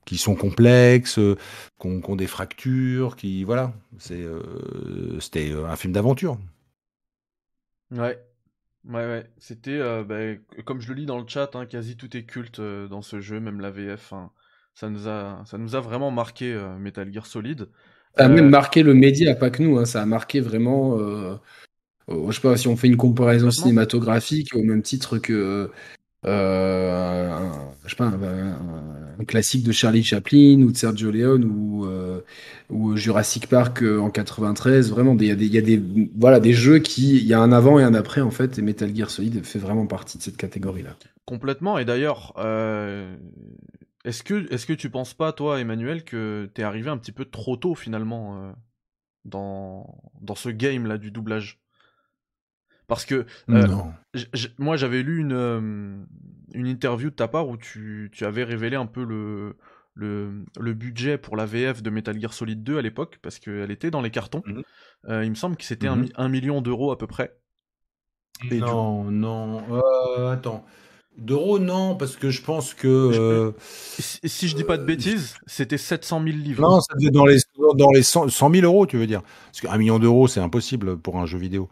qui 0.06 0.18
sont 0.18 0.34
complexes, 0.34 1.20
euh, 1.20 1.38
qui 1.80 1.88
ont, 1.88 2.16
des 2.16 2.26
fractures, 2.26 3.16
qui 3.16 3.44
voilà. 3.44 3.72
C'est, 4.00 4.20
euh, 4.20 5.20
c'était 5.20 5.54
un 5.54 5.76
film 5.76 5.94
d'aventure. 5.94 6.40
Ouais, 7.92 8.20
ouais, 8.86 9.06
ouais. 9.06 9.30
C'était, 9.38 9.78
bah, 10.04 10.18
comme 10.66 10.82
je 10.82 10.88
le 10.88 10.96
lis 10.96 11.06
dans 11.06 11.20
le 11.20 11.28
chat, 11.28 11.56
hein, 11.56 11.68
quasi 11.68 11.96
tout 11.96 12.18
est 12.18 12.24
culte 12.24 12.60
dans 12.60 13.04
ce 13.04 13.22
jeu, 13.22 13.40
même 13.40 13.62
la 13.62 13.70
VF. 13.70 14.14
Hein 14.14 14.32
ça 14.80 14.90
nous 14.90 15.10
a, 15.10 15.44
ça 15.46 15.58
nous 15.58 15.76
a 15.76 15.82
vraiment 15.82 16.10
marqué 16.10 16.54
euh, 16.54 16.78
Metal 16.78 17.12
Gear 17.12 17.26
Solid. 17.26 17.68
Ça 18.18 18.26
a 18.26 18.28
même 18.30 18.46
euh, 18.46 18.50
marqué 18.50 18.82
le 18.82 18.94
média, 18.94 19.36
pas 19.36 19.50
que 19.50 19.62
nous. 19.62 19.78
Hein, 19.78 19.86
ça 19.86 20.02
a 20.02 20.06
marqué 20.06 20.40
vraiment. 20.40 20.98
Euh, 20.98 21.36
je 22.08 22.32
sais 22.32 22.42
pas 22.42 22.56
si 22.56 22.70
on 22.70 22.78
fait 22.78 22.88
une 22.88 22.98
comparaison 22.98 23.52
cinématographique 23.52 24.56
au 24.56 24.64
même 24.64 24.82
titre 24.82 25.18
que. 25.18 25.70
un, 26.24 27.52
je 27.86 27.90
sais 27.90 27.96
pas, 27.98 28.06
un, 28.06 29.26
classique 29.26 29.64
de 29.64 29.74
Charlie 29.74 30.04
Chaplin 30.04 30.62
ou 30.62 30.72
de 30.72 30.78
Sergio 30.78 31.12
Leone 31.12 31.44
ou, 31.44 31.86
ou 32.70 32.96
Jurassic 32.96 33.48
Park 33.48 33.84
en 33.84 34.10
93. 34.10 34.90
Vraiment, 34.90 35.16
il 35.20 35.28
y 35.28 35.32
a 35.32 35.36
des, 35.36 35.48
y 35.48 35.58
a 35.58 35.62
des, 35.62 35.82
voilà, 36.18 36.40
des 36.40 36.54
jeux 36.54 36.80
qui. 36.80 37.18
Il 37.18 37.28
y 37.28 37.34
a 37.34 37.40
un 37.42 37.52
avant 37.52 37.80
et 37.80 37.84
un 37.84 37.94
après, 37.94 38.22
en 38.22 38.32
fait, 38.32 38.58
et 38.58 38.62
Metal 38.62 38.96
Gear 38.96 39.10
Solid 39.10 39.46
fait 39.46 39.60
vraiment 39.60 39.86
partie 39.88 40.18
de 40.18 40.24
cette 40.24 40.38
catégorie-là. 40.38 40.96
Complètement, 41.26 41.78
et 41.78 41.86
d'ailleurs, 41.86 42.34
est-ce 44.06 44.24
que, 44.24 44.52
est 44.54 44.66
que 44.66 44.74
tu 44.74 44.90
penses 44.90 45.14
pas, 45.14 45.34
toi, 45.34 45.60
Emmanuel, 45.60 46.04
que 46.04 46.50
t'es 46.54 46.64
arrivé 46.64 46.90
un 46.90 46.98
petit 46.98 47.12
peu 47.12 47.26
trop 47.26 47.58
tôt 47.58 47.76
finalement 47.76 48.42
euh, 48.42 48.52
dans, 49.26 50.02
dans 50.22 50.36
ce 50.36 50.50
game-là 50.50 50.98
du 50.98 51.12
doublage? 51.12 51.60
Parce 52.88 53.06
que 53.06 53.26
euh, 53.50 53.68
moi, 54.58 54.78
j'avais 54.78 55.04
lu 55.04 55.20
une, 55.20 55.34
euh, 55.34 56.04
une 56.54 56.66
interview 56.66 57.10
de 57.10 57.16
ta 57.16 57.28
part 57.28 57.48
où 57.48 57.58
tu, 57.58 58.10
avais 58.22 58.44
révélé 58.44 58.78
un 58.78 58.88
peu 58.88 59.04
le, 59.04 59.58
le, 59.94 60.74
budget 60.74 61.20
pour 61.20 61.36
la 61.36 61.46
VF 61.46 61.84
de 61.84 61.90
Metal 61.92 62.20
Gear 62.20 62.34
Solid 62.34 62.64
2 62.64 62.80
à 62.80 62.82
l'époque, 62.82 63.20
parce 63.22 63.38
qu'elle 63.38 63.70
était 63.70 63.92
dans 63.92 64.02
les 64.02 64.12
cartons. 64.12 64.44
Mmh 64.46 64.62
il 65.08 65.30
me 65.30 65.36
semble 65.36 65.56
que 65.56 65.64
c'était 65.64 65.90
mmh 65.90 66.10
un, 66.16 66.30
million 66.30 66.62
d'euros 66.62 66.92
à 66.92 66.98
peu 66.98 67.08
près. 67.08 67.38
non, 68.52 69.06
non. 69.12 69.82
attends. 70.30 70.66
D'euros, 71.20 71.60
non, 71.60 71.96
parce 71.96 72.16
que 72.16 72.30
je 72.30 72.42
pense 72.42 72.74
que. 72.74 72.88
Euh, 72.88 73.52
si, 74.00 74.48
je 74.48 74.56
dis 74.56 74.64
pas 74.64 74.78
de 74.78 74.86
bêtises, 74.86 75.36
c'était 75.48 75.78
700 75.78 76.24
000 76.24 76.38
livres. 76.38 76.62
Non, 76.62 76.80
ça 76.80 76.94
dans 77.12 77.26
les, 77.26 77.38
dans 77.76 77.92
les 77.92 78.04
100, 78.04 78.30
000 78.30 78.54
euros, 78.64 78.86
tu 78.86 78.98
veux 78.98 79.08
dire. 79.08 79.22
Parce 79.48 79.62
qu'un 79.62 79.78
million 79.78 80.00
d'euros, 80.00 80.28
c'est 80.28 80.40
impossible 80.40 80.98
pour 80.98 81.18
un 81.18 81.26
jeu 81.26 81.38
vidéo. 81.38 81.68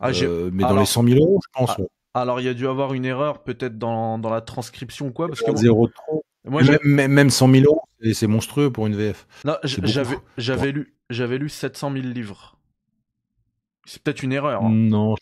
Ah, 0.00 0.10
euh, 0.10 0.50
mais 0.52 0.64
dans 0.64 0.76
les 0.76 0.84
100 0.84 1.04
000 1.04 1.20
euros, 1.20 1.40
je 1.44 1.58
pense. 1.58 1.76
Ah, 2.14 2.22
alors, 2.22 2.40
il 2.40 2.46
y 2.46 2.48
a 2.48 2.54
dû 2.54 2.66
avoir 2.66 2.92
une 2.92 3.04
erreur, 3.04 3.42
peut-être 3.44 3.78
dans, 3.78 4.18
dans, 4.18 4.30
la 4.30 4.40
transcription 4.40 5.06
ou 5.06 5.10
quoi. 5.12 5.28
Parce 5.28 5.42
que 5.42 5.54
Zéro 5.56 5.86
trop. 5.86 6.24
Moi, 6.44 6.62
même, 6.82 7.12
même 7.12 7.30
100 7.30 7.52
000 7.52 7.64
euros, 7.66 7.82
c'est 8.12 8.26
monstrueux 8.26 8.72
pour 8.72 8.86
une 8.86 8.96
VF. 8.96 9.26
j'avais 10.36 10.72
lu, 10.72 10.92
lu 11.10 11.48
700 11.48 11.92
000 11.92 12.06
livres. 12.06 12.56
C'est 13.84 14.02
peut-être 14.02 14.22
une 14.22 14.32
erreur. 14.32 14.64
Hein. 14.64 14.70
Non, 14.70 15.14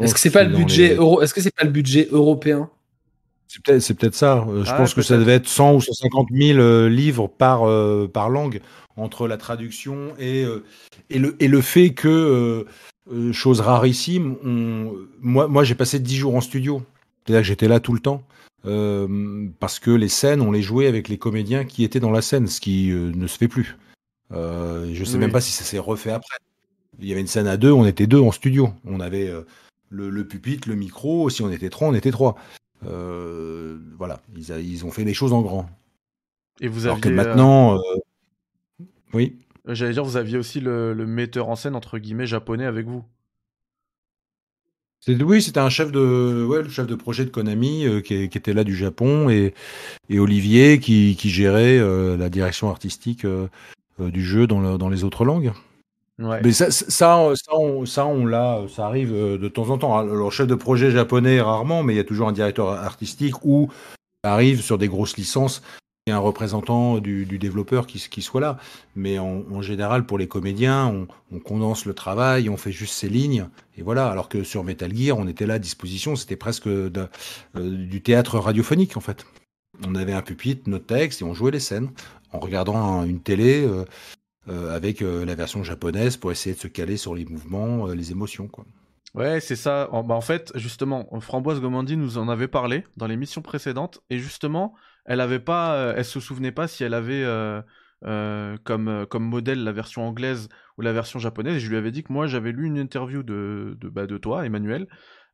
Est-ce 0.00 0.14
que 0.14 0.20
c'est 0.20 0.30
pas 0.30 0.44
le 0.44 0.54
budget 0.54 0.96
euro... 0.96 1.22
Est-ce 1.22 1.34
que 1.34 1.40
c'est 1.40 1.54
pas 1.54 1.64
le 1.64 1.70
budget 1.70 2.08
européen? 2.10 2.70
C'est 3.80 3.94
peut-être 3.94 4.14
ça. 4.14 4.44
Euh, 4.48 4.64
je 4.64 4.74
pense 4.74 4.94
que 4.94 5.02
ça 5.02 5.16
devait 5.16 5.34
être 5.34 5.48
100 5.48 5.74
ou 5.74 5.80
150 5.80 6.28
000 6.32 6.58
euh, 6.58 6.88
livres 6.88 7.26
par, 7.26 7.64
euh, 7.64 8.06
par 8.06 8.30
langue 8.30 8.60
entre 8.96 9.26
la 9.26 9.36
traduction 9.36 10.14
et, 10.18 10.44
et, 11.08 11.18
le, 11.18 11.36
et 11.40 11.48
le 11.48 11.60
fait 11.62 11.90
que, 11.90 12.66
chose 13.32 13.60
rarissime, 13.60 14.36
moi, 15.22 15.48
moi 15.48 15.64
j'ai 15.64 15.74
passé 15.74 15.98
10 15.98 16.16
jours 16.16 16.34
en 16.34 16.40
studio. 16.42 16.82
C'est-à-dire 17.24 17.42
que 17.42 17.46
j'étais 17.46 17.68
là 17.68 17.80
tout 17.80 17.94
le 17.94 18.00
temps. 18.00 18.22
parce 19.58 19.78
que 19.78 19.90
les 19.90 20.08
scènes, 20.08 20.42
on 20.42 20.52
les 20.52 20.60
jouait 20.60 20.86
avec 20.86 21.08
les 21.08 21.16
comédiens 21.16 21.64
qui 21.64 21.82
étaient 21.82 22.00
dans 22.00 22.10
la 22.10 22.20
scène, 22.20 22.46
ce 22.46 22.60
qui 22.60 22.88
ne 22.90 23.26
se 23.26 23.38
fait 23.38 23.48
plus. 23.48 23.78
je 24.32 25.00
ne 25.00 25.04
sais 25.04 25.18
même 25.18 25.32
pas 25.32 25.40
si 25.40 25.52
ça 25.52 25.64
s'est 25.64 25.78
refait 25.78 26.12
après. 26.12 26.36
Il 26.98 27.08
y 27.08 27.12
avait 27.12 27.22
une 27.22 27.26
scène 27.26 27.46
à 27.46 27.56
deux, 27.56 27.72
on 27.72 27.86
était 27.86 28.06
deux 28.06 28.20
en 28.20 28.32
studio. 28.32 28.70
On 28.84 29.00
avait 29.00 29.32
le, 29.88 30.10
le, 30.10 30.24
pupitre, 30.26 30.68
le 30.68 30.74
micro. 30.74 31.30
Si 31.30 31.40
on 31.40 31.50
était 31.50 31.70
trois, 31.70 31.88
on 31.88 31.94
était 31.94 32.10
trois. 32.10 32.36
Euh, 32.86 33.78
voilà, 33.98 34.20
ils, 34.34 34.50
ils, 34.60 34.84
ont 34.84 34.90
fait 34.90 35.04
les 35.04 35.14
choses 35.14 35.32
en 35.32 35.42
grand. 35.42 35.68
Et 36.60 36.68
vous 36.68 36.86
Alors 36.86 37.00
que 37.00 37.08
euh, 37.08 37.12
maintenant, 37.14 37.76
euh, 37.76 37.80
oui. 39.12 39.36
J'allais 39.66 39.92
dire, 39.92 40.04
vous 40.04 40.16
aviez 40.16 40.38
aussi 40.38 40.60
le, 40.60 40.94
metteur 41.06 41.48
en 41.48 41.56
scène 41.56 41.76
entre 41.76 41.98
guillemets 41.98 42.26
japonais 42.26 42.64
avec 42.64 42.86
vous. 42.86 43.04
Oui, 45.08 45.40
c'était 45.40 45.60
un 45.60 45.70
chef 45.70 45.92
de, 45.92 46.44
ouais, 46.46 46.62
le 46.62 46.68
chef 46.68 46.86
de 46.86 46.94
projet 46.94 47.24
de 47.24 47.30
Konami 47.30 47.86
qui, 48.04 48.14
était 48.14 48.52
là 48.52 48.64
du 48.64 48.76
Japon 48.76 49.30
et, 49.30 49.54
et 50.10 50.18
Olivier 50.18 50.78
qui, 50.78 51.16
qui 51.18 51.30
gérait 51.30 51.78
la 52.18 52.28
direction 52.28 52.68
artistique 52.68 53.26
du 53.98 54.22
jeu 54.22 54.46
dans, 54.46 54.76
dans, 54.76 54.88
les 54.90 55.04
autres 55.04 55.24
langues. 55.24 55.52
Mais 56.20 56.52
ça, 56.52 56.70
ça, 56.70 57.32
ça, 57.86 58.06
on 58.06 58.26
l'a, 58.26 58.62
ça 58.68 58.86
arrive 58.86 59.14
euh, 59.14 59.38
de 59.38 59.48
temps 59.48 59.70
en 59.70 59.78
temps. 59.78 59.98
Alors, 59.98 60.30
chef 60.30 60.46
de 60.46 60.54
projet 60.54 60.90
japonais, 60.90 61.40
rarement, 61.40 61.82
mais 61.82 61.94
il 61.94 61.96
y 61.96 62.00
a 62.00 62.04
toujours 62.04 62.28
un 62.28 62.32
directeur 62.32 62.68
artistique 62.68 63.42
ou 63.44 63.70
arrive 64.22 64.60
sur 64.60 64.76
des 64.76 64.88
grosses 64.88 65.16
licences, 65.16 65.62
a 66.08 66.16
un 66.16 66.18
représentant 66.18 66.98
du, 66.98 67.24
développeur 67.38 67.86
qui, 67.86 67.98
qui, 67.98 68.22
soit 68.22 68.40
là. 68.40 68.58
Mais 68.96 69.18
en, 69.18 69.62
général, 69.62 70.06
pour 70.06 70.18
les 70.18 70.28
comédiens, 70.28 71.06
on, 71.32 71.38
condense 71.38 71.84
le 71.84 71.94
travail, 71.94 72.48
on 72.48 72.56
fait 72.56 72.72
juste 72.72 72.94
ses 72.94 73.08
lignes, 73.08 73.46
et 73.76 73.82
voilà. 73.82 74.08
Alors 74.08 74.28
que 74.28 74.42
sur 74.42 74.64
Metal 74.64 74.94
Gear, 74.94 75.16
on 75.18 75.26
était 75.26 75.46
là 75.46 75.54
à 75.54 75.58
disposition, 75.58 76.16
c'était 76.16 76.36
presque 76.36 76.66
euh, 76.66 77.08
du 77.54 78.02
théâtre 78.02 78.38
radiophonique, 78.38 78.96
en 78.96 79.00
fait. 79.00 79.24
On 79.86 79.94
avait 79.94 80.12
un 80.12 80.22
pupitre, 80.22 80.68
notre 80.68 80.86
texte, 80.86 81.22
et 81.22 81.24
on 81.24 81.34
jouait 81.34 81.52
les 81.52 81.60
scènes 81.60 81.90
en 82.32 82.38
regardant 82.38 83.04
une 83.04 83.20
télé. 83.20 83.64
Euh, 83.64 83.84
euh, 84.50 84.74
avec 84.74 85.00
euh, 85.00 85.24
la 85.24 85.36
version 85.36 85.62
japonaise 85.62 86.16
pour 86.16 86.32
essayer 86.32 86.56
de 86.56 86.60
se 86.60 86.66
caler 86.66 86.96
sur 86.96 87.14
les 87.14 87.24
mouvements, 87.24 87.86
euh, 87.86 87.94
les 87.94 88.10
émotions. 88.10 88.48
Quoi. 88.48 88.64
Ouais, 89.14 89.38
c'est 89.38 89.54
ça. 89.54 89.88
En, 89.92 90.02
bah, 90.02 90.16
en 90.16 90.20
fait, 90.20 90.50
justement, 90.56 91.08
Framboise 91.20 91.60
Gomandi 91.60 91.96
nous 91.96 92.18
en 92.18 92.28
avait 92.28 92.48
parlé 92.48 92.84
dans 92.96 93.06
l'émission 93.06 93.42
précédente, 93.42 94.02
et 94.10 94.18
justement, 94.18 94.74
elle 95.04 95.20
avait 95.20 95.38
pas, 95.38 95.94
elle 95.96 96.04
se 96.04 96.18
souvenait 96.18 96.52
pas 96.52 96.66
si 96.66 96.82
elle 96.82 96.94
avait 96.94 97.24
comme, 98.02 99.06
comme 99.08 99.24
modèle 99.24 99.62
la 99.62 99.72
version 99.72 100.02
anglaise 100.02 100.48
ou 100.78 100.82
la 100.82 100.92
version 100.92 101.18
japonaise. 101.18 101.56
Et 101.56 101.60
je 101.60 101.68
lui 101.68 101.76
avais 101.76 101.90
dit 101.90 102.02
que 102.02 102.12
moi, 102.12 102.26
j'avais 102.26 102.52
lu 102.52 102.66
une 102.66 102.78
interview 102.78 103.22
de, 103.22 103.76
de, 103.80 103.88
bah, 103.88 104.06
de 104.06 104.18
toi, 104.18 104.46
Emmanuel, 104.46 104.86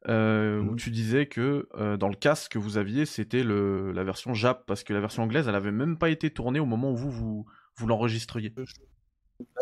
où 0.09 0.13
mmh. 0.13 0.77
tu 0.77 0.91
disais 0.91 1.27
que 1.27 1.69
dans 1.97 2.09
le 2.09 2.17
casque 2.17 2.53
que 2.53 2.59
vous 2.59 2.79
aviez, 2.79 3.05
c'était 3.07 3.45
la 3.45 4.05
version 4.05 4.35
Jap, 4.35 4.65
parce 4.67 4.85
que 4.85 4.95
la 4.95 5.01
version 5.01 5.23
anglaise, 5.23 5.49
elle 5.49 5.55
avait 5.55 5.73
même 5.73 5.99
pas 5.99 6.11
été 6.11 6.31
tournée 6.31 6.61
au 6.61 6.67
moment 6.67 6.91
où 6.93 6.97
vous, 6.97 7.11
vous, 7.11 7.47
vous 7.77 7.87
l'enregistriez. 7.87 8.55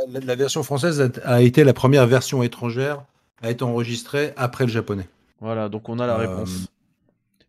La, 0.09 0.35
version 0.35 0.63
française 0.63 1.11
a, 1.25 1.43
été 1.43 1.65
la 1.65 1.73
première 1.73 2.07
version 2.07 2.43
étrangère 2.43 3.05
à 3.43 3.51
être 3.51 3.63
enregistrée 3.63 4.33
après 4.37 4.65
le 4.65 4.71
japonais. 4.71 5.09
Voilà, 5.41 5.69
donc 5.69 5.89
on 5.89 5.99
a 5.99 6.07
la 6.07 6.15
euh, 6.15 6.29
réponse. 6.29 6.69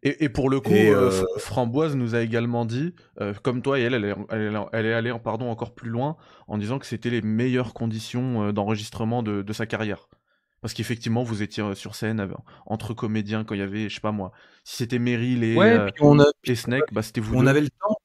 Et, 0.03 0.29
pour 0.29 0.51
le 0.51 0.59
coup, 0.59 0.71
euh, 0.71 1.09
euh, 1.11 1.25
Framboise 1.39 1.95
nous 1.95 2.13
a 2.13 2.21
également 2.21 2.65
dit, 2.65 2.93
comme 3.41 3.63
toi 3.63 3.79
et 3.79 3.83
elle, 3.83 3.95
elle 3.95 4.05
est, 4.05 4.13
elle 4.29 4.85
est, 4.85 4.93
allée 4.93 5.11
pardon, 5.23 5.49
encore 5.49 5.73
plus 5.73 5.89
loin 5.89 6.15
en 6.47 6.59
disant 6.59 6.77
que 6.77 6.85
c'était 6.85 7.09
les 7.09 7.23
meilleures 7.23 7.73
conditions 7.73 8.53
d'enregistrement 8.53 9.23
de, 9.23 9.53
sa 9.53 9.65
carrière. 9.65 10.07
Parce 10.61 10.75
qu'effectivement, 10.75 11.23
vous 11.23 11.41
étiez 11.41 11.73
sur 11.73 11.95
scène 11.95 12.27
entre 12.67 12.93
comédiens 12.93 13.43
quand 13.43 13.55
il 13.55 13.59
y 13.59 13.63
avait, 13.63 13.89
je 13.89 13.95
sais 13.95 14.01
pas 14.01 14.11
moi, 14.11 14.31
si 14.63 14.77
c'était 14.77 14.99
Meryl 14.99 15.43
et, 15.43 15.57
et 16.43 16.55
Snake, 16.55 16.83
bah, 16.91 17.01
c'était 17.01 17.21
vous. 17.21 17.35
On 17.35 17.47
avait 17.47 17.61
le 17.61 17.69
temps 17.69 17.97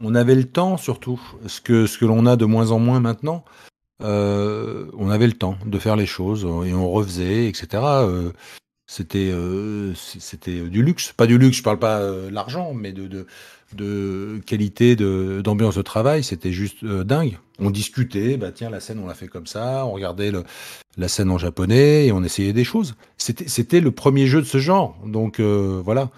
on 0.00 0.14
avait 0.14 0.34
le 0.34 0.44
temps 0.44 0.76
surtout, 0.76 1.20
ce 1.46 1.60
que, 1.60 1.86
ce 1.86 1.98
que 1.98 2.04
l'on 2.04 2.26
a 2.26 2.36
de 2.36 2.44
moins 2.44 2.70
en 2.70 2.78
moins 2.78 3.00
maintenant. 3.00 3.44
Euh, 4.02 4.86
on 4.96 5.10
avait 5.10 5.26
le 5.26 5.32
temps 5.32 5.56
de 5.64 5.78
faire 5.78 5.96
les 5.96 6.06
choses 6.06 6.44
et 6.66 6.74
on 6.74 6.90
refaisait, 6.90 7.46
etc. 7.46 7.82
Euh, 7.82 8.32
c'était 8.86 9.30
euh, 9.32 9.94
c'était 9.94 10.60
du 10.60 10.82
luxe, 10.82 11.12
pas 11.12 11.26
du 11.26 11.38
luxe, 11.38 11.58
je 11.58 11.62
parle 11.62 11.78
pas 11.78 12.00
l'argent, 12.30 12.74
mais 12.74 12.92
de, 12.92 13.06
de, 13.06 13.26
de 13.74 14.40
qualité 14.44 14.96
d'ambiance 14.96 15.76
de, 15.76 15.82
travail, 15.82 16.24
c'était 16.24 16.52
juste 16.52 16.84
dingue. 16.84 17.38
On 17.58 17.70
discutait, 17.70 18.36
bah 18.36 18.50
tiens 18.52 18.70
la 18.70 18.80
scène 18.80 18.98
on 18.98 19.06
l'a 19.06 19.14
fait 19.14 19.28
comme 19.28 19.46
ça, 19.46 19.86
on 19.86 19.92
regardait 19.92 20.32
la 20.96 21.08
scène 21.08 21.30
en 21.30 21.38
japonais 21.38 22.06
et 22.06 22.12
on 22.12 22.24
essayait 22.24 22.52
des 22.52 22.64
choses. 22.64 22.96
C'était 23.18 23.48
c'était 23.48 23.80
le 23.80 23.92
premier 23.92 24.26
jeu 24.26 24.40
de 24.40 24.46
ce 24.46 24.58
genre, 24.58 24.98
donc 25.06 25.40
voilà. 25.40 26.10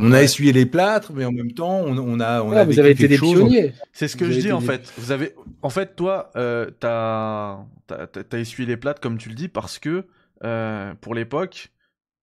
On 0.00 0.12
a 0.12 0.22
essuyé 0.22 0.52
les 0.52 0.66
plâtres, 0.66 1.12
mais 1.12 1.24
en 1.24 1.32
même 1.32 1.52
temps, 1.52 1.82
on, 1.84 2.20
a, 2.20 2.42
on 2.42 2.52
ah, 2.52 2.64
vous 2.64 2.78
avez 2.78 2.90
été 2.90 3.06
des 3.06 3.18
pionniers. 3.18 3.74
C'est 3.92 4.08
ce 4.08 4.16
que 4.16 4.30
je 4.30 4.40
dis 4.40 4.52
en 4.52 4.60
fait. 4.60 4.92
Vous 4.96 5.12
avez, 5.12 5.34
en 5.62 5.70
fait, 5.70 5.94
toi, 5.94 6.30
euh, 6.36 6.70
t'as, 6.80 7.58
as, 7.90 8.38
essuyé 8.38 8.66
les 8.66 8.76
plâtres 8.76 9.00
comme 9.00 9.18
tu 9.18 9.28
le 9.28 9.34
dis 9.34 9.48
parce 9.48 9.78
que 9.78 10.06
euh, 10.44 10.94
pour 11.00 11.14
l'époque, 11.14 11.70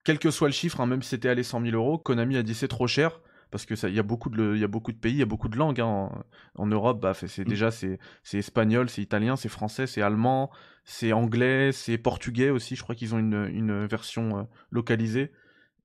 quel 0.03 0.19
que 0.19 0.31
soit 0.31 0.47
le 0.47 0.53
chiffre, 0.53 0.81
hein, 0.81 0.87
même 0.87 1.03
si 1.03 1.09
c'était 1.09 1.29
allé 1.29 1.43
100 1.43 1.61
000 1.61 1.75
euros, 1.75 1.97
Konami 1.97 2.37
a 2.37 2.43
dit 2.43 2.55
c'est 2.55 2.67
trop 2.67 2.87
cher. 2.87 3.21
parce 3.51 3.65
que 3.65 3.75
il 3.87 3.93
y 3.93 3.99
a 3.99 4.03
beaucoup 4.03 4.29
de, 4.29 4.53
il 4.55 4.59
y 4.59 4.63
a 4.63 4.67
beaucoup 4.67 4.91
de 4.91 4.97
pays, 4.97 5.13
il 5.13 5.19
y 5.19 5.23
a 5.23 5.27
beaucoup 5.27 5.49
de 5.49 5.57
langues 5.57 5.81
hein. 5.81 6.09
en, 6.55 6.67
Europe. 6.67 7.01
Bah, 7.01 7.13
c'est 7.13 7.39
mm. 7.39 7.43
déjà 7.43 7.71
c'est, 7.71 7.99
c'est 8.23 8.39
espagnol, 8.39 8.89
c'est 8.89 9.01
italien, 9.01 9.35
c'est 9.35 9.49
français, 9.49 9.85
c'est 9.85 10.01
allemand, 10.01 10.49
c'est 10.83 11.13
anglais, 11.13 11.71
c'est 11.73 11.97
portugais 11.97 12.49
aussi. 12.49 12.75
Je 12.75 12.83
crois 12.83 12.95
qu'ils 12.95 13.13
ont 13.13 13.19
une, 13.19 13.47
une 13.53 13.85
version 13.85 14.39
euh, 14.39 14.43
localisée. 14.71 15.31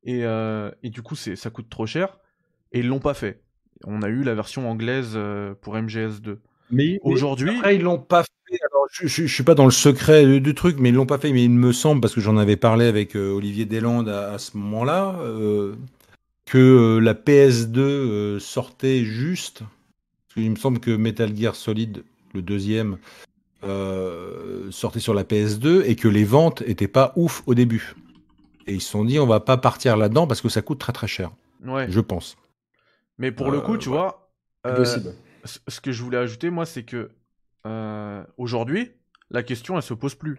Et, 0.04 0.24
euh, 0.24 0.70
et 0.82 0.90
du 0.90 1.02
coup, 1.02 1.14
ça 1.14 1.50
coûte 1.50 1.68
trop 1.70 1.86
cher. 1.86 2.18
Et 2.72 2.80
ils 2.80 2.88
l'ont 2.88 3.00
pas 3.00 3.14
fait. 3.14 3.40
On 3.84 4.02
a 4.02 4.08
eu 4.08 4.22
la 4.22 4.34
version 4.34 4.70
anglaise 4.70 5.18
pour 5.60 5.76
MGS2. 5.76 6.38
Mais 6.72 6.98
aujourd'hui, 7.02 7.52
ils 7.70 7.82
l'ont 7.82 7.98
pas 7.98 8.22
fait. 8.22 8.58
Alors, 8.70 8.86
je, 8.90 9.06
je, 9.06 9.26
suis 9.26 9.42
pas 9.42 9.54
dans 9.54 9.64
le 9.66 9.70
secret 9.70 10.40
du, 10.40 10.54
truc, 10.54 10.76
mais 10.78 10.88
ils 10.88 10.94
l'ont 10.94 11.06
pas 11.06 11.18
fait. 11.18 11.32
Mais 11.32 11.44
il 11.44 11.50
me 11.50 11.72
semble, 11.72 12.00
parce 12.00 12.14
que 12.14 12.20
j'en 12.20 12.36
avais 12.36 12.56
parlé 12.56 12.86
avec 12.86 13.14
euh, 13.14 13.30
Olivier 13.30 13.66
Deslandes 13.66 14.08
à, 14.08 14.38
ce 14.38 14.56
moment-là, 14.56 15.16
euh, 15.20 15.74
que 16.46 16.58
euh, 16.58 16.98
la 16.98 17.14
PS2 17.14 18.38
sortait 18.38 19.04
juste. 19.04 19.60
Parce 19.60 20.34
qu'il 20.34 20.50
me 20.50 20.56
semble 20.56 20.80
que 20.80 20.90
Metal 20.90 21.34
Gear 21.36 21.54
Solid, 21.54 22.04
le 22.34 22.42
deuxième, 22.42 22.96
sortait 24.70 25.00
sur 25.00 25.14
la 25.14 25.24
PS2 25.24 25.82
et 25.84 25.94
que 25.94 26.08
les 26.08 26.24
ventes 26.24 26.62
étaient 26.66 26.88
pas 26.88 27.12
ouf 27.16 27.42
au 27.46 27.54
début. 27.54 27.94
Et 28.66 28.74
ils 28.74 28.80
se 28.80 28.90
sont 28.90 29.04
dit, 29.04 29.18
on 29.18 29.26
va 29.26 29.40
pas 29.40 29.56
partir 29.56 29.96
là-dedans 29.96 30.26
parce 30.26 30.40
que 30.40 30.48
ça 30.48 30.62
coûte 30.62 30.78
très 30.78 30.92
très 30.92 31.08
cher. 31.08 31.30
Ouais. 31.64 31.86
Je 31.88 32.00
pense. 32.00 32.36
Mais 33.18 33.32
pour 33.32 33.50
le 33.50 33.60
coup, 33.60 33.76
tu 33.76 33.88
vois. 33.88 34.30
Possible 34.62 35.14
ce 35.44 35.80
que 35.80 35.92
je 35.92 36.02
voulais 36.02 36.18
ajouter, 36.18 36.50
moi, 36.50 36.66
c'est 36.66 36.82
que 36.82 37.10
euh, 37.66 38.22
aujourd'hui, 38.36 38.92
la 39.30 39.42
question, 39.42 39.76
elle 39.76 39.82
se 39.82 39.94
pose 39.94 40.14
plus. 40.14 40.38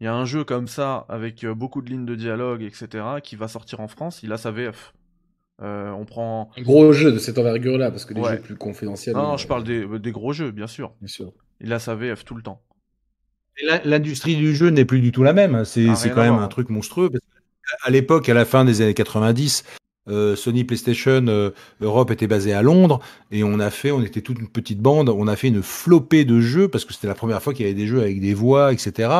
Il 0.00 0.04
y 0.04 0.06
a 0.06 0.14
un 0.14 0.24
jeu 0.24 0.44
comme 0.44 0.68
ça, 0.68 1.04
avec 1.08 1.44
euh, 1.44 1.54
beaucoup 1.54 1.82
de 1.82 1.90
lignes 1.90 2.06
de 2.06 2.14
dialogue, 2.14 2.62
etc., 2.62 3.04
qui 3.22 3.36
va 3.36 3.48
sortir 3.48 3.80
en 3.80 3.88
France, 3.88 4.22
il 4.22 4.32
a 4.32 4.38
sa 4.38 4.50
VF. 4.50 4.94
Euh, 5.62 5.90
on 5.90 6.06
prend... 6.06 6.50
Un 6.56 6.62
gros 6.62 6.92
jeu 6.92 7.12
de 7.12 7.18
cette 7.18 7.36
envergure-là, 7.36 7.90
parce 7.90 8.06
que 8.06 8.14
les 8.14 8.24
jeux 8.24 8.40
plus 8.40 8.56
confidentiels... 8.56 9.14
Non, 9.14 9.36
je 9.36 9.46
parle 9.46 9.64
des, 9.64 10.12
gros 10.12 10.32
jeux, 10.32 10.50
bien 10.50 10.66
sûr. 10.66 10.94
Bien 11.00 11.08
sûr. 11.08 11.32
Il 11.60 11.72
a 11.72 11.78
sa 11.78 11.94
VF 11.94 12.24
tout 12.24 12.34
le 12.34 12.42
temps. 12.42 12.62
L'industrie 13.84 14.36
du 14.36 14.54
jeu 14.54 14.70
n'est 14.70 14.86
plus 14.86 15.00
du 15.00 15.12
tout 15.12 15.22
la 15.22 15.34
même. 15.34 15.66
C'est 15.66 15.86
ah, 15.90 16.08
quand 16.08 16.22
même 16.22 16.38
un 16.38 16.48
truc 16.48 16.70
monstrueux. 16.70 17.10
Parce 17.10 17.22
à 17.82 17.90
l'époque, 17.90 18.28
à 18.28 18.34
la 18.34 18.44
fin 18.44 18.64
des 18.64 18.80
années 18.80 18.94
90, 18.94 19.64
euh, 20.08 20.34
Sony 20.34 20.64
PlayStation 20.64 21.24
euh, 21.28 21.50
Europe 21.80 22.10
était 22.10 22.26
basé 22.26 22.52
à 22.52 22.62
Londres 22.62 23.00
et 23.30 23.44
on 23.44 23.60
a 23.60 23.70
fait, 23.70 23.90
on 23.90 24.02
était 24.02 24.22
toute 24.22 24.38
une 24.38 24.48
petite 24.48 24.80
bande, 24.80 25.08
on 25.08 25.28
a 25.28 25.36
fait 25.36 25.48
une 25.48 25.62
flopée 25.62 26.24
de 26.24 26.40
jeux 26.40 26.68
parce 26.68 26.84
que 26.84 26.92
c'était 26.94 27.06
la 27.06 27.14
première 27.14 27.42
fois 27.42 27.52
qu'il 27.52 27.66
y 27.66 27.68
avait 27.68 27.78
des 27.78 27.86
jeux 27.86 28.00
avec 28.00 28.20
des 28.20 28.34
voix, 28.34 28.72
etc. 28.72 29.10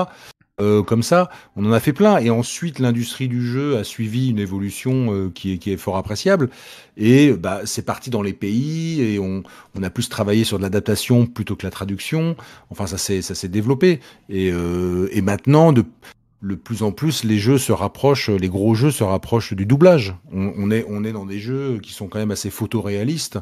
Euh, 0.60 0.82
comme 0.82 1.02
ça, 1.02 1.30
on 1.54 1.64
en 1.64 1.72
a 1.72 1.80
fait 1.80 1.92
plein. 1.92 2.18
Et 2.18 2.28
ensuite, 2.30 2.78
l'industrie 2.78 3.28
du 3.28 3.46
jeu 3.46 3.76
a 3.78 3.84
suivi 3.84 4.30
une 4.30 4.38
évolution 4.38 5.30
qui, 5.34 5.54
est, 5.54 5.58
qui 5.58 5.72
est 5.72 5.76
fort 5.76 5.96
appréciable. 5.96 6.50
Et 6.96 7.32
bah, 7.32 7.60
c'est 7.64 7.84
parti 7.84 8.10
dans 8.10 8.20
les 8.20 8.34
pays 8.34 9.00
et 9.00 9.18
on, 9.18 9.42
on 9.74 9.82
a 9.82 9.90
plus 9.90 10.08
travaillé 10.08 10.44
sur 10.44 10.58
de 10.58 10.62
l'adaptation 10.62 11.26
plutôt 11.26 11.56
que 11.56 11.64
la 11.66 11.70
traduction. 11.70 12.36
Enfin, 12.70 12.86
ça 12.86 12.98
s'est 12.98 13.48
développé. 13.48 14.00
Et, 14.28 14.48
et 14.48 15.22
maintenant, 15.22 15.72
de, 15.72 15.84
le 16.40 16.56
plus 16.56 16.82
en 16.82 16.92
plus, 16.92 17.24
les 17.24 17.38
jeux 17.38 17.58
se 17.58 17.72
rapprochent, 17.72 18.30
les 18.30 18.48
gros 18.48 18.74
jeux 18.74 18.90
se 18.90 19.04
rapprochent 19.04 19.52
du 19.52 19.66
doublage. 19.66 20.14
On, 20.32 20.70
est, 20.70 20.86
on 20.88 21.04
est 21.04 21.12
dans 21.12 21.26
des 21.26 21.38
jeux 21.38 21.78
qui 21.82 21.92
sont 21.92 22.08
quand 22.08 22.18
même 22.18 22.30
assez 22.30 22.50
photoréalistes, 22.50 23.38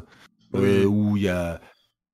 euh, 0.55 0.83
où 0.83 1.15
il 1.15 1.23
y 1.23 1.29
a 1.29 1.61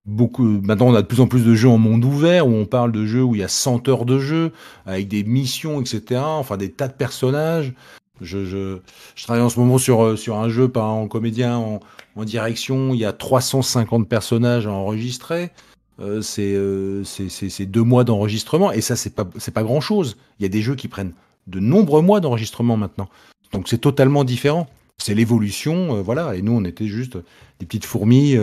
beaucoup. 0.06 0.44
Maintenant, 0.44 0.88
on 0.88 0.96
a 0.96 1.02
de 1.02 1.08
plus 1.08 1.22
en 1.22 1.28
plus 1.28 1.44
de 1.44 1.56
jeux 1.56 1.70
en 1.70 1.80
monde 1.80 2.06
ouvert, 2.06 2.48
où 2.48 2.52
on 2.52 2.66
parle 2.66 2.92
de 2.92 3.06
jeux 3.06 3.24
où 3.24 3.34
il 3.34 3.42
y 3.42 3.44
a 3.44 3.48
100 3.48 3.88
heures 3.90 4.06
de 4.06 4.20
jeu, 4.20 4.52
avec 4.86 5.08
des 5.08 5.24
missions, 5.24 5.82
etc. 5.82 6.22
Enfin, 6.24 6.58
des 6.58 6.72
tas 6.72 6.88
de 6.88 6.94
personnages. 6.94 7.74
Je, 8.22 8.46
je, 8.46 8.78
je 9.16 9.24
travaille 9.24 9.44
en 9.44 9.50
ce 9.50 9.60
moment 9.60 9.78
sur, 9.78 10.02
euh, 10.04 10.16
sur 10.16 10.38
un 10.38 10.48
jeu 10.48 10.70
par 10.70 10.90
en 10.90 11.08
comédien 11.08 11.58
en, 11.58 11.80
en 12.16 12.24
direction. 12.24 12.94
Il 12.94 13.00
y 13.00 13.06
a 13.06 13.12
350 13.12 14.08
personnages 14.08 14.68
à 14.68 14.72
enregistrer. 14.72 15.52
Euh, 16.00 16.22
euh, 16.40 17.04
c'est 17.06 17.66
deux 17.66 17.84
mois 17.84 18.04
d'enregistrement 18.04 18.72
et 18.72 18.82
ça 18.82 18.96
c'est 18.96 19.16
pas 19.16 19.28
c'est 19.38 19.54
pas 19.54 19.64
grand 19.64 19.82
chose. 19.82 20.18
Il 20.40 20.44
y 20.44 20.46
a 20.46 20.50
des 20.50 20.62
jeux 20.62 20.76
qui 20.76 20.88
prennent 20.88 21.14
de 21.48 21.60
nombreux 21.60 22.02
mois 22.02 22.20
d'enregistrement 22.20 22.76
maintenant, 22.76 23.10
donc 23.54 23.68
c'est 23.68 23.78
totalement 23.78 24.24
différent. 24.24 24.68
C'est 24.98 25.14
l'évolution, 25.14 25.98
euh, 25.98 26.02
voilà. 26.02 26.36
Et 26.36 26.42
nous 26.42 26.54
on 26.54 26.66
était 26.66 26.88
juste 26.88 27.18
des 27.60 27.66
petites 27.66 27.86
fourmis 27.86 28.38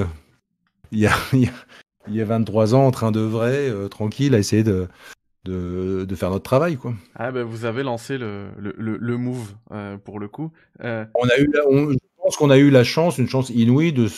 il 0.92 0.98
y, 0.98 1.06
a, 1.06 1.14
y 2.08 2.20
a 2.20 2.24
23 2.24 2.74
ans 2.74 2.86
en 2.86 2.90
train 2.90 3.12
d'œuvrer 3.12 3.70
tranquille 3.90 4.34
à 4.34 4.38
essayer 4.38 4.62
de, 4.62 4.88
de, 5.44 6.04
de, 6.08 6.14
faire 6.14 6.30
notre 6.30 6.44
travail 6.44 6.76
quoi. 6.76 6.94
Ah 7.14 7.32
ben 7.32 7.42
vous 7.42 7.64
avez 7.64 7.82
lancé 7.82 8.16
le, 8.16 8.48
le, 8.58 8.74
le, 8.78 9.16
move 9.18 9.54
pour 10.04 10.20
le 10.20 10.28
coup. 10.28 10.52
On 10.80 11.28
a 11.28 11.38
eu 11.38 11.50
je 12.22 12.24
pense 12.24 12.36
qu'on 12.36 12.50
a 12.50 12.56
eu 12.56 12.70
la 12.70 12.84
chance, 12.84 13.18
une 13.18 13.28
chance 13.28 13.50
inouïe 13.50 13.92
de 13.92 14.08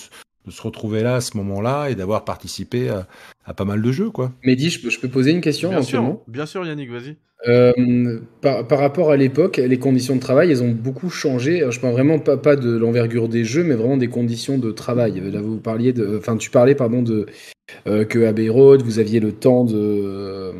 de 0.46 0.50
se 0.50 0.62
retrouver 0.62 1.02
là 1.02 1.16
à 1.16 1.20
ce 1.20 1.36
moment-là 1.36 1.88
et 1.88 1.94
d'avoir 1.94 2.24
participé 2.24 2.90
à, 2.90 3.54
pas 3.54 3.64
mal 3.64 3.82
de 3.82 3.92
jeux. 3.92 4.10
Quoi. 4.10 4.32
Mehdi, 4.44 4.70
je 4.70 4.80
peux, 4.80 4.90
je 4.90 5.00
peux 5.00 5.08
poser 5.08 5.30
une 5.30 5.40
question 5.40 5.70
Bien 5.70 5.82
sûr, 5.82 6.20
bien 6.28 6.46
sûr 6.46 6.66
Yannick, 6.66 6.90
vas-y. 6.90 7.16
Euh, 7.46 8.20
par, 8.40 8.66
par, 8.66 8.78
rapport 8.78 9.10
à 9.10 9.16
l'époque, 9.16 9.58
les 9.58 9.78
conditions 9.78 10.16
de 10.16 10.20
travail, 10.20 10.50
elles 10.50 10.62
ont 10.62 10.70
beaucoup 10.70 11.10
changé. 11.10 11.62
je 11.68 11.78
parle 11.78 11.92
vraiment 11.92 12.18
pas, 12.18 12.36
pas 12.36 12.56
de 12.56 12.74
l'envergure 12.76 13.28
des 13.28 13.44
jeux, 13.44 13.64
mais 13.64 13.74
vraiment 13.74 13.98
des 13.98 14.08
conditions 14.08 14.58
de 14.58 14.70
travail. 14.70 15.20
Là, 15.20 15.42
vous 15.42 15.58
parliez 15.58 15.92
de, 15.92 16.16
enfin, 16.18 16.36
tu 16.36 16.50
parlais, 16.50 16.74
pardon, 16.74 17.02
de 17.02 17.26
euh, 17.86 18.04
que 18.04 18.24
à 18.24 18.32
Bayreuth, 18.32 18.82
vous 18.82 18.98
aviez 18.98 19.20
le 19.20 19.32
temps 19.32 19.64
de, 19.64 20.52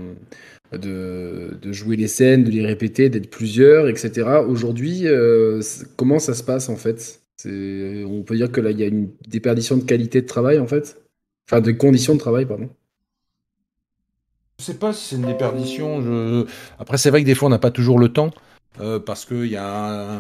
de, 0.73 1.57
de, 1.61 1.73
jouer 1.73 1.97
les 1.97 2.09
scènes, 2.09 2.45
de 2.45 2.51
les 2.51 2.65
répéter, 2.65 3.09
d'être 3.09 3.31
plusieurs, 3.31 3.89
etc. 3.89 4.41
Aujourd'hui, 4.47 5.07
euh, 5.07 5.63
comment 5.97 6.19
ça 6.19 6.35
se 6.35 6.43
passe 6.43 6.69
en 6.69 6.77
fait? 6.77 7.24
On 7.45 8.23
peut 8.27 8.37
dire 8.37 8.51
que 8.51 8.61
là, 8.61 8.71
il 8.71 8.81
y 8.81 8.85
a 8.85 8.87
une 8.87 9.11
déperdition 9.29 9.77
de 9.77 9.85
qualité 9.85 10.23
de 10.23 10.27
travail, 10.27 10.59
en 10.59 10.67
fait. 10.67 11.03
Enfin, 11.49 11.61
de 11.61 11.73
conditions 11.73 12.15
de 12.15 12.21
travail, 12.21 12.47
pardon. 12.47 12.71
Je 14.61 14.65
sais 14.65 14.79
pas 14.79 14.93
si 14.93 15.09
c'est 15.09 15.17
une 15.17 15.27
déperdition. 15.27 16.47
Après, 16.79 16.97
c'est 16.97 17.11
vrai 17.11 17.23
que 17.23 17.27
des 17.27 17.35
fois, 17.35 17.47
on 17.47 17.51
n'a 17.51 17.59
pas 17.59 17.71
toujours 17.71 17.99
le 17.99 18.09
temps. 18.09 18.31
Euh, 18.81 18.99
parce 18.99 19.25
qu'il 19.25 19.47
y 19.47 19.57
a 19.57 20.19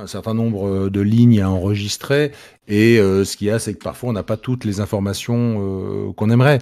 un, 0.00 0.06
certain 0.06 0.32
nombre 0.32 0.88
de 0.88 1.00
lignes 1.00 1.40
à 1.40 1.50
enregistrer 1.50 2.30
et 2.68 3.00
euh, 3.00 3.24
ce 3.24 3.36
qu'il 3.36 3.48
y 3.48 3.50
a 3.50 3.58
c'est 3.58 3.74
que 3.74 3.82
parfois 3.82 4.10
on 4.10 4.12
n'a 4.12 4.22
pas 4.22 4.36
toutes 4.36 4.64
les 4.64 4.78
informations 4.78 5.56
euh, 5.58 6.12
qu'on 6.12 6.30
aimerait. 6.30 6.60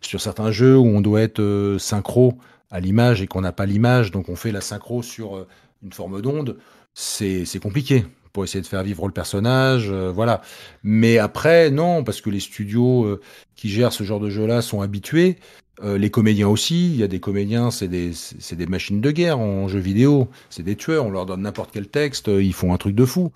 sur 0.00 0.20
certains 0.20 0.50
jeux 0.50 0.76
où 0.78 0.86
on 0.86 1.02
doit 1.02 1.20
être 1.20 1.76
synchro 1.78 2.38
à 2.70 2.80
l'image 2.80 3.20
et 3.20 3.26
qu'on 3.26 3.42
n'a 3.42 3.52
pas 3.52 3.66
l'image, 3.66 4.10
donc 4.10 4.30
on 4.30 4.36
fait 4.36 4.52
la 4.52 4.62
synchro 4.62 5.02
sur 5.02 5.46
une 5.82 5.92
forme 5.92 6.22
d'onde, 6.22 6.56
c'est 6.94 7.60
compliqué 7.60 8.04
pour 8.36 8.44
essayer 8.44 8.60
de 8.60 8.66
faire 8.66 8.82
vivre 8.82 9.06
le 9.06 9.14
personnage, 9.14 9.88
euh, 9.90 10.12
voilà. 10.12 10.42
Mais 10.82 11.16
après, 11.16 11.70
non, 11.70 12.04
parce 12.04 12.20
que 12.20 12.28
les 12.28 12.38
studios 12.38 13.06
euh, 13.06 13.22
qui 13.54 13.70
gèrent 13.70 13.94
ce 13.94 14.04
genre 14.04 14.20
de 14.20 14.28
jeu-là 14.28 14.60
sont 14.60 14.82
habitués. 14.82 15.38
Euh, 15.82 15.96
les 15.96 16.10
comédiens 16.10 16.48
aussi, 16.48 16.90
il 16.90 16.96
y 16.96 17.02
a 17.02 17.08
des 17.08 17.18
comédiens, 17.18 17.70
c'est 17.70 17.88
des, 17.88 18.66
machines 18.68 19.00
de 19.00 19.10
guerre 19.10 19.38
en 19.38 19.68
jeu 19.68 19.78
vidéo, 19.78 20.28
c'est 20.50 20.62
des 20.62 20.76
tueurs, 20.76 21.06
on 21.06 21.10
leur 21.10 21.24
donne 21.24 21.40
n'importe 21.40 21.70
quel 21.72 21.88
texte, 21.88 22.28
ils 22.28 22.52
font 22.52 22.74
un 22.74 22.76
truc 22.76 22.94
de 22.94 23.06
fou. 23.06 23.32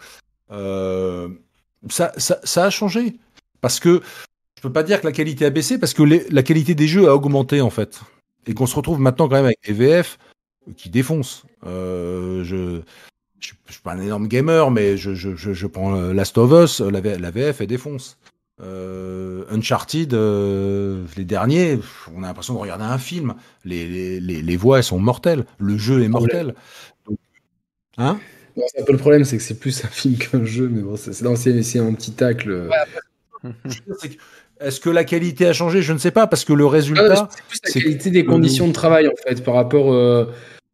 Ça, 0.51 2.13
a 2.57 2.71
changé. 2.71 3.15
Parce 3.63 3.81
que 3.81 4.03
je 4.59 4.61
peux 4.61 4.73
pas 4.73 4.83
dire 4.83 5.01
que 5.01 5.07
la 5.07 5.13
qualité 5.13 5.47
a 5.47 5.51
baissé, 5.51 5.79
parce 5.79 5.95
que 5.95 6.03
la 6.03 6.43
qualité 6.43 6.75
des 6.75 6.89
jeux 6.89 7.09
a 7.09 7.15
augmenté 7.15 7.63
en 7.63 7.71
fait. 7.71 8.03
Et 8.47 8.53
qu'on 8.53 8.67
se 8.67 8.77
retrouve 8.77 9.01
maintenant 9.01 9.31
quand 9.31 9.37
même 9.37 9.47
avec 9.47 9.61
des 9.67 9.73
VF 9.73 10.19
qui 10.77 10.91
défoncent. 10.91 11.45
Je, 13.41 13.53
je 13.67 13.73
suis 13.73 13.83
pas 13.83 13.93
un 13.93 14.01
énorme 14.01 14.29
gamer, 14.29 14.71
mais 14.71 14.97
je, 14.97 15.15
je, 15.15 15.35
je, 15.35 15.67
prends 15.67 15.97
euh, 15.97 16.13
Last 16.13 16.39
of 16.39 16.53
Us, 16.53 16.81
la, 16.81 17.01
la 17.01 17.31
VF, 17.31 17.61
elle 17.61 17.67
défonce. 17.67 18.19
Euh, 18.63 19.45
Uncharted, 19.51 20.13
euh, 20.13 21.05
les 21.17 21.25
derniers, 21.25 21.79
on 22.15 22.23
a 22.23 22.27
l'impression 22.27 22.55
de 22.55 22.59
regarder 22.59 22.85
un 22.85 22.99
film. 22.99 23.35
Les, 23.65 24.21
les, 24.21 24.43
les, 24.43 24.57
voix, 24.57 24.79
elles 24.79 24.85
sont 24.85 24.99
mortelles. 24.99 25.45
Le 25.59 25.79
jeu 25.79 26.03
est 26.03 26.09
mortel. 26.09 26.55
hein? 27.97 28.19
Un 28.79 28.85
peu 28.85 28.93
le 28.93 28.99
problème, 28.99 29.25
c'est 29.25 29.39
que 29.39 29.43
c'est 29.43 29.59
plus 29.59 29.85
un 29.85 29.89
film 29.89 30.17
qu'un 30.19 30.45
jeu, 30.45 30.69
mais 30.71 30.83
bon, 30.83 30.97
c'est 30.97 31.79
un 31.79 31.95
petit 31.95 32.13
tacle. 32.13 32.69
Est-ce 34.61 34.79
que 34.79 34.91
la 34.91 35.05
qualité 35.05 35.47
a 35.47 35.55
changé? 35.55 35.81
Je 35.81 35.95
ne 35.95 35.99
sais 35.99 36.11
pas, 36.11 36.27
parce 36.27 36.45
que 36.45 36.53
le 36.53 36.67
résultat. 36.67 37.31
c'est 37.63 37.79
la 37.79 37.83
qualité 37.83 38.11
des 38.11 38.27
conditions 38.27 38.69
de 38.69 38.75
travail, 38.75 39.09
en 39.09 39.17
fait, 39.27 39.43
par 39.43 39.55
rapport. 39.55 39.95
Euh, 39.95 40.27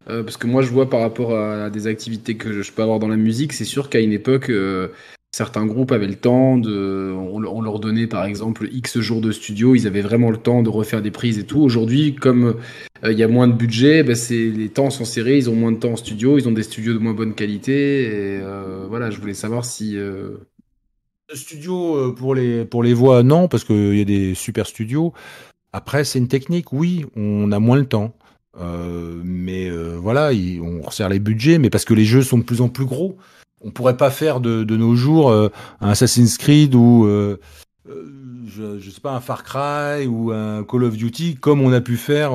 parce 0.07 0.37
que 0.37 0.47
moi, 0.47 0.63
je 0.63 0.71
vois 0.71 0.89
par 0.89 1.01
rapport 1.01 1.37
à, 1.37 1.71
des 1.71 1.87
activités 1.87 2.37
que 2.37 2.63
je 2.63 2.73
peux 2.73 2.83
avoir 2.83 2.99
dans 2.99 3.09
la 3.09 3.17
musique, 3.17 3.53
c'est 3.53 3.65
sûr 3.65 3.91
qu'à 3.91 4.01
une 4.01 4.13
époque, 4.13 4.51
euh, 4.51 4.89
certains 5.33 5.67
groupes 5.67 5.93
avaient 5.93 6.07
le 6.07 6.15
temps 6.15 6.59
de. 6.59 7.13
On, 7.13 7.61
leur 7.61 7.81
donnait 7.81 8.07
par 8.07 8.25
exemple 8.25 8.69
X 8.71 9.01
jours 9.01 9.21
de 9.21 9.33
studio, 9.33 9.75
ils 9.75 9.87
avaient 9.87 10.03
vraiment 10.03 10.31
le 10.31 10.37
temps 10.37 10.63
de 10.63 10.69
refaire 10.69 11.03
des 11.03 11.11
prises 11.11 11.39
et 11.39 11.45
tout. 11.45 11.61
Aujourd'hui, 11.61 12.15
comme 12.15 12.57
euh, 13.05 13.13
il 13.13 13.19
y 13.19 13.25
a 13.25 13.29
moins 13.29 13.49
de 13.49 13.53
budget, 13.53 14.03
ben 14.05 14.17
les 14.31 14.69
temps 14.69 14.91
sont 14.91 15.05
serrés, 15.05 15.39
ils 15.39 15.51
ont 15.51 15.57
moins 15.57 15.73
de 15.73 15.79
temps 15.79 15.93
en 15.93 15.97
studio, 15.97 16.39
ils 16.39 16.49
ont 16.49 16.53
des 16.53 16.63
studios 16.63 16.95
de 16.95 16.99
moins 16.99 17.13
bonne 17.13 17.35
qualité. 17.35 18.05
Et 18.05 18.41
voilà, 18.89 19.11
je 19.11 19.21
voulais 19.21 19.35
savoir 19.35 19.65
si. 19.65 19.97
Studio 21.35 22.13
pour 22.13 22.37
les, 22.37 22.65
pour 22.65 22.85
les 22.85 22.95
voix, 22.95 23.25
non, 23.25 23.49
parce 23.49 23.65
qu'il 23.65 23.97
y 23.97 24.01
a 24.01 24.05
des 24.05 24.35
super 24.35 24.65
studios. 24.65 25.13
Après, 25.73 26.05
c'est 26.05 26.21
une 26.21 26.29
technique, 26.29 26.73
oui, 26.73 27.05
on 27.17 27.51
a 27.51 27.59
moins 27.59 27.77
le 27.77 27.87
temps. 27.87 28.15
Euh, 28.59 29.21
mais 29.25 29.69
euh, 29.69 29.97
voilà, 30.01 30.31
on 30.63 30.83
resserre 30.83 31.09
les 31.09 31.19
budgets, 31.19 31.59
mais 31.59 31.71
parce 31.71 31.85
que 31.85 31.95
les 31.95 32.05
jeux 32.05 32.23
sont 32.23 32.39
de 32.39 32.43
plus 32.43 32.61
en 32.61 32.69
plus 32.69 32.87
gros. 32.87 33.17
on 33.61 33.71
pourrait 33.71 33.97
pas 33.97 34.11
faire 34.11 34.41
de, 34.41 34.65
nos 34.65 34.95
jours 34.95 35.33
un 35.33 35.51
Assassin's 35.81 36.39
Creed 36.39 36.75
ou 36.75 37.07
je, 37.87 38.79
je, 38.79 38.91
sais 38.91 39.01
pas 39.01 39.13
un 39.13 39.21
Far 39.21 39.43
Cry 39.45 40.07
ou 40.07 40.31
un 40.31 40.65
Call 40.65 40.85
of 40.85 40.97
Duty 40.97 41.37
comme 41.37 41.61
on 41.61 41.73
a 41.73 41.81
pu 41.81 41.97
faire 41.97 42.33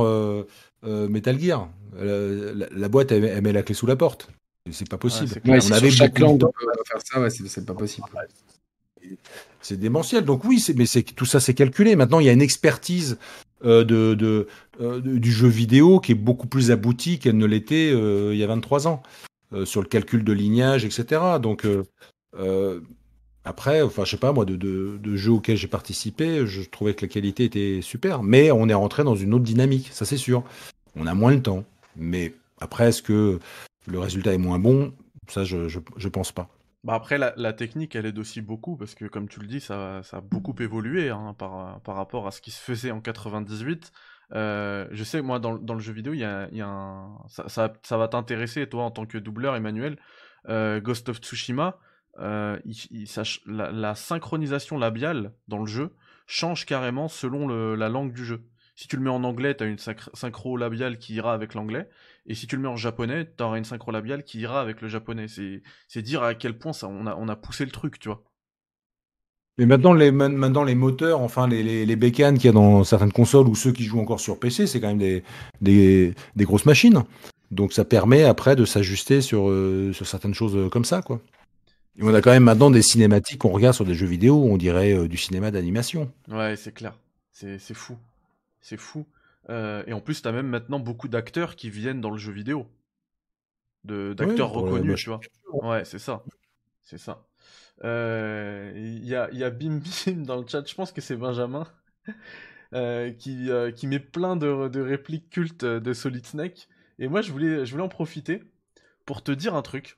Metal 0.83 1.39
Gear. 1.39 1.69
La, 1.99 2.89
boîte 2.89 3.11
elle, 3.11 3.41
met 3.41 3.53
la 3.53 3.63
clé 3.63 3.73
sous 3.73 3.87
la 3.87 3.95
porte. 3.95 4.29
C'est 4.69 4.87
pas 4.87 4.97
possible. 4.97 5.41
on 5.45 5.71
avait 5.71 5.89
chaque 5.89 6.19
langue 6.19 6.41
faire 6.85 7.01
ça, 7.29 7.29
c'est 7.29 7.65
pas 7.65 7.73
possible. 7.73 8.07
C'est 9.61 9.79
démentiel. 9.79 10.25
Donc 10.25 10.43
oui, 10.43 10.63
mais 10.75 10.85
tout 11.15 11.25
ça, 11.25 11.39
c'est 11.39 11.53
calculé. 11.53 11.95
Maintenant, 11.95 12.19
il 12.19 12.25
y 12.25 12.29
a 12.29 12.33
une 12.33 12.41
expertise 12.41 13.17
euh, 13.63 13.83
de, 13.83 13.95
euh, 13.95 14.15
de, 14.15 14.47
du 14.81 15.31
jeu 15.31 15.47
vidéo 15.47 15.99
qui 15.99 16.13
est 16.13 16.15
beaucoup 16.15 16.47
plus 16.47 16.71
aboutie 16.71 17.19
qu'elle 17.19 17.37
ne 17.37 17.45
l'était 17.45 17.91
euh, 17.93 18.33
il 18.33 18.39
y 18.39 18.43
a 18.43 18.47
23 18.47 18.87
ans 18.87 19.03
sur 19.65 19.81
le 19.81 19.87
calcul 19.87 20.23
de 20.23 20.31
lignage, 20.31 20.85
etc. 20.85 21.21
Donc 21.41 21.67
après, 23.43 23.81
enfin, 23.81 24.05
je 24.05 24.11
sais 24.11 24.17
pas 24.17 24.31
moi, 24.31 24.45
de, 24.45 24.55
de 24.55 25.15
jeux 25.15 25.31
auxquels 25.31 25.57
j'ai 25.57 25.67
participé, 25.67 26.45
je 26.45 26.61
trouvais 26.61 26.93
que 26.93 27.05
la 27.05 27.09
qualité 27.09 27.45
était 27.45 27.81
super, 27.81 28.23
mais 28.23 28.51
on 28.51 28.69
est 28.69 28.73
rentré 28.73 29.03
dans 29.03 29.15
une 29.15 29.33
autre 29.33 29.43
dynamique, 29.43 29.89
ça 29.91 30.05
c'est 30.05 30.17
sûr. 30.17 30.43
On 30.95 31.07
a 31.07 31.13
moins 31.13 31.31
le 31.31 31.41
temps, 31.41 31.63
mais 31.95 32.33
après, 32.59 32.89
est-ce 32.89 33.01
que 33.01 33.39
le 33.87 33.99
résultat 33.99 34.33
est 34.33 34.37
moins 34.37 34.59
bon? 34.59 34.93
Ça, 35.27 35.43
je, 35.43 35.67
je, 35.67 36.07
pense 36.09 36.31
pas. 36.31 36.49
Bah 36.83 36.93
après, 36.93 37.17
la, 37.17 37.53
technique, 37.53 37.95
elle 37.95 38.05
aide 38.05 38.19
aussi 38.19 38.41
beaucoup, 38.41 38.75
parce 38.75 38.95
que 38.95 39.05
comme 39.05 39.27
tu 39.27 39.39
le 39.39 39.47
dis, 39.47 39.59
ça, 39.59 40.01
ça 40.03 40.17
a 40.17 40.21
beaucoup 40.21 40.55
évolué 40.59 41.09
hein, 41.09 41.35
par, 41.37 41.79
par, 41.81 41.95
rapport 41.95 42.27
à 42.27 42.31
ce 42.31 42.41
qui 42.41 42.51
se 42.51 42.61
faisait 42.61 42.91
en 42.91 43.01
98. 43.01 43.91
Euh, 44.33 44.87
je 44.91 45.03
sais, 45.03 45.21
moi, 45.21 45.39
dans, 45.39 45.57
le 45.57 45.79
jeu 45.79 45.93
vidéo, 45.93 46.13
il 46.13 46.19
y 46.19 46.23
a, 46.23 46.47
y 46.51 46.61
a 46.61 46.67
un... 46.67 47.17
ça, 47.27 47.73
ça, 47.83 47.97
va 47.97 48.07
t'intéresser, 48.07 48.67
toi, 48.67 48.83
en 48.83 48.91
tant 48.91 49.05
que 49.05 49.17
doubleur, 49.17 49.55
Emmanuel. 49.55 49.97
Euh, 50.49 50.79
Ghost 50.79 51.09
of 51.09 51.17
Tsushima, 51.17 51.79
euh, 52.19 52.59
la, 53.45 53.95
synchronisation 53.95 54.77
labiale 54.77 55.33
dans 55.47 55.59
le 55.59 55.67
jeu 55.67 55.95
change 56.25 56.65
carrément 56.65 57.07
selon 57.07 57.47
la 57.75 57.89
langue 57.89 58.13
du 58.13 58.25
jeu. 58.25 58.43
Si 58.75 58.87
tu 58.87 58.95
le 58.95 59.03
mets 59.03 59.09
en 59.09 59.23
anglais, 59.23 59.55
tu 59.55 59.63
as 59.63 59.67
une 59.67 59.77
synchro 59.77 60.57
labiale 60.57 60.97
qui 60.97 61.13
ira 61.13 61.33
avec 61.33 61.53
l'anglais. 61.53 61.89
Et 62.25 62.33
si 62.33 62.47
tu 62.47 62.55
le 62.55 62.61
mets 62.61 62.67
en 62.67 62.77
japonais, 62.77 63.31
tu 63.37 63.43
auras 63.43 63.57
une 63.57 63.65
synchro 63.65 63.91
labiale 63.91 64.23
qui 64.23 64.39
ira 64.39 64.61
avec 64.61 64.81
le 64.81 64.87
japonais. 64.87 65.27
C'est 65.27 66.01
dire 66.01 66.23
à 66.23 66.33
quel 66.33 66.57
point 66.57 66.73
ça, 66.73 66.87
on, 66.87 67.05
a, 67.05 67.15
on 67.15 67.27
a 67.27 67.35
poussé 67.35 67.65
le 67.65 67.71
truc, 67.71 67.99
tu 67.99 68.07
vois. 68.07 68.23
Mais 69.57 69.65
maintenant, 69.65 69.93
les, 69.93 70.11
maintenant, 70.11 70.63
les 70.63 70.75
moteurs, 70.75 71.19
enfin, 71.19 71.47
les, 71.47 71.61
les, 71.61 71.85
les 71.85 71.95
bécanes 71.95 72.37
qu'il 72.37 72.45
y 72.45 72.49
a 72.49 72.53
dans 72.53 72.83
certaines 72.83 73.11
consoles 73.11 73.47
ou 73.47 73.55
ceux 73.55 73.71
qui 73.71 73.83
jouent 73.83 73.99
encore 73.99 74.19
sur 74.19 74.39
PC, 74.39 74.65
c'est 74.65 74.79
quand 74.79 74.87
même 74.87 74.97
des, 74.97 75.23
des, 75.59 76.13
des, 76.35 76.45
grosses 76.45 76.65
machines. 76.65 77.03
Donc 77.51 77.73
ça 77.73 77.83
permet 77.83 78.23
après 78.23 78.55
de 78.55 78.63
s'ajuster 78.63 79.21
sur, 79.21 79.49
euh, 79.49 79.91
sur 79.93 80.07
certaines 80.07 80.33
choses 80.33 80.55
euh, 80.55 80.69
comme 80.69 80.85
ça, 80.85 81.01
quoi. 81.01 81.21
Et 81.97 82.03
on 82.03 82.13
a 82.13 82.21
quand 82.21 82.31
même 82.31 82.43
maintenant 82.43 82.71
des 82.71 82.81
cinématiques 82.81 83.39
qu'on 83.39 83.49
regarde 83.49 83.75
sur 83.75 83.85
des 83.85 83.93
jeux 83.93 84.07
vidéo, 84.07 84.43
on 84.43 84.57
dirait 84.57 84.93
euh, 84.93 85.07
du 85.07 85.17
cinéma 85.17 85.51
d'animation. 85.51 86.11
Ouais, 86.29 86.55
c'est 86.55 86.73
clair. 86.73 86.97
C'est 87.31 87.73
fou. 87.73 87.97
C'est 88.61 88.77
fou. 88.77 89.05
Euh, 89.49 89.83
et 89.87 89.93
en 89.93 89.99
plus, 89.99 90.21
t'as 90.21 90.31
même 90.31 90.47
maintenant 90.47 90.79
beaucoup 90.79 91.07
d'acteurs 91.07 91.55
qui 91.55 91.69
viennent 91.69 91.99
dans 91.99 92.11
le 92.11 92.17
jeu 92.17 92.31
vidéo. 92.31 92.67
D'acteurs 93.83 94.51
reconnus, 94.51 94.95
tu 94.95 95.09
vois. 95.09 95.19
Ouais, 95.51 95.83
c'est 95.85 95.99
ça. 95.99 96.23
C'est 96.81 96.99
ça. 96.99 97.25
Il 97.81 97.87
euh, 97.87 98.71
y, 98.75 99.15
a, 99.15 99.31
y, 99.31 99.43
a, 99.43 99.49
Bim 99.49 99.79
Bim 99.79 100.23
dans 100.23 100.37
le 100.37 100.47
chat, 100.47 100.63
je 100.67 100.75
pense 100.75 100.91
que 100.91 101.01
c'est 101.01 101.15
Benjamin, 101.15 101.67
euh, 102.73 103.11
qui, 103.11 103.49
qui 103.75 103.87
met 103.87 103.99
plein 103.99 104.35
de, 104.35 104.79
répliques 104.79 105.29
cultes 105.29 105.65
de 105.65 105.93
Solid 105.93 106.25
Snake. 106.25 106.67
Et 106.99 107.07
moi, 107.07 107.21
je 107.21 107.31
voulais, 107.31 107.65
je 107.65 107.71
voulais 107.71 107.83
en 107.83 107.89
profiter 107.89 108.43
pour 109.05 109.23
te 109.23 109.31
dire 109.31 109.55
un 109.55 109.63
truc. 109.63 109.97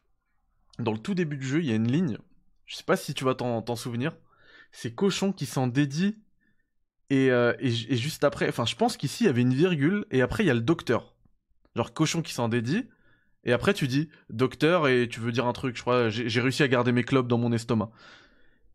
Dans 0.79 0.93
le 0.93 0.97
tout 0.97 1.13
début 1.13 1.37
du 1.37 1.45
jeu, 1.45 1.59
il 1.59 1.65
y 1.65 1.71
a 1.71 1.75
une 1.75 1.91
ligne, 1.91 2.17
je 2.65 2.75
sais 2.75 2.83
pas 2.83 2.95
si 2.95 3.13
tu 3.13 3.25
vas 3.25 3.35
t'en 3.35 3.75
souvenir, 3.75 4.15
c'est 4.71 4.95
Cochon 4.95 5.31
qui 5.33 5.45
s'en 5.45 5.67
dédie 5.67 6.23
euh, 7.13 7.53
et, 7.59 7.69
juste 7.69 8.23
après, 8.23 8.47
enfin, 8.49 8.65
je 8.65 8.75
pense 8.75 8.97
qu'ici 8.97 9.23
il 9.23 9.27
y 9.27 9.29
avait 9.29 9.41
une 9.41 9.53
virgule, 9.53 10.05
et 10.11 10.21
après 10.21 10.43
il 10.43 10.47
y 10.47 10.49
a 10.49 10.55
le 10.55 10.61
docteur. 10.61 11.15
Genre 11.75 11.93
cochon 11.93 12.21
qui 12.21 12.33
s'en 12.33 12.49
dédie, 12.49 12.87
et 13.43 13.53
après 13.53 13.73
tu 13.73 13.87
dis 13.87 14.09
docteur, 14.29 14.87
et 14.87 15.07
tu 15.07 15.19
veux 15.19 15.31
dire 15.31 15.45
un 15.45 15.53
truc, 15.53 15.75
je 15.75 15.81
crois, 15.81 16.09
j'ai 16.09 16.41
réussi 16.41 16.63
à 16.63 16.67
garder 16.67 16.91
mes 16.91 17.03
clubs 17.03 17.27
dans 17.27 17.37
mon 17.37 17.51
estomac. 17.51 17.91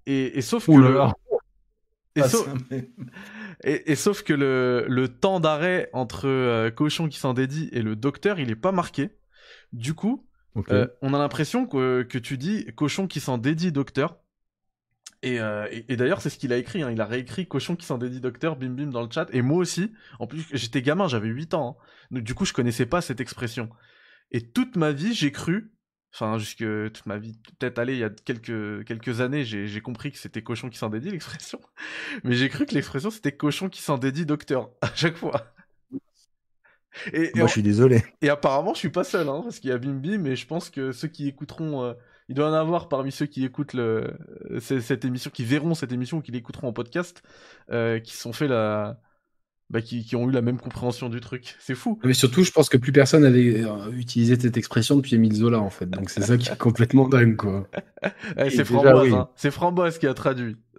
Et, 0.06 0.40
sauf 0.40 0.66
que. 0.66 0.72
Le... 0.72 1.00
Et, 3.64 3.94
sauf 3.94 4.22
que 4.22 4.32
le, 4.32 4.86
le 4.88 5.08
temps 5.08 5.40
d'arrêt 5.40 5.90
entre 5.92 6.28
euh, 6.28 6.70
cochon 6.70 7.08
qui 7.08 7.18
s'en 7.18 7.34
dédie 7.34 7.68
et 7.72 7.82
le 7.82 7.96
docteur, 7.96 8.38
il 8.38 8.50
est 8.50 8.56
pas 8.56 8.72
marqué. 8.72 9.10
Du 9.72 9.94
coup, 9.94 10.26
euh, 10.70 10.86
on 11.02 11.12
a 11.12 11.18
l'impression 11.18 11.66
que, 11.66 12.02
que 12.02 12.18
tu 12.18 12.38
dis 12.38 12.66
cochon 12.76 13.06
qui 13.06 13.20
s'en 13.20 13.36
dédie 13.36 13.72
docteur. 13.72 14.18
Euh, 15.24 15.66
et, 15.70 15.96
d'ailleurs, 15.96 16.20
c'est 16.20 16.30
ce 16.30 16.38
qu'il 16.38 16.52
a 16.52 16.56
écrit. 16.56 16.82
Hein. 16.82 16.90
Il 16.90 17.00
a 17.00 17.04
réécrit 17.04 17.46
Cochon 17.46 17.76
qui 17.76 17.86
s'en 17.86 17.98
dédie 17.98 18.20
docteur, 18.20 18.56
bim 18.56 18.70
bim 18.70 18.86
dans 18.86 19.02
le 19.02 19.08
chat. 19.10 19.26
Et 19.32 19.42
moi 19.42 19.58
aussi. 19.58 19.92
En 20.18 20.26
plus, 20.26 20.46
j'étais 20.52 20.82
gamin, 20.82 21.08
j'avais 21.08 21.28
8 21.28 21.54
ans. 21.54 21.78
Hein. 22.12 22.20
du 22.20 22.34
coup, 22.34 22.44
je 22.44 22.52
connaissais 22.52 22.86
pas 22.86 23.00
cette 23.00 23.20
expression. 23.20 23.68
Et 24.30 24.50
toute 24.50 24.76
ma 24.76 24.92
vie, 24.92 25.14
j'ai 25.14 25.32
cru. 25.32 25.72
Enfin, 26.14 26.38
jusque 26.38 26.64
toute 26.92 27.06
ma 27.06 27.18
vie, 27.18 27.38
peut-être 27.58 27.78
aller 27.78 27.94
il 27.94 27.98
y 28.00 28.04
a 28.04 28.10
quelques, 28.10 28.84
quelques 28.84 29.20
années, 29.20 29.44
j'ai 29.44 29.80
compris 29.80 30.10
que 30.10 30.18
c'était 30.18 30.42
cochon 30.42 30.70
qui 30.70 30.78
s'en 30.78 30.88
dédie 30.88 31.10
l'expression. 31.10 31.60
Mais 32.24 32.34
j'ai 32.34 32.48
cru 32.48 32.66
que 32.66 32.74
l'expression 32.74 33.10
c'était 33.10 33.36
cochon 33.36 33.68
qui 33.68 33.82
s'en 33.82 33.98
dédie 33.98 34.24
docteur 34.26 34.70
à 34.80 34.90
chaque 34.94 35.16
fois. 35.16 35.52
Et, 37.12 37.30
Moi, 37.36 37.46
je 37.46 37.52
suis 37.52 37.62
désolé. 37.62 38.02
Et 38.22 38.30
apparemment, 38.30 38.74
je 38.74 38.78
suis 38.78 38.88
pas 38.90 39.04
seul, 39.04 39.28
hein, 39.28 39.42
parce 39.42 39.60
qu'il 39.60 39.70
y 39.70 39.72
a 39.72 39.78
Bim 39.78 40.00
Bim, 40.00 40.24
et 40.24 40.34
je 40.34 40.46
pense 40.46 40.70
que 40.70 40.90
ceux 40.90 41.06
qui 41.08 41.28
écouteront 41.28 41.84
euh, 41.84 41.92
il 42.28 42.34
doit 42.34 42.46
y 42.46 42.50
en 42.50 42.54
avoir 42.54 42.88
parmi 42.88 43.10
ceux 43.10 43.26
qui 43.26 43.44
écoutent 43.44 43.72
le, 43.72 44.18
cette 44.60 45.04
émission, 45.04 45.30
qui 45.30 45.44
verront 45.44 45.74
cette 45.74 45.92
émission 45.92 46.18
ou 46.18 46.22
qui 46.22 46.32
l'écouteront 46.32 46.68
en 46.68 46.72
podcast, 46.72 47.22
euh, 47.70 48.00
qui 48.00 48.16
sont 48.16 48.32
fait 48.32 48.48
la, 48.48 49.00
bah, 49.70 49.82
qui, 49.82 50.02
qui, 50.02 50.16
ont 50.16 50.28
eu 50.28 50.32
la 50.32 50.40
même 50.40 50.58
compréhension 50.58 51.10
du 51.10 51.20
truc. 51.20 51.54
C'est 51.58 51.74
fou. 51.74 51.98
Mais 52.02 52.14
surtout, 52.14 52.42
je 52.42 52.50
pense 52.50 52.70
que 52.70 52.78
plus 52.78 52.92
personne 52.92 53.24
avait 53.24 53.64
euh, 53.64 53.90
utilisé 53.92 54.40
cette 54.40 54.56
expression 54.56 54.96
depuis 54.96 55.16
Emile 55.16 55.34
Zola, 55.34 55.60
en 55.60 55.68
fait. 55.68 55.90
Donc 55.90 56.08
c'est 56.08 56.22
ça 56.22 56.38
qui 56.38 56.48
est 56.48 56.56
complètement 56.56 57.06
dingue, 57.06 57.36
quoi. 57.36 57.68
c'est 58.36 58.64
Framboise, 58.64 59.12
hein. 59.12 59.28
c'est 59.36 59.50
Framboise 59.50 59.98
qui 59.98 60.06
a 60.06 60.14
traduit. 60.14 60.56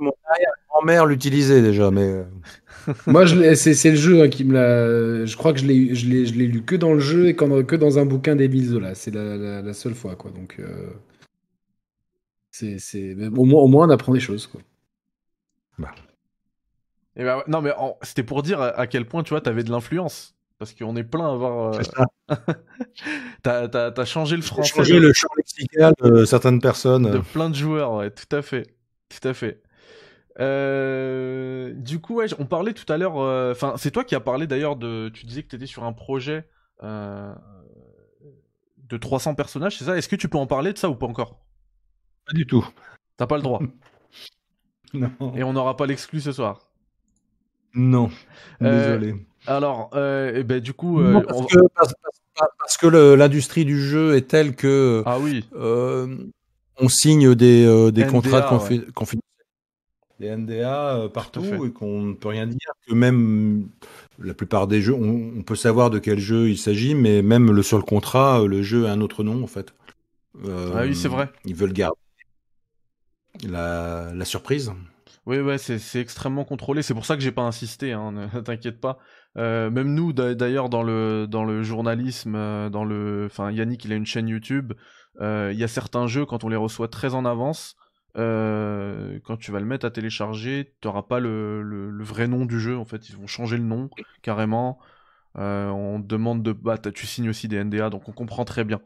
Mon 0.00 0.12
arrière-grand-mère 0.28 1.06
l'utilisait 1.06 1.62
déjà, 1.62 1.92
mais. 1.92 2.02
Euh, 2.02 2.24
Moi, 3.06 3.26
c'est 3.54 3.90
le 3.90 3.96
jeu 3.96 4.22
hein, 4.22 4.28
qui 4.28 4.44
me 4.44 4.54
l'a. 4.54 5.24
Je 5.24 5.36
crois 5.36 5.52
que 5.52 5.60
je 5.60 5.66
l'ai 5.66 5.94
je 5.94 6.08
l'ai 6.08 6.46
lu 6.46 6.62
que 6.64 6.74
dans 6.74 6.94
le 6.94 7.00
jeu 7.00 7.28
et 7.28 7.36
que 7.36 7.76
dans 7.76 7.98
un 8.00 8.06
bouquin 8.06 8.34
d'Emile 8.34 8.66
Zola. 8.66 8.96
C'est 8.96 9.14
la, 9.14 9.62
la, 9.62 9.72
seule 9.72 9.94
fois, 9.94 10.16
quoi. 10.16 10.32
Donc, 10.32 10.56
euh... 10.58 10.90
c'est 12.50 13.14
au 13.36 13.44
moins, 13.44 13.62
au 13.62 13.68
moins, 13.68 13.86
on 13.86 13.90
apprend 13.90 14.12
des 14.12 14.20
choses, 14.20 14.48
quoi. 14.48 14.60
Bah. 15.78 15.94
Et 17.16 17.20
eh 17.20 17.24
ben, 17.24 17.42
non, 17.46 17.60
mais 17.60 17.72
c'était 18.02 18.24
pour 18.24 18.42
dire 18.42 18.60
à 18.60 18.86
quel 18.88 19.06
point, 19.06 19.22
tu 19.22 19.30
vois, 19.30 19.40
t'avais 19.40 19.62
de 19.62 19.70
l'influence. 19.70 20.34
Parce 20.58 20.72
qu'on 20.72 20.96
est 20.96 21.04
plein 21.04 21.28
à 21.28 21.32
avoir. 21.32 21.74
Euh... 21.74 21.80
t'as 23.42 23.68
as, 23.96 24.04
changé 24.04 24.36
le 24.36 24.42
français. 24.42 24.74
changé 24.74 25.00
le 25.00 25.12
champ 25.12 25.28
lexical 25.36 25.92
de 26.00 26.24
certaines 26.24 26.60
personnes. 26.60 27.10
De 27.10 27.18
plein 27.18 27.50
de 27.50 27.54
joueurs, 27.54 27.94
ouais, 27.94 28.10
tout 28.10 28.34
à 28.34 28.40
fait. 28.40 28.74
Tout 29.08 29.28
à 29.28 29.34
fait. 29.34 29.62
Euh, 30.40 31.72
du 31.74 32.00
coup, 32.00 32.16
ouais, 32.16 32.26
on 32.38 32.46
parlait 32.46 32.72
tout 32.72 32.90
à 32.92 32.96
l'heure. 32.96 33.18
Euh, 33.18 33.52
enfin, 33.52 33.74
c'est 33.76 33.90
toi 33.90 34.04
qui 34.04 34.14
as 34.14 34.20
parlé 34.20 34.46
d'ailleurs 34.46 34.76
de. 34.76 35.10
Tu 35.12 35.26
disais 35.26 35.42
que 35.42 35.48
tu 35.48 35.56
étais 35.56 35.66
sur 35.66 35.84
un 35.84 35.92
projet 35.92 36.48
euh, 36.82 37.34
de 38.78 38.96
300 38.96 39.34
personnages, 39.34 39.78
c'est 39.78 39.84
ça? 39.84 39.96
Est-ce 39.96 40.08
que 40.08 40.16
tu 40.16 40.28
peux 40.28 40.38
en 40.38 40.46
parler 40.46 40.72
de 40.72 40.78
ça 40.78 40.88
ou 40.88 40.94
pas 40.94 41.06
encore? 41.06 41.40
Pas 42.26 42.32
du 42.32 42.46
tout. 42.46 42.66
T'as 43.16 43.26
pas 43.26 43.36
le 43.36 43.42
droit. 43.42 43.60
non. 44.94 45.10
Et 45.34 45.42
on 45.42 45.52
n'aura 45.52 45.76
pas 45.76 45.86
l'exclu 45.86 46.20
ce 46.20 46.32
soir. 46.32 46.63
Non. 47.74 48.10
Désolé. 48.60 49.14
alors, 49.46 49.90
et 49.94 50.32
eh 50.36 50.42
ben, 50.44 50.60
du 50.60 50.72
coup. 50.72 51.00
parce, 51.26 51.46
que, 51.46 51.58
parce, 52.58 52.76
que 52.78 52.86
l'industrie 53.14 53.64
du 53.64 53.80
jeu 53.80 54.16
est 54.16 54.28
telle 54.28 54.54
que. 54.54 55.02
Ah 55.06 55.18
oui. 55.18 55.44
on 55.54 56.88
signe 56.88 57.34
des, 57.34 57.92
des 57.92 58.06
contrats 58.06 58.40
de 58.40 58.90
confidentialité 58.92 59.24
des 60.20 60.34
NDA 60.36 60.96
euh, 60.96 61.08
partout 61.08 61.64
et 61.64 61.72
qu'on 61.72 62.02
ne 62.02 62.14
peut 62.14 62.28
rien 62.28 62.46
dire. 62.46 62.72
Que 62.86 62.94
même 62.94 63.68
la 64.18 64.34
plupart 64.34 64.66
des 64.66 64.80
jeux, 64.80 64.94
on, 64.94 65.42
peut 65.42 65.56
savoir 65.56 65.90
de 65.90 65.98
quel 65.98 66.18
jeu 66.18 66.48
il 66.48 66.58
s'agit, 66.58 66.94
mais 66.94 67.22
même 67.22 67.50
le, 67.50 67.62
sur 67.62 67.78
le 67.78 67.82
contrat, 67.82 68.40
euh, 68.40 68.46
le 68.46 68.62
jeu 68.62 68.86
a 68.86 68.92
un 68.92 69.00
autre 69.00 69.24
nom 69.24 69.42
en 69.42 69.46
fait. 69.46 69.74
ah 70.44 70.82
oui, 70.82 70.94
c'est 70.94 71.08
vrai. 71.08 71.30
Ils 71.44 71.54
veulent 71.54 71.72
garder 71.72 71.98
la, 73.46 74.12
la 74.14 74.24
surprise. 74.24 74.72
Oui, 75.26 75.40
ouais, 75.40 75.56
c'est 75.58 76.00
extrêmement 76.00 76.44
contrôlé. 76.44 76.82
C'est 76.82 76.94
pour 76.94 77.06
ça 77.06 77.16
que 77.16 77.22
j'ai 77.22 77.32
pas 77.32 77.42
insisté. 77.42 77.92
Hein, 77.92 78.12
ne 78.12 78.26
t'inquiète 78.40 78.80
pas. 78.80 78.98
Euh, 79.38 79.70
même 79.70 79.94
nous, 79.94 80.12
d'ailleurs, 80.12 80.68
dans 80.68 80.82
le 80.82 81.26
dans 81.26 81.44
le 81.44 81.62
journalisme, 81.62 82.68
dans 82.70 82.84
le, 82.84 83.28
enfin, 83.30 83.50
Yannick, 83.50 83.84
il 83.84 83.92
a 83.92 83.96
une 83.96 84.06
chaîne 84.06 84.28
YouTube. 84.28 84.74
Il 85.20 85.56
y 85.56 85.64
a 85.64 85.68
certains 85.68 86.06
jeux 86.06 86.26
quand 86.26 86.44
on 86.44 86.48
les 86.48 86.56
reçoit 86.56 86.88
très 86.88 87.14
en 87.14 87.24
avance. 87.24 87.76
Euh, 88.16 89.18
quand 89.24 89.36
tu 89.36 89.50
vas 89.50 89.58
le 89.58 89.66
mettre 89.66 89.86
à 89.86 89.90
télécharger, 89.90 90.72
tu 90.80 90.86
n'auras 90.86 91.02
pas 91.02 91.18
le, 91.18 91.62
le, 91.62 92.04
vrai 92.04 92.28
nom 92.28 92.44
du 92.44 92.60
jeu. 92.60 92.76
En 92.76 92.84
fait, 92.84 93.08
ils 93.08 93.16
vont 93.16 93.26
changer 93.26 93.56
le 93.56 93.64
nom 93.64 93.90
carrément. 94.22 94.78
Euh, 95.36 95.68
on 95.68 95.98
demande 95.98 96.42
de. 96.42 96.52
Bah, 96.52 96.78
tu 96.78 97.06
signes 97.06 97.28
aussi 97.28 97.48
des 97.48 97.62
NDA, 97.62 97.90
donc 97.90 98.08
on 98.08 98.12
comprend 98.12 98.44
très 98.44 98.64
bien. 98.64 98.80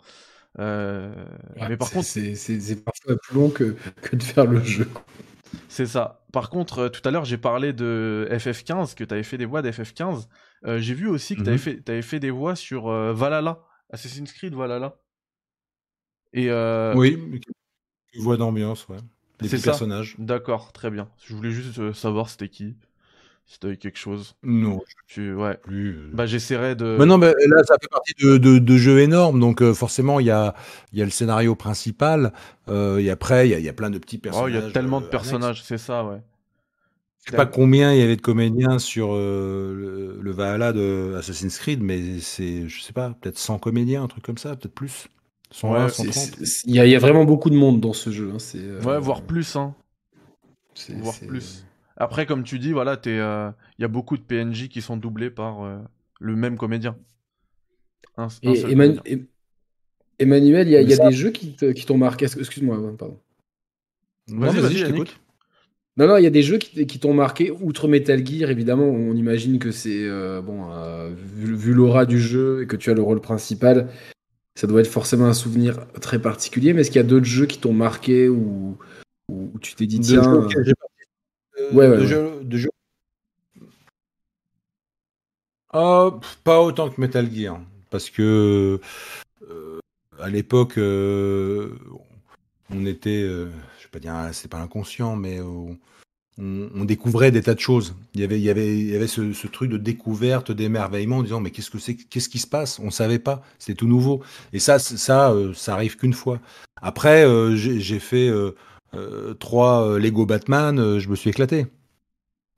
mais 0.59 1.77
par 1.77 1.91
contre, 1.91 2.07
c'est 2.07 2.85
parfois 2.85 3.17
plus 3.23 3.35
long 3.35 3.51
que, 3.51 3.77
que 4.03 4.17
de 4.17 4.23
faire 4.23 4.47
le 4.47 4.63
jeu. 4.63 4.89
C'est 5.69 5.87
ça. 5.87 6.25
Par 6.33 6.51
contre, 6.51 6.89
tout 6.89 7.01
à 7.07 7.11
l'heure, 7.11 7.25
j'ai 7.25 7.39
parlé 7.39 7.73
de 7.73 8.29
FF15, 8.31 8.95
que 8.95 9.05
tu 9.05 9.15
avais 9.15 9.23
fait 9.23 9.39
des 9.39 9.45
voix 9.45 9.63
d'FF15. 9.63 10.29
j'ai 10.79 10.95
vu 10.95 11.09
aussi 11.09 11.37
que 11.37 11.43
tu 11.43 11.49
avais, 11.49 11.57
mhm. 11.57 11.59
fait, 11.59 11.91
avais 11.91 12.03
fait 12.03 12.21
des 12.21 12.31
voix 12.31 12.57
sur 12.57 12.89
Valhalla, 12.89 13.61
Assassin's 13.91 14.33
Creed 14.33 14.55
Valhalla. 14.55 15.01
Et 16.33 16.51
Oui, 16.95 17.41
voix 18.19 18.37
d'ambiance, 18.37 18.89
ouais. 18.89 18.99
Des 19.41 19.49
personnages. 19.59 20.17
D'accord, 20.19 20.73
très 20.73 20.91
bien. 20.91 21.09
Je 21.25 21.35
voulais 21.35 21.51
juste 21.51 21.93
savoir 21.93 22.29
c'était 22.29 22.49
qui. 22.49 22.77
Si 23.49 23.59
t'avais 23.59 23.79
quelque 23.79 23.99
chose. 23.99 24.35
Non. 24.43 24.83
Tu... 25.07 25.33
Ouais. 25.33 25.57
Plus. 25.57 25.97
Euh. 25.97 26.11
Bah, 26.13 26.27
j'essaierai 26.27 26.77
de. 26.77 26.97
Mais 26.99 27.07
non, 27.07 27.17
mais 27.17 27.29
là, 27.29 27.63
ça 27.65 27.77
fait 27.81 27.89
partie 27.89 28.13
de, 28.21 28.37
de, 28.37 28.77
jeux 28.77 29.01
énormes. 29.01 29.41
Donc, 29.41 29.63
euh, 29.63 29.73
forcément, 29.73 30.21
il 30.21 30.27
y 30.27 30.31
a, 30.31 30.55
y 30.93 31.01
a 31.01 31.05
le 31.07 31.11
scénario 31.11 31.55
principal. 31.55 32.35
Euh, 32.69 32.99
et 32.99 33.09
après, 33.09 33.49
il 33.49 33.53
y 33.53 33.55
a, 33.55 33.59
y 33.59 33.69
a, 33.71 33.73
plein 33.73 33.89
de 33.89 33.97
petits 33.97 34.19
personnages. 34.19 34.53
Oh, 34.53 34.55
il 34.55 34.63
y 34.63 34.69
a 34.69 34.71
tellement 34.71 35.01
de 35.01 35.07
personnages, 35.07 35.63
c'est 35.65 35.79
ça, 35.79 36.05
ouais. 36.05 36.21
Je 37.25 37.31
sais 37.31 37.37
pas 37.37 37.47
combien 37.47 37.93
il 37.95 37.99
y 37.99 38.03
avait 38.03 38.17
de 38.17 38.23
comédiens 38.23 38.79
sur 38.79 39.15
le, 39.15 40.19
le, 40.21 40.31
Valhalla 40.31 40.73
de 40.73 41.15
Assassin's 41.19 41.59
Creed, 41.59 41.83
mais 41.83 42.21
c'est, 42.21 42.69
je 42.69 42.83
sais 42.83 42.93
pas, 42.93 43.15
peut-être 43.21 43.39
100 43.39 43.59
comédiens, 43.59 44.03
un 44.03 44.09
truc 44.09 44.25
comme 44.25 44.39
ça, 44.39 44.57
peut-être 44.57 44.75
plus. 44.75 45.09
120, 45.51 45.89
130. 45.89 46.37
Il 46.67 46.75
y, 46.75 46.95
a 46.95 46.99
vraiment 46.99 47.25
beaucoup 47.25 47.51
de 47.51 47.57
monde 47.57 47.81
dans 47.81 47.95
ce 47.95 48.11
jeu. 48.11 48.31
Hein, 48.35 48.87
ouais, 48.87 48.99
voire 48.99 49.23
plus. 49.23 49.57
Hein. 49.57 49.75
Voire 51.01 51.19
plus. 51.27 51.65
Après, 51.99 52.27
comme 52.27 52.45
tu 52.45 52.61
dis, 52.61 52.73
voilà, 52.73 52.99
il 53.05 53.11
euh, 53.11 53.51
y 53.81 53.85
a 53.85 53.89
beaucoup 53.89 54.17
de 54.17 54.23
PNJ 54.23 54.69
qui 54.69 54.81
sont 54.81 54.97
doublés 54.97 55.31
par 55.31 55.65
euh, 55.65 55.79
le 56.21 56.37
même 56.37 56.57
comédien. 56.57 56.97
Emmanuel, 60.21 60.69
il 60.69 60.73
y 60.73 60.77
a, 60.77 61.09
des 61.09 61.15
jeux 61.15 61.31
qui 61.31 61.57
t'ont 61.57 61.99
marqué. 61.99 62.27
Excuse-moi, 62.27 62.97
pardon. 62.97 63.19
Vas-y, 64.29 64.61
vas-y, 64.61 64.77
je 64.77 64.87
t'écoute. 64.87 65.21
Non, 65.97 66.07
non, 66.07 66.17
il 66.17 66.23
y 66.23 66.29
a 66.29 66.31
des 66.31 66.43
jeux 66.43 66.59
qui, 66.59 67.01
t'ont 67.01 67.15
marqué, 67.15 67.51
outre 67.51 67.89
Metal 67.89 68.25
Gear, 68.25 68.51
évidemment, 68.51 68.85
on 68.85 69.15
imagine 69.15 69.59
que 69.59 69.73
c'est, 69.73 70.05
euh, 70.05 70.41
bon, 70.41 70.69
vu, 71.35 71.75
l'aura 71.75 72.07
du 72.07 72.21
jeu 72.21 72.63
et 72.63 72.67
que 72.69 72.77
tu 72.77 72.91
as 72.91 72.95
le 72.95 73.03
rôle 73.03 73.21
principal, 73.21 73.89
ça 74.55 74.69
doit 74.69 74.81
être 74.81 74.87
forcément 74.87 75.27
un 75.27 75.35
souvenir 75.35 75.89
très 76.01 76.21
particulier, 76.21 76.73
mais 76.73 76.83
est-ce 76.83 76.93
qu'il 76.93 77.01
y 77.01 77.05
a 77.05 77.09
d'autres 77.09 77.27
jeux 77.27 77.47
qui 77.47 77.59
t'ont 77.59 77.73
marqué 77.73 78.29
ou, 78.29 78.79
tu 79.61 79.75
t'es 79.75 79.87
dit, 79.87 79.99
tiens 79.99 80.47
de, 81.73 82.57
jeux, 82.57 82.71
ah, 85.73 86.11
pas 86.45 86.61
autant 86.63 86.89
que 86.91 87.01
Metal 87.01 87.31
Gear, 87.33 87.61
parce 87.91 88.11
que 88.11 88.81
euh, 89.51 89.79
à 90.21 90.29
l'époque, 90.29 90.79
euh, 90.79 91.71
on 92.71 92.87
était, 92.87 93.23
euh, 93.23 93.47
je 93.79 93.85
vais 93.85 93.91
pas 93.93 93.99
dire, 93.99 94.15
c'est 94.33 94.49
pas 94.49 94.59
inconscient, 94.59 95.17
mais 95.17 95.41
on, 95.41 95.77
découvrait 96.85 97.33
des 97.33 97.43
tas 97.43 97.55
de 97.55 97.61
choses. 97.61 97.95
Il 98.15 98.21
y 98.21 98.25
avait, 98.25 98.39
il 98.39 98.45
y 98.45 98.51
avait, 98.51 98.79
il 98.79 98.89
y 98.89 98.97
avait 98.97 99.09
ce, 99.09 99.47
truc 99.47 99.71
de 99.71 99.77
découverte, 99.77 100.53
d'émerveillement, 100.53 101.19
en 101.19 101.23
disant 101.23 101.41
mais 101.41 101.51
qu'est-ce 101.51 101.71
que 101.71 101.79
c'est, 101.79 101.97
qu'est-ce 101.97 102.29
qui 102.29 102.39
se 102.39 102.47
passe? 102.47 102.79
On 102.79 102.91
savait 102.91 103.19
pas, 103.19 103.43
c'était 103.59 103.77
tout 103.77 103.89
nouveau. 103.89 104.23
Et 104.53 104.59
ça, 104.61 104.79
ça, 104.79 105.35
ça 105.55 105.75
arrive 105.75 105.97
qu'une 105.97 106.15
fois. 106.15 106.41
Après, 106.81 107.27
j'ai 107.57 107.99
fait 107.99 108.29
euh, 108.29 108.55
trois 109.39 109.87
euh, 109.87 109.99
Lego 109.99 110.27
Batman, 110.27 110.79
euh, 110.79 110.99
je 110.99 111.09
me 111.09 111.17
suis 111.17 111.31
éclaté. 111.31 111.67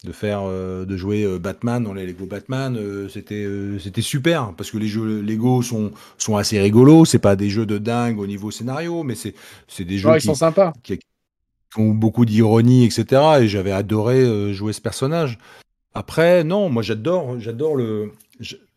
De 0.02 0.12
faire, 0.12 0.44
de 0.46 0.96
jouer 0.96 1.38
Batman 1.38 1.84
dans 1.84 1.92
les 1.92 2.06
Lego 2.06 2.24
Batman, 2.24 2.80
c'était 3.10 3.46
c'était 3.78 4.00
super 4.00 4.54
parce 4.56 4.70
que 4.70 4.78
les 4.78 4.88
jeux 4.88 5.20
Lego 5.20 5.60
sont 5.60 5.90
sont 6.16 6.38
assez 6.38 6.58
rigolos. 6.58 7.04
C'est 7.04 7.18
pas 7.18 7.36
des 7.36 7.50
jeux 7.50 7.66
de 7.66 7.76
dingue 7.76 8.18
au 8.18 8.26
niveau 8.26 8.50
scénario, 8.50 9.02
mais 9.02 9.14
c'est 9.14 9.34
c'est 9.68 9.84
des 9.84 9.98
jeux 9.98 10.16
qui, 10.16 10.24
sont 10.24 10.34
sympas. 10.34 10.72
Qui, 10.82 11.00
ont 11.76 11.90
beaucoup 11.90 12.24
d'ironie, 12.24 12.86
etc. 12.86 13.42
Et 13.42 13.48
j'avais 13.48 13.72
adoré 13.72 14.54
jouer 14.54 14.72
ce 14.72 14.80
personnage. 14.80 15.38
Après, 15.92 16.44
non, 16.44 16.70
moi 16.70 16.82
j'adore, 16.82 17.38
j'adore 17.38 17.76
le, 17.76 18.12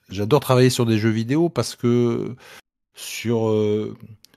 j'adore 0.10 0.42
travailler 0.42 0.70
sur 0.70 0.86
des 0.86 0.98
jeux 0.98 1.10
vidéo 1.10 1.48
parce 1.48 1.78
que 1.78 2.36
sur 2.96 3.50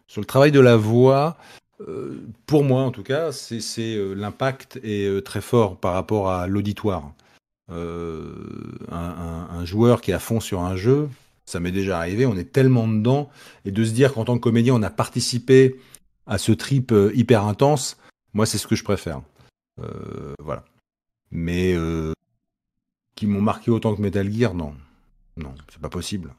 sur 0.06 0.20
le 0.20 0.26
travail 0.26 0.52
de 0.52 0.60
la 0.60 0.76
voix, 0.76 1.36
euh, 1.80 2.18
pour 2.46 2.64
moi, 2.64 2.82
en 2.82 2.90
tout 2.90 3.02
cas, 3.02 3.32
c'est 3.32 3.60
euh, 3.96 4.14
l'impact 4.14 4.80
est 4.82 5.06
euh, 5.06 5.20
très 5.20 5.40
fort 5.40 5.78
par 5.78 5.92
rapport 5.92 6.30
à 6.30 6.46
l'auditoire. 6.46 7.12
Un, 7.68 9.64
joueur 9.64 10.00
qui 10.00 10.12
est 10.12 10.14
à 10.14 10.20
fond 10.20 10.38
sur 10.38 10.60
un 10.60 10.76
jeu, 10.76 11.08
ça 11.44 11.58
m'est 11.58 11.72
déjà 11.72 11.98
arrivé, 11.98 12.24
on 12.24 12.36
est 12.36 12.52
tellement 12.52 12.86
dedans, 12.86 13.28
et 13.64 13.72
de 13.72 13.84
se 13.84 13.90
dire 13.90 14.14
qu'en 14.14 14.24
tant 14.24 14.36
que 14.36 14.42
comédien, 14.42 14.74
on 14.74 14.82
a 14.82 14.90
participé 14.90 15.80
à 16.26 16.38
ce 16.38 16.52
trip 16.52 16.94
hyper 17.14 17.44
intense, 17.44 17.96
moi, 18.32 18.46
c'est 18.46 18.58
ce 18.58 18.68
que 18.68 18.76
je 18.76 18.84
préfère. 18.84 19.22
voilà. 20.38 20.64
Mais 21.32 21.74
qui 23.16 23.26
m'ont 23.26 23.40
marqué 23.40 23.72
autant 23.72 23.96
que 23.96 24.02
Metal 24.02 24.32
Gear, 24.32 24.54
non. 24.54 24.74
Non, 25.36 25.52
c'est 25.68 25.80
pas 25.80 25.88
possible. 25.88 26.32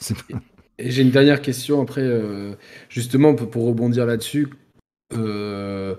Et 0.78 0.92
j'ai 0.92 1.02
une 1.02 1.10
dernière 1.10 1.42
question 1.42 1.82
après, 1.82 2.08
justement, 2.88 3.34
pour 3.34 3.66
rebondir 3.66 4.06
là-dessus. 4.06 4.48
Euh, 5.14 5.94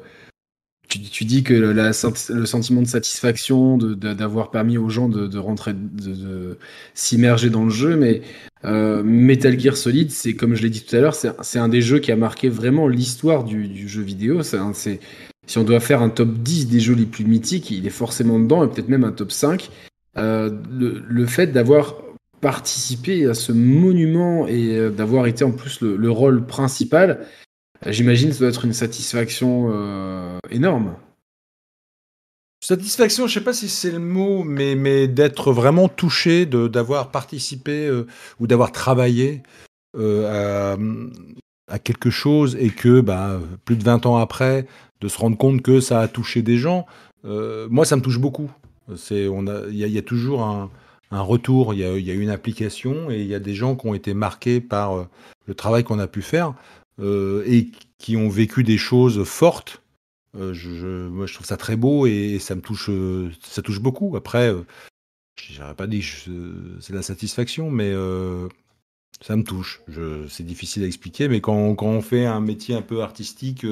tu, 0.87 1.23
dis 1.23 1.43
que 1.43 1.53
le 1.53 2.45
sentiment 2.45 2.81
de 2.81 2.87
satisfaction 2.87 3.77
d'avoir 3.77 4.49
permis 4.49 4.79
aux 4.79 4.89
gens 4.89 5.07
de, 5.07 5.37
rentrer, 5.37 5.73
de, 5.73 6.57
s'immerger 6.95 7.51
dans 7.51 7.63
le 7.63 7.69
jeu, 7.69 7.95
mais 7.95 8.21
euh, 8.65 9.03
Metal 9.03 9.59
Gear 9.59 9.77
Solid, 9.77 10.09
c'est 10.09 10.33
comme 10.33 10.55
je 10.55 10.63
l'ai 10.63 10.71
dit 10.71 10.81
tout 10.81 10.95
à 10.95 10.99
l'heure, 10.99 11.13
c'est 11.13 11.59
un 11.59 11.69
des 11.69 11.81
jeux 11.81 11.99
qui 11.99 12.11
a 12.11 12.15
marqué 12.15 12.49
vraiment 12.49 12.87
l'histoire 12.87 13.43
du, 13.43 13.87
jeu 13.87 14.01
vidéo. 14.01 14.41
Si 14.41 15.57
on 15.57 15.63
doit 15.63 15.79
faire 15.79 16.01
un 16.01 16.09
top 16.09 16.33
10 16.33 16.67
des 16.67 16.79
jeux 16.79 16.95
les 16.95 17.05
plus 17.05 17.25
mythiques, 17.25 17.69
il 17.69 17.85
est 17.85 17.91
forcément 17.91 18.39
dedans, 18.39 18.63
et 18.63 18.67
peut-être 18.67 18.89
même 18.89 19.03
un 19.03 19.11
top 19.11 19.31
5. 19.31 19.69
Euh, 20.17 20.49
le, 20.71 21.25
fait 21.27 21.47
d'avoir 21.47 21.97
participé 22.41 23.27
à 23.27 23.35
ce 23.35 23.51
monument 23.51 24.47
et 24.47 24.89
d'avoir 24.89 25.27
été 25.27 25.43
en 25.43 25.51
plus 25.51 25.81
le 25.81 26.09
rôle 26.09 26.47
principal, 26.47 27.27
J'imagine 27.85 28.33
ça 28.33 28.39
doit 28.39 28.49
être 28.49 28.65
une 28.65 28.73
satisfaction 28.73 29.69
euh, 29.71 30.37
énorme. 30.49 30.95
Satisfaction, 32.61 33.25
je 33.25 33.35
sais 33.35 33.43
pas 33.43 33.53
si 33.53 33.69
c'est 33.69 33.91
le 33.91 33.99
mot, 33.99 34.43
mais, 34.43 34.75
mais 34.75 35.07
d'être 35.07 35.53
vraiment 35.53 35.87
touché, 35.87 36.45
d'avoir 36.45 37.09
participé 37.09 37.87
euh, 37.87 38.05
ou 38.39 38.47
d'avoir 38.47 38.73
travaillé 38.73 39.43
euh, 39.97 40.75
à, 41.69 41.79
quelque 41.79 42.09
chose 42.09 42.57
et 42.59 42.69
que 42.69 42.99
bah, 42.99 43.39
plus 43.63 43.77
de 43.77 43.83
20 43.83 44.05
ans 44.05 44.17
après, 44.17 44.67
de 44.99 45.07
se 45.07 45.17
rendre 45.17 45.37
compte 45.37 45.61
que 45.61 45.79
ça 45.79 46.01
a 46.01 46.07
touché 46.09 46.41
des 46.41 46.57
gens, 46.57 46.85
moi 47.23 47.85
ça 47.85 47.95
me 47.95 48.01
touche 48.01 48.19
beaucoup. 48.19 48.51
Il 49.09 49.71
y, 49.71 49.97
a 49.97 50.01
toujours 50.01 50.43
un, 50.43 50.69
retour, 51.11 51.73
il 51.73 51.79
y 51.79 51.85
a, 51.85 51.97
y 51.97 52.11
a, 52.11 52.13
une 52.13 52.29
application 52.29 53.09
et 53.09 53.21
il 53.21 53.27
y 53.27 53.35
a 53.35 53.39
des 53.39 53.53
gens 53.53 53.75
qui 53.75 53.87
ont 53.87 53.93
été 53.93 54.13
marqués 54.13 54.59
par 54.59 55.07
le 55.45 55.53
travail 55.53 55.85
qu'on 55.85 55.99
a 55.99 56.07
pu 56.07 56.21
faire. 56.21 56.55
Euh, 56.99 57.43
et 57.45 57.69
qui 57.97 58.17
ont 58.17 58.29
vécu 58.29 58.63
des 58.63 58.77
choses 58.77 59.23
fortes. 59.23 59.81
Euh, 60.35 60.53
je, 60.53 61.07
moi, 61.07 61.25
je 61.25 61.33
trouve 61.33 61.47
ça 61.47 61.57
très 61.57 61.75
beau 61.75 62.05
et, 62.05 62.39
ça 62.39 62.55
me 62.55 62.61
touche, 62.61 62.89
euh, 62.89 63.31
ça 63.41 63.61
touche 63.61 63.79
beaucoup. 63.79 64.15
Après, 64.15 64.53
j'aurais 65.37 65.75
pas 65.75 65.87
dit 65.87 66.05
c'est 66.81 66.93
la 66.93 67.01
satisfaction, 67.01 67.71
mais 67.71 67.93
ça 69.21 69.35
me 69.35 69.43
touche. 69.43 69.81
C'est 70.29 70.45
difficile 70.45 70.83
à 70.83 70.87
expliquer, 70.87 71.27
mais 71.27 71.41
quand, 71.41 71.81
on 71.81 72.01
fait 72.01 72.25
un 72.25 72.41
métier 72.41 72.75
un 72.75 72.81
peu 72.81 73.01
artistique 73.01 73.65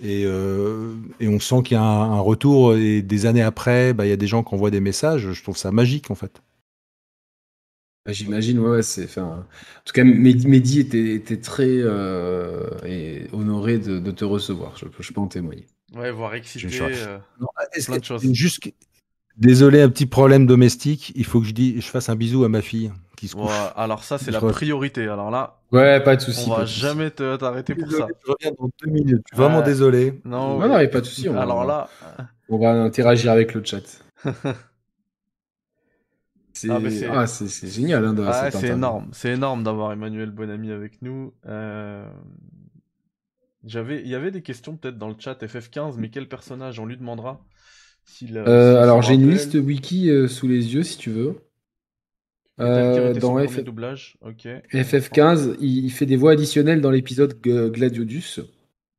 et, 0.00 0.22
et, 0.22 1.28
on 1.28 1.40
sent 1.40 1.62
qu'il 1.64 1.76
y 1.76 1.80
a 1.80 1.82
un, 1.82 2.20
retour 2.20 2.74
et 2.74 3.02
des 3.02 3.26
années 3.26 3.42
après, 3.42 3.92
bah, 3.92 4.06
il 4.06 4.10
y 4.10 4.12
a 4.12 4.16
des 4.16 4.26
gens 4.26 4.42
qui 4.42 4.54
envoient 4.54 4.70
des 4.70 4.80
messages, 4.80 5.32
je 5.32 5.42
trouve 5.42 5.56
ça 5.56 5.70
magique 5.70 6.10
en 6.10 6.14
fait. 6.16 6.42
J'imagine, 8.06 8.58
ouais, 8.58 8.82
c'est. 8.82 9.04
Enfin, 9.04 9.22
en 9.22 9.82
tout 9.84 9.92
cas, 9.92 10.02
Mehdi 10.02 10.80
était, 10.80 11.14
était 11.14 11.36
très 11.36 11.68
euh, 11.68 12.68
et 12.84 13.28
honoré 13.32 13.78
de, 13.78 14.00
de, 14.00 14.10
te 14.10 14.24
recevoir. 14.24 14.76
Je, 14.76 14.86
je 14.98 15.12
peux 15.12 15.20
en 15.20 15.28
témoigner. 15.28 15.66
Ouais, 15.94 16.10
voir 16.10 16.34
excité. 16.34 16.68
Euh, 16.80 17.18
plein 17.86 17.98
de 17.98 18.04
choses. 18.04 18.32
Juste, 18.32 18.72
désolé, 19.36 19.80
un 19.82 19.88
petit 19.88 20.06
problème 20.06 20.46
domestique. 20.46 21.12
Il 21.14 21.24
faut 21.24 21.40
que 21.40 21.46
je, 21.46 21.52
dis, 21.52 21.80
je 21.80 21.86
fasse 21.86 22.08
un 22.08 22.16
bisou 22.16 22.42
à 22.42 22.48
ma 22.48 22.60
fille 22.60 22.90
qui 23.16 23.28
se 23.28 23.36
couche. 23.36 23.44
Ouais, 23.44 23.70
alors 23.76 24.02
ça, 24.02 24.18
c'est 24.18 24.32
la 24.32 24.40
priorité. 24.40 25.06
Alors 25.06 25.30
là. 25.30 25.60
Ouais, 25.70 26.02
pas 26.02 26.16
de 26.16 26.22
souci. 26.22 26.48
On 26.50 26.56
va 26.56 26.64
jamais 26.64 27.10
t'arrêter 27.10 27.76
pour 27.76 27.88
ça. 27.88 28.08
Je 28.26 28.32
reviens 28.32 28.52
dans 28.58 28.68
deux 28.82 28.90
minutes. 28.90 29.26
Vraiment 29.32 29.62
désolé. 29.62 30.20
Non, 30.24 30.58
non, 30.58 30.68
non, 30.68 30.88
pas 30.88 31.00
de 31.00 31.06
souci. 31.06 31.28
Alors 31.28 31.64
là. 31.64 31.88
On 32.48 32.58
va 32.58 32.72
interagir 32.72 33.30
avec 33.30 33.54
le 33.54 33.62
chat. 33.64 34.02
Ah, 36.70 36.78
ah, 37.12 37.26
c'est 37.26 37.68
génial. 37.68 38.04
Hein, 38.04 38.14
ah, 38.26 38.50
c'est 38.50 38.68
énorme. 38.68 39.08
C'est 39.12 39.32
énorme 39.32 39.62
d'avoir 39.62 39.92
Emmanuel 39.92 40.30
Bonami 40.30 40.70
avec 40.70 41.02
nous. 41.02 41.32
Euh... 41.46 42.08
J'avais, 43.64 44.00
il 44.00 44.08
y 44.08 44.14
avait 44.14 44.32
des 44.32 44.42
questions 44.42 44.76
peut-être 44.76 44.98
dans 44.98 45.08
le 45.08 45.14
chat 45.18 45.40
FF15, 45.40 45.94
mais 45.96 46.08
quel 46.10 46.28
personnage 46.28 46.80
on 46.80 46.86
lui 46.86 46.96
demandera 46.96 47.44
euh, 48.32 48.82
Alors 48.82 49.02
j'ai 49.02 49.14
une 49.14 49.30
liste 49.30 49.54
wiki 49.54 50.10
euh, 50.10 50.26
sous 50.26 50.48
les 50.48 50.74
yeux 50.74 50.82
si 50.82 50.98
tu 50.98 51.10
veux. 51.10 51.36
Euh, 52.60 53.14
dans 53.14 53.38
F... 53.46 53.62
doublage, 53.62 54.18
ok. 54.20 54.46
FF15, 54.72 55.56
il, 55.60 55.90
fait 55.90 56.06
des 56.06 56.16
voix 56.16 56.32
additionnelles 56.32 56.80
dans 56.80 56.90
l'épisode 56.90 57.40
Gladiolus. 57.40 58.40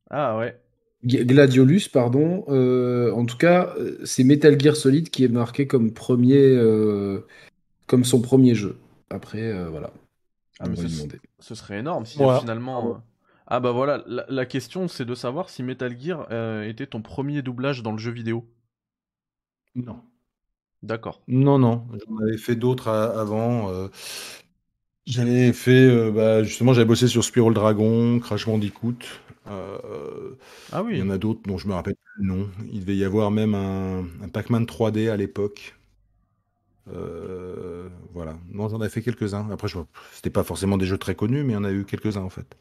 Ah 0.09 0.38
ouais. 0.38 0.57
Gladiolus, 1.05 1.89
pardon. 1.91 2.45
Euh, 2.47 3.11
en 3.11 3.26
tout 3.26 3.38
cas, 3.38 3.76
c'est 4.05 4.24
Metal 4.24 4.59
Gear 4.59 4.76
Solid 4.76 5.09
qui 5.09 5.24
est 5.24 5.30
marqué 5.30 5.68
comme 5.68 5.93
premier, 5.93 6.38
euh, 6.38 7.26
comme 7.88 8.03
son 8.03 8.21
premier 8.21 8.55
jeu. 8.55 8.77
Après, 9.09 9.51
voilà. 9.69 9.91
Ah, 10.59 10.69
mais 10.69 10.75
ce, 11.39 11.55
serait 11.55 11.79
énorme 11.79 12.05
si 12.05 12.17
finalement. 12.39 13.01
Ah 13.47 13.59
bah 13.59 13.71
voilà, 13.71 14.03
la, 14.07 14.45
question 14.45 14.88
c'est 14.88 15.05
de 15.05 15.15
savoir 15.15 15.49
si 15.49 15.63
Metal 15.63 15.99
Gear 15.99 16.31
était 16.63 16.88
ton 16.88 17.01
premier 17.01 17.41
doublage 17.41 17.84
dans 17.84 17.91
le 17.91 17.97
jeu 17.97 18.11
vidéo. 18.11 18.45
Non. 19.75 20.01
D'accord. 20.84 21.21
Non, 21.29 21.57
non, 21.57 21.88
j'en 21.93 22.17
avais 22.25 22.38
fait 22.38 22.57
d'autres 22.57 22.89
avant. 22.89 23.69
Euh, 23.71 23.88
j'avais 25.05 25.53
fait, 25.53 25.71
euh, 25.71 26.11
bah, 26.11 26.43
justement, 26.43 26.73
j'avais 26.73 26.86
bossé 26.86 27.07
sur 27.07 27.23
Spiral 27.23 27.53
Dragon, 27.53 28.19
Crash 28.19 28.45
Bandicoot. 28.45 28.97
Euh, 29.47 30.36
ah 30.73 30.84
oui. 30.84 30.95
Il 30.95 30.99
y 30.99 31.01
en 31.01 31.09
a 31.09 31.17
d'autres 31.17 31.41
dont 31.45 31.57
je 31.57 31.69
me 31.69 31.73
rappelle 31.73 31.95
plus 31.95 32.23
le 32.25 32.34
nom. 32.34 32.49
Il 32.71 32.81
devait 32.81 32.97
y 32.97 33.05
avoir 33.05 33.31
même 33.31 33.55
un, 33.55 34.27
Pac-Man 34.27 34.65
3D 34.65 35.09
à 35.09 35.15
l'époque. 35.15 35.75
Voilà. 36.86 38.38
Non, 38.51 38.69
j'en 38.69 38.79
avais 38.81 38.89
fait 38.89 39.01
quelques-uns. 39.01 39.49
Après, 39.51 39.67
je... 39.67 39.79
c'était 40.11 40.29
pas 40.29 40.43
forcément 40.43 40.77
des 40.77 40.86
jeux 40.86 40.97
très 40.97 41.15
connus, 41.15 41.43
mais 41.43 41.53
il 41.53 41.55
y 41.55 41.59
en 41.59 41.63
a 41.63 41.71
eu 41.71 41.86
quelques-uns 41.86 42.23
en 42.23 42.29
fait. 42.29 42.57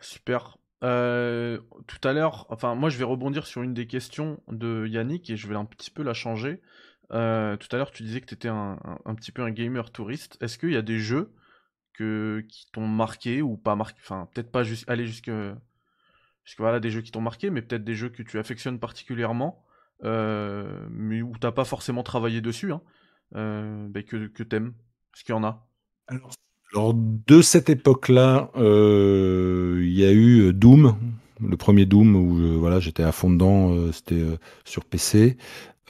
Super. 0.00 0.58
tout 0.80 2.08
à 2.08 2.12
l'heure, 2.12 2.46
enfin, 2.50 2.74
moi 2.74 2.90
je 2.90 2.98
vais 2.98 3.04
rebondir 3.04 3.46
sur 3.46 3.62
une 3.62 3.74
des 3.74 3.86
questions 3.86 4.40
de 4.48 4.86
Yannick 4.86 5.30
et 5.30 5.36
je 5.36 5.48
vais 5.48 5.56
un 5.56 5.64
petit 5.64 5.90
peu 5.90 6.02
la 6.02 6.14
changer. 6.14 6.60
Euh, 7.12 7.56
tout 7.56 7.68
à 7.72 7.76
l'heure, 7.76 7.90
tu 7.90 8.02
disais 8.02 8.20
que 8.20 8.26
tu 8.26 8.34
étais 8.34 8.48
un, 8.48 8.78
petit 9.16 9.32
peu 9.32 9.42
un 9.42 9.50
gamer 9.50 9.90
touriste. 9.90 10.36
Est-ce 10.40 10.58
qu'il 10.58 10.72
y 10.72 10.76
a 10.76 10.82
des 10.82 10.98
jeux 10.98 11.32
que, 11.92 12.44
qui 12.48 12.66
t'ont 12.72 12.86
marqué 12.86 13.42
ou 13.42 13.56
pas 13.56 13.76
marqué? 13.76 13.98
Enfin, 14.02 14.28
peut-être 14.32 14.50
pas 14.50 14.64
juste 14.64 14.88
aller 14.88 15.06
jusque, 15.06 15.30
jusque 16.44 16.58
voilà, 16.58 16.80
des 16.80 16.90
jeux 16.90 17.02
qui 17.02 17.10
t'ont 17.12 17.20
marqué, 17.20 17.50
mais 17.50 17.62
peut-être 17.62 17.84
des 17.84 17.94
jeux 17.94 18.08
que 18.08 18.22
tu 18.22 18.38
affectionnes 18.38 18.78
particulièrement, 18.78 19.64
euh, 20.04 20.86
mais 20.90 21.22
où 21.22 21.32
t'as 21.38 21.52
pas 21.52 21.64
forcément 21.64 22.02
travaillé 22.02 22.40
dessus, 22.40 22.72
hein, 22.72 22.82
euh, 22.82 22.88
bah, 23.32 24.02
que, 24.06 24.26
que 24.28 24.42
t'aimes. 24.42 24.72
Est-ce 25.14 25.24
qu'il 25.24 25.34
y 25.34 25.38
en 25.38 25.44
a 25.44 25.66
alors, 26.72 26.92
de 26.92 27.40
cette 27.40 27.70
époque-là, 27.70 28.50
il 28.56 29.92
y 29.92 30.04
a 30.04 30.12
eu 30.12 30.52
Doom, 30.52 30.96
le 31.40 31.56
premier 31.56 31.86
Doom 31.86 32.16
où 32.16 32.58
voilà, 32.58 32.80
j'étais 32.80 33.04
à 33.04 33.12
fond 33.12 33.30
dedans, 33.30 33.92
c'était 33.92 34.24
sur 34.64 34.84
PC. 34.84 35.36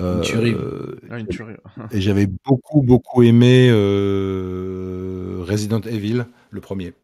Une 0.01 0.21
tuerie. 0.23 0.55
Euh, 0.55 0.97
ah, 1.11 1.87
et 1.93 2.01
j'avais 2.01 2.27
beaucoup, 2.27 2.83
beaucoup 2.83 3.23
aimé 3.23 3.69
euh, 3.71 5.45
Resident 5.47 5.81
Evil, 5.83 6.25
le 6.51 6.61
premier, 6.61 6.95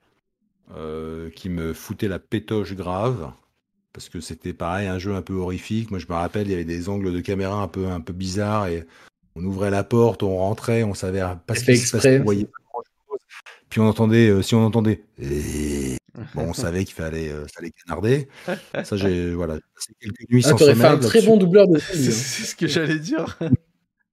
euh, 0.77 1.31
qui 1.31 1.49
me 1.49 1.73
foutait 1.73 2.09
la 2.09 2.19
pétoche 2.19 2.75
grave. 2.75 3.33
Parce 3.93 4.09
que 4.09 4.21
c'était 4.21 4.53
pareil, 4.53 4.89
un 4.89 4.99
jeu 4.99 5.15
un 5.15 5.23
peu 5.23 5.35
horrifique. 5.35 5.91
Moi, 5.91 5.99
je 5.99 6.07
me 6.09 6.15
rappelle, 6.15 6.47
il 6.47 6.51
y 6.51 6.55
avait 6.55 6.65
des 6.65 6.89
angles 6.89 7.13
de 7.13 7.21
caméra 7.21 7.61
un 7.61 7.69
peu, 7.69 7.89
un 7.89 8.01
peu 8.01 8.13
bizarres 8.13 8.69
et 8.69 8.87
on 9.37 9.45
ouvrait 9.45 9.71
la 9.71 9.85
porte, 9.85 10.23
on 10.23 10.37
rentrait, 10.37 10.83
on 10.83 10.95
savait 10.95 11.23
pas 11.47 11.55
ce 11.55 11.65
qui 11.65 11.77
se 11.77 11.97
passait. 11.97 12.23
Puis 13.69 13.81
on 13.81 13.87
entendait, 13.87 14.43
si 14.43 14.55
on 14.55 14.65
entendait, 14.65 15.03
Bon, 16.35 16.43
on 16.49 16.53
savait 16.53 16.85
qu'il 16.85 16.95
fallait, 16.95 17.31
euh, 17.31 17.47
fallait 17.55 17.71
canarder. 17.71 18.29
Ça, 18.85 18.97
j'ai 18.97 19.31
voilà, 19.35 19.55
passé 19.75 19.95
quelques 20.01 20.31
nuits 20.31 20.43
ah, 20.45 20.51
sans 20.51 20.59
sommeil. 20.59 20.77
fait 20.77 20.87
un 20.87 20.99
très 20.99 21.23
bon 21.23 21.37
doubleur 21.37 21.69
de 21.69 21.79
C'est 21.79 22.09
hein. 22.09 22.47
ce 22.47 22.55
que 22.55 22.67
j'allais 22.67 22.99
dire. 22.99 23.39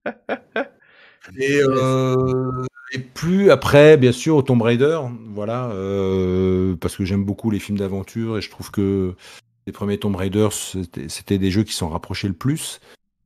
et, 1.36 1.60
euh, 1.60 2.64
et, 2.92 2.98
plus 2.98 3.50
après, 3.50 3.96
bien 3.96 4.12
sûr, 4.12 4.36
au 4.36 4.42
Tomb 4.42 4.62
Raider, 4.62 5.00
voilà, 5.30 5.70
euh, 5.70 6.76
parce 6.76 6.96
que 6.96 7.04
j'aime 7.04 7.24
beaucoup 7.24 7.50
les 7.50 7.58
films 7.58 7.78
d'aventure 7.78 8.38
et 8.38 8.40
je 8.40 8.50
trouve 8.50 8.70
que 8.70 9.14
les 9.66 9.72
premiers 9.72 9.98
Tomb 9.98 10.16
Raider, 10.16 10.48
c'était 10.52 11.38
des 11.38 11.50
jeux 11.50 11.64
qui 11.64 11.74
s'en 11.74 11.88
rapprochaient 11.88 12.28
le 12.28 12.34
plus. 12.34 12.80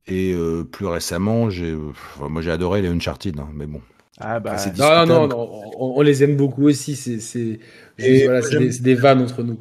Et 0.07 0.33
euh, 0.33 0.63
plus 0.63 0.85
récemment, 0.85 1.49
j'ai, 1.49 1.75
moi 2.19 2.41
j'ai 2.41 2.51
adoré 2.51 2.81
les 2.81 2.89
Uncharted, 2.89 3.39
hein, 3.39 3.49
mais 3.53 3.65
bon. 3.65 3.81
Ah 4.19 4.39
bah, 4.39 4.57
non, 4.77 5.05
non, 5.05 5.27
non, 5.27 5.49
on, 5.79 5.97
on, 5.97 6.01
les 6.01 6.23
aime 6.23 6.35
beaucoup 6.35 6.67
aussi. 6.67 6.95
C'est 6.95 7.19
c'est 7.19 7.59
des, 7.97 8.95
vannes 8.95 9.21
entre 9.21 9.43
nous. 9.43 9.57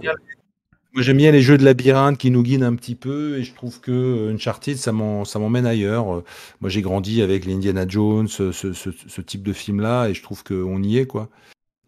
Moi, 0.94 1.02
j'aime 1.02 1.16
bien 1.16 1.30
les 1.30 1.40
jeux 1.40 1.56
de 1.56 1.64
labyrinthe 1.64 2.18
qui 2.18 2.30
nous 2.30 2.42
guident 2.42 2.64
un 2.64 2.74
petit 2.74 2.94
peu 2.94 3.38
et 3.38 3.44
je 3.44 3.54
trouve 3.54 3.80
que 3.80 3.90
euh, 3.90 4.34
Uncharted, 4.34 4.76
ça 4.76 4.92
m'emmène 4.92 5.64
ailleurs. 5.64 6.22
Moi, 6.60 6.68
j'ai 6.68 6.82
grandi 6.82 7.22
avec 7.22 7.46
les 7.46 7.54
Indiana 7.54 7.86
Jones, 7.88 8.28
ce, 8.28 8.52
ce, 8.52 9.20
type 9.22 9.42
de 9.42 9.54
film-là 9.54 10.08
et 10.08 10.14
je 10.14 10.22
trouve 10.22 10.44
qu'on 10.44 10.82
y 10.82 10.98
est, 10.98 11.06
quoi. 11.06 11.30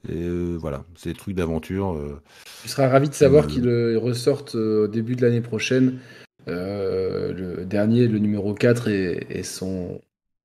Et 0.08 0.22
euh, 0.22 0.56
voilà, 0.58 0.84
c'est 0.96 1.10
des 1.10 1.14
trucs 1.14 1.34
d'aventure. 1.34 1.92
Euh, 1.92 2.20
tu 2.62 2.68
seras 2.68 2.88
ravi 2.88 3.08
de 3.10 3.14
savoir 3.14 3.46
qu'il 3.46 3.68
ressorte 3.98 4.54
au 4.54 4.86
début 4.86 5.16
de 5.16 5.22
l'année 5.22 5.42
prochaine. 5.42 5.98
Le 6.46 7.64
dernier, 7.64 8.06
le 8.06 8.18
numéro 8.18 8.54
4 8.54 8.88
et, 8.88 9.42
son, 9.42 10.00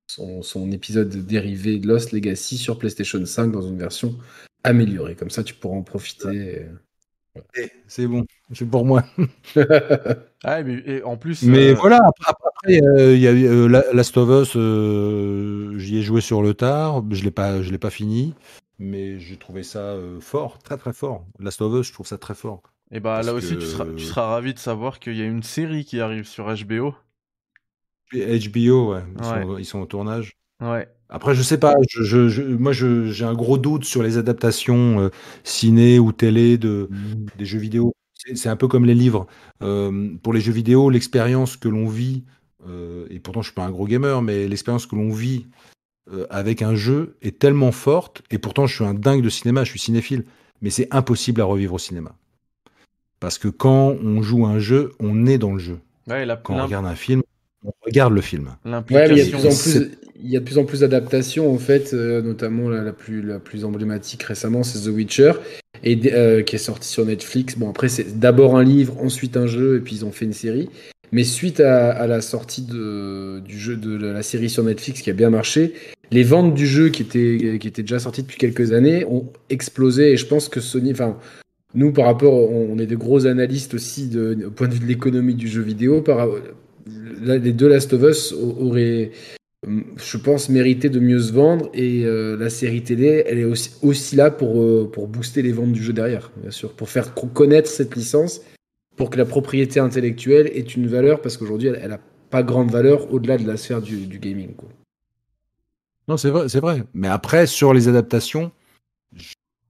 son, 0.06 0.42
son, 0.42 0.70
épisode 0.72 1.08
dérivé 1.08 1.78
de 1.78 1.86
Lost 1.86 2.12
Legacy 2.12 2.56
sur 2.56 2.78
PlayStation 2.78 3.24
5 3.24 3.52
dans 3.52 3.62
une 3.62 3.78
version 3.78 4.16
améliorer. 4.64 5.14
Comme 5.14 5.30
ça, 5.30 5.42
tu 5.42 5.54
pourras 5.54 5.76
en 5.76 5.82
profiter. 5.82 6.66
Eh, 7.56 7.70
c'est 7.86 8.06
bon, 8.06 8.24
c'est 8.52 8.66
pour 8.66 8.84
moi. 8.84 9.04
ah, 10.44 10.62
mais, 10.62 10.82
et 10.86 11.02
en 11.02 11.16
plus. 11.16 11.42
Mais 11.42 11.70
euh, 11.70 11.74
voilà, 11.74 12.00
après, 12.26 12.80
euh, 12.82 13.14
il 13.14 13.20
y 13.20 13.28
a 13.28 13.30
euh, 13.30 13.68
Last 13.92 14.16
of 14.16 14.28
Us, 14.28 14.52
j'y 15.78 15.98
ai 15.98 16.02
joué 16.02 16.20
sur 16.20 16.42
le 16.42 16.54
tard, 16.54 17.04
je 17.10 17.22
l'ai 17.22 17.30
pas, 17.30 17.62
je 17.62 17.70
l'ai 17.70 17.78
pas 17.78 17.90
fini, 17.90 18.34
mais 18.78 19.18
j'ai 19.20 19.36
trouvé 19.36 19.62
ça 19.62 19.96
fort, 20.20 20.58
très 20.58 20.76
très 20.76 20.92
fort. 20.92 21.24
Last 21.38 21.62
of 21.62 21.72
Us, 21.80 21.86
je 21.86 21.92
trouve 21.92 22.06
ça 22.06 22.18
très 22.18 22.34
fort. 22.34 22.62
Et 22.92 23.00
bah 23.00 23.22
là 23.22 23.34
aussi, 23.34 23.56
tu 23.56 23.66
seras, 23.66 23.86
tu 23.96 24.04
seras 24.04 24.26
ravi 24.26 24.52
de 24.52 24.58
savoir 24.58 24.98
qu'il 24.98 25.16
y 25.16 25.22
a 25.22 25.26
une 25.26 25.44
série 25.44 25.84
qui 25.84 26.00
arrive 26.00 26.26
sur 26.26 26.46
HBO. 26.46 26.94
HBO, 28.12 28.94
ouais, 28.94 29.02
ils, 29.18 29.24
Sont, 29.24 29.58
ils 29.58 29.64
sont 29.64 29.78
au 29.78 29.86
tournage. 29.86 30.36
Ouais. 30.60 30.88
Après, 31.08 31.34
je 31.34 31.42
sais 31.42 31.58
pas. 31.58 31.74
Je, 31.88 32.28
je, 32.28 32.42
moi, 32.42 32.72
j'ai 32.72 33.24
un 33.24 33.34
gros 33.34 33.58
doute 33.58 33.84
sur 33.84 34.02
les 34.02 34.18
adaptations 34.18 35.00
euh, 35.00 35.10
ciné 35.44 35.98
ou 35.98 36.12
télé 36.12 36.58
de, 36.58 36.88
mmh. 36.90 37.26
des 37.38 37.44
jeux 37.44 37.58
vidéo. 37.58 37.92
C'est 38.34 38.48
un 38.48 38.56
peu 38.56 38.68
comme 38.68 38.84
les 38.84 38.94
livres. 38.94 39.26
Euh, 39.62 40.10
pour 40.22 40.32
les 40.32 40.40
jeux 40.40 40.52
vidéo, 40.52 40.90
l'expérience 40.90 41.56
que 41.56 41.68
l'on 41.68 41.86
vit, 41.86 42.24
euh, 42.68 43.06
et 43.10 43.18
pourtant 43.18 43.40
je 43.40 43.48
suis 43.48 43.54
pas 43.54 43.64
un 43.64 43.70
gros 43.70 43.86
gamer, 43.86 44.20
mais 44.22 44.46
l'expérience 44.46 44.86
que 44.86 44.96
l'on 44.96 45.10
vit 45.10 45.46
avec 46.28 46.60
un 46.60 46.74
jeu 46.74 47.16
est 47.22 47.38
tellement 47.38 47.70
forte, 47.70 48.22
et 48.32 48.38
pourtant 48.38 48.66
je 48.66 48.74
suis 48.74 48.84
un 48.84 48.94
dingue 48.94 49.22
de 49.22 49.28
cinéma, 49.28 49.62
je 49.62 49.70
suis 49.70 49.78
cinéphile, 49.78 50.24
mais 50.60 50.70
c'est 50.70 50.88
impossible 50.90 51.40
à 51.40 51.44
revivre 51.44 51.74
au 51.74 51.78
cinéma. 51.78 52.16
Parce 53.20 53.38
que 53.38 53.48
quand 53.48 53.96
on 54.02 54.22
joue 54.22 54.46
un 54.46 54.58
jeu, 54.58 54.92
on 54.98 55.26
est 55.26 55.38
dans 55.38 55.52
le 55.52 55.58
jeu. 55.58 55.78
quand 56.08 56.54
on 56.54 56.64
regarde 56.64 56.86
un 56.86 56.94
film, 56.94 57.22
on 57.64 57.72
regarde 57.84 58.14
le 58.14 58.22
film. 58.22 58.56
L'implication. 58.64 59.14
Ouais, 59.14 59.90
il 60.22 60.30
y 60.30 60.36
a 60.36 60.40
de 60.40 60.44
plus 60.44 60.58
en 60.58 60.64
plus 60.64 60.80
d'adaptations 60.80 61.52
en 61.52 61.58
fait, 61.58 61.94
euh, 61.94 62.20
notamment 62.22 62.68
la, 62.68 62.92
plus, 62.92 63.22
la 63.22 63.38
plus 63.38 63.64
emblématique 63.64 64.22
récemment, 64.22 64.62
c'est 64.62 64.80
The 64.80 64.92
Witcher, 64.92 65.32
et, 65.82 65.98
euh, 66.12 66.42
qui 66.42 66.56
est 66.56 66.58
sorti 66.58 66.88
sur 66.88 67.06
Netflix. 67.06 67.56
Bon 67.56 67.70
après 67.70 67.88
c'est 67.88 68.18
d'abord 68.18 68.56
un 68.56 68.64
livre, 68.64 68.98
ensuite 69.00 69.36
un 69.36 69.46
jeu, 69.46 69.76
et 69.76 69.80
puis 69.80 69.96
ils 69.96 70.04
ont 70.04 70.12
fait 70.12 70.26
une 70.26 70.32
série. 70.32 70.68
Mais 71.12 71.24
suite 71.24 71.58
à, 71.58 72.06
la 72.06 72.20
sortie 72.20 72.62
de, 72.62 73.40
du 73.40 73.58
jeu 73.58 73.76
de 73.76 73.96
la 73.96 74.22
série 74.22 74.48
sur 74.48 74.62
Netflix 74.62 75.02
qui 75.02 75.10
a 75.10 75.12
bien 75.12 75.30
marché, 75.30 75.74
les 76.12 76.22
ventes 76.22 76.54
du 76.54 76.66
jeu 76.66 76.90
qui 76.90 77.02
étaient, 77.02 77.58
qui 77.58 77.66
étaient 77.66 77.82
déjà 77.82 77.98
sorties 77.98 78.22
depuis 78.22 78.38
quelques 78.38 78.72
années 78.72 79.04
ont 79.06 79.26
explosé. 79.48 80.12
Et 80.12 80.16
je 80.16 80.26
pense 80.26 80.48
que 80.48 80.60
Sony, 80.60 80.92
enfin 80.92 81.16
nous 81.74 81.92
par 81.92 82.06
rapport, 82.06 82.34
on, 82.34 82.78
est 82.78 82.86
des 82.86 82.96
gros 82.96 83.26
analystes 83.26 83.74
aussi 83.74 84.10
au 84.46 84.50
point 84.50 84.68
de 84.68 84.74
vue 84.74 84.80
de 84.80 84.86
l'économie 84.86 85.34
du 85.34 85.48
jeu 85.48 85.62
vidéo. 85.62 86.02
Par, 86.02 86.28
les 87.22 87.52
deux 87.52 87.68
Last 87.68 87.92
of 87.92 88.02
Us 88.02 88.32
auraient 88.32 89.12
je 89.66 90.16
pense, 90.16 90.48
mériter 90.48 90.88
de 90.88 91.00
mieux 91.00 91.20
se 91.20 91.32
vendre. 91.32 91.70
Et 91.74 92.04
euh, 92.04 92.36
la 92.36 92.50
série 92.50 92.82
télé, 92.82 93.24
elle 93.26 93.38
est 93.38 93.44
aussi, 93.44 94.16
là 94.16 94.30
pour, 94.30 94.60
euh, 94.62 94.90
pour 94.90 95.08
booster 95.08 95.42
les 95.42 95.52
ventes 95.52 95.72
du 95.72 95.82
jeu 95.82 95.92
derrière, 95.92 96.30
bien 96.36 96.50
sûr, 96.50 96.72
pour 96.72 96.88
faire 96.88 97.14
connaître 97.14 97.68
cette 97.68 97.94
licence, 97.94 98.40
pour 98.96 99.10
que 99.10 99.18
la 99.18 99.24
propriété 99.24 99.80
intellectuelle 99.80 100.46
ait 100.48 100.60
une 100.60 100.86
valeur, 100.86 101.20
parce 101.20 101.36
qu'aujourd'hui, 101.36 101.68
elle 101.68 101.90
n'a 101.90 102.00
pas 102.30 102.42
grande 102.42 102.70
valeur 102.70 103.12
au-delà 103.12 103.38
de 103.38 103.46
la 103.46 103.56
sphère 103.56 103.82
du, 103.82 104.06
gaming. 104.18 104.54
Non, 106.08 106.16
c'est 106.16 106.30
vrai, 106.30 106.48
c'est 106.48 106.60
vrai. 106.60 106.84
Mais 106.94 107.08
après, 107.08 107.46
sur 107.46 107.74
les 107.74 107.88
adaptations, 107.88 108.52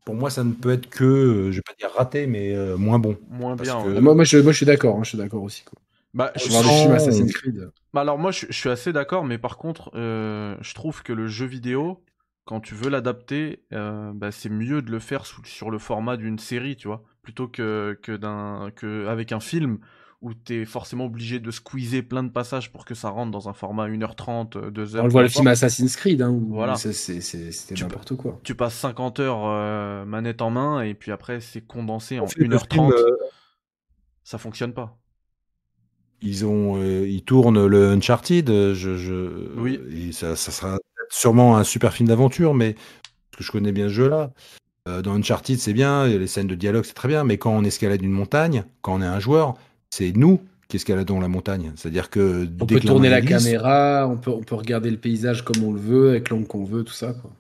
pour 0.05 0.14
moi, 0.14 0.30
ça 0.30 0.44
ne 0.44 0.53
peut 0.53 0.70
être 0.70 0.88
que, 0.88 1.05
euh, 1.05 1.53
je 1.53 1.57
vais 1.57 1.62
pas 1.62 1.74
dire 1.78 1.90
raté, 1.94 2.26
mais 2.26 2.55
moins 2.76 2.98
bon. 2.98 3.16
Moins 3.28 3.57
bien. 3.57 3.84
Moi, 4.01 4.14
moi, 4.14 4.24
je, 4.24 4.38
moi, 4.38 4.53
je 4.53 4.57
suis 4.57 4.66
d'accord. 4.66 4.96
Hein, 4.96 5.05
je 5.05 5.11
suis 5.11 5.18
d'accord 5.18 5.42
aussi. 5.42 5.62
Quoi. 5.64 5.78
Bah, 6.12 6.32
je 6.34 6.92
Assassin's 6.92 7.32
Creed. 7.32 7.70
Bah 7.92 8.01
alors 8.01 8.18
moi 8.18 8.30
je, 8.30 8.46
suis 8.51 8.68
assez 8.68 8.92
d'accord, 8.92 9.24
mais 9.24 9.38
par 9.38 9.57
contre 9.59 9.90
euh, 9.94 10.57
je 10.61 10.74
trouve 10.74 11.03
que 11.03 11.12
le 11.12 11.28
jeu 11.28 11.46
vidéo, 11.46 12.03
quand 12.44 12.61
tu 12.61 12.74
veux 12.74 12.90
l'adapter, 12.90 13.62
euh, 13.72 14.12
bah, 14.14 14.32
c'est 14.32 14.48
mieux 14.48 14.82
de 14.82 14.90
le 14.90 14.98
faire 14.98 15.24
sur 15.26 15.70
le 15.70 15.78
format 15.78 16.16
d'une 16.16 16.38
série, 16.38 16.76
tu 16.76 16.88
vois, 16.88 17.05
plutôt 17.22 17.46
que, 17.46 17.98
que 18.03 18.16
d'un 18.16 18.70
que 18.74 19.07
avec 19.07 19.32
un 19.32 19.40
film 19.40 19.78
où 20.23 20.35
tu 20.35 20.62
es 20.62 20.64
forcément 20.66 21.07
obligé 21.07 21.41
de 21.41 21.51
squeezer 21.51 22.03
plein 22.03 22.23
de 22.23 22.29
passages 22.29 22.71
pour 22.71 22.85
que 22.85 22.95
ça 22.95 23.09
rentre 23.09 23.31
dans 23.31 23.49
un 23.49 23.55
format 23.55 23.89
1h30, 23.89 24.71
2h. 24.71 25.01
On 25.01 25.05
le 25.05 25.11
voit 25.11 25.23
le 25.23 25.29
film 25.29 25.47
Assassin's 25.47 25.97
Creed, 25.97 26.21
hein, 26.21 26.39
voilà. 26.49 26.77
c'était 26.77 27.75
n'importe 27.81 28.16
quoi. 28.16 28.39
Tu 28.43 28.55
passes 28.55 28.75
50 28.75 29.21
heures 29.21 29.47
euh, 29.47 30.05
manette 30.05 30.43
en 30.43 30.51
main 30.51 30.83
et 30.83 30.95
puis 30.95 31.11
après 31.11 31.41
c'est 31.41 31.62
condensé 31.62 32.18
en 32.18 32.27
1h30. 32.27 32.93
Euh, 32.93 33.16
ça 34.23 34.37
fonctionne 34.37 34.75
pas. 34.75 34.99
Ils 36.21 36.45
ont, 36.45 36.77
euh, 36.77 37.09
ils 37.09 37.25
tournent 37.25 37.66
le 37.66 37.91
Uncharted. 37.93 38.75
Je, 38.75 38.97
je... 38.97 39.55
Oui. 39.57 40.12
ça, 40.12 40.37
ça, 40.37 40.53
sera 40.53 40.79
sûrement 41.09 41.57
un 41.57 41.64
super 41.64 41.95
film 41.95 42.11
d'aventure, 42.11 42.53
mais 42.53 42.75
parce 42.75 43.39
que 43.39 43.45
je 43.45 43.53
connais 43.53 43.73
bien 43.73 43.89
ce 43.89 43.95
jeu-là. 43.95 44.33
dans 44.85 45.14
Uncharted, 45.14 45.59
c'est 45.59 45.73
bien, 45.73 46.07
les 46.07 46.27
scènes 46.27 46.47
de 46.47 46.55
dialogue, 46.55 46.85
c'est 46.85 46.93
très 46.93 47.09
bien, 47.09 47.25
mais 47.25 47.39
quand 47.39 47.53
on 47.53 47.64
escalade 47.64 48.03
une 48.03 48.12
montagne, 48.12 48.64
quand 48.83 48.97
on 48.97 49.01
est 49.01 49.07
un 49.07 49.18
joueur, 49.18 49.55
c'est 49.91 50.12
nous 50.16 50.41
qui 50.68 50.76
escaladons 50.76 51.20
la 51.20 51.28
montagne. 51.28 51.72
C'est-à-dire 51.76 52.11
que 52.11 52.49
on 52.61 52.66
peut 52.66 52.80
tourner 52.80 53.09
la 53.09 53.20
caméra, 53.20 54.07
on 54.09 54.16
peut, 54.16 54.30
on 54.30 54.43
peut 54.43 54.55
regarder 54.55 54.91
le 54.91 54.97
paysage 54.97 55.45
comme 55.45 55.62
on 55.62 55.72
le 55.72 55.80
veut, 55.80 56.11
avec 56.11 56.30
l'angle 56.30 56.47
qu'on 56.47 56.64
veut, 56.64 56.84
tout 56.84 56.93
ça. 56.93 57.12
Quoi. 57.12 57.30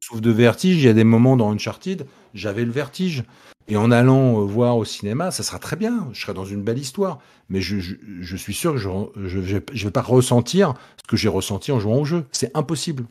Sauf 0.00 0.20
de 0.20 0.30
vertige, 0.30 0.76
il 0.76 0.86
y 0.86 0.88
a 0.88 0.94
des 0.94 1.04
moments 1.04 1.36
dans 1.36 1.52
Uncharted, 1.52 2.06
j'avais 2.34 2.64
le 2.64 2.72
vertige. 2.72 3.24
Et 3.70 3.76
en 3.76 3.90
allant 3.90 4.40
euh, 4.40 4.44
voir 4.44 4.78
au 4.78 4.86
cinéma, 4.86 5.30
ça 5.30 5.42
sera 5.42 5.58
très 5.58 5.76
bien, 5.76 6.08
je 6.14 6.22
serai 6.22 6.32
dans 6.32 6.46
une 6.46 6.62
belle 6.62 6.78
histoire. 6.78 7.18
Mais 7.50 7.60
je, 7.60 7.76
je, 7.78 8.36
suis 8.36 8.54
sûr 8.54 8.72
que 8.72 8.78
je 8.78 8.88
ne 8.88 9.42
vais 9.42 9.90
pas 9.90 10.00
ressentir 10.00 10.72
ce 10.96 11.06
que 11.06 11.18
j'ai 11.18 11.28
ressenti 11.28 11.70
en 11.70 11.78
jouant 11.78 11.98
au 11.98 12.04
jeu. 12.06 12.24
C'est 12.32 12.50
impossible. 12.56 13.04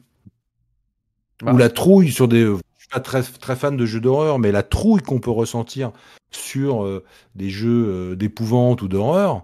Ou 1.45 1.57
la 1.57 1.69
trouille 1.69 2.11
sur 2.11 2.27
des. 2.27 2.45
Je 2.45 2.55
suis 2.79 2.89
pas 2.91 2.99
très, 2.99 3.21
très 3.21 3.55
fan 3.55 3.77
de 3.77 3.85
jeux 3.85 3.99
d'horreur, 3.99 4.39
mais 4.39 4.51
la 4.51 4.63
trouille 4.63 5.01
qu'on 5.01 5.19
peut 5.19 5.31
ressentir 5.31 5.91
sur 6.31 6.83
euh, 6.83 7.03
des 7.35 7.49
jeux 7.49 7.87
euh, 7.87 8.15
d'épouvante 8.15 8.81
ou 8.81 8.87
d'horreur, 8.87 9.43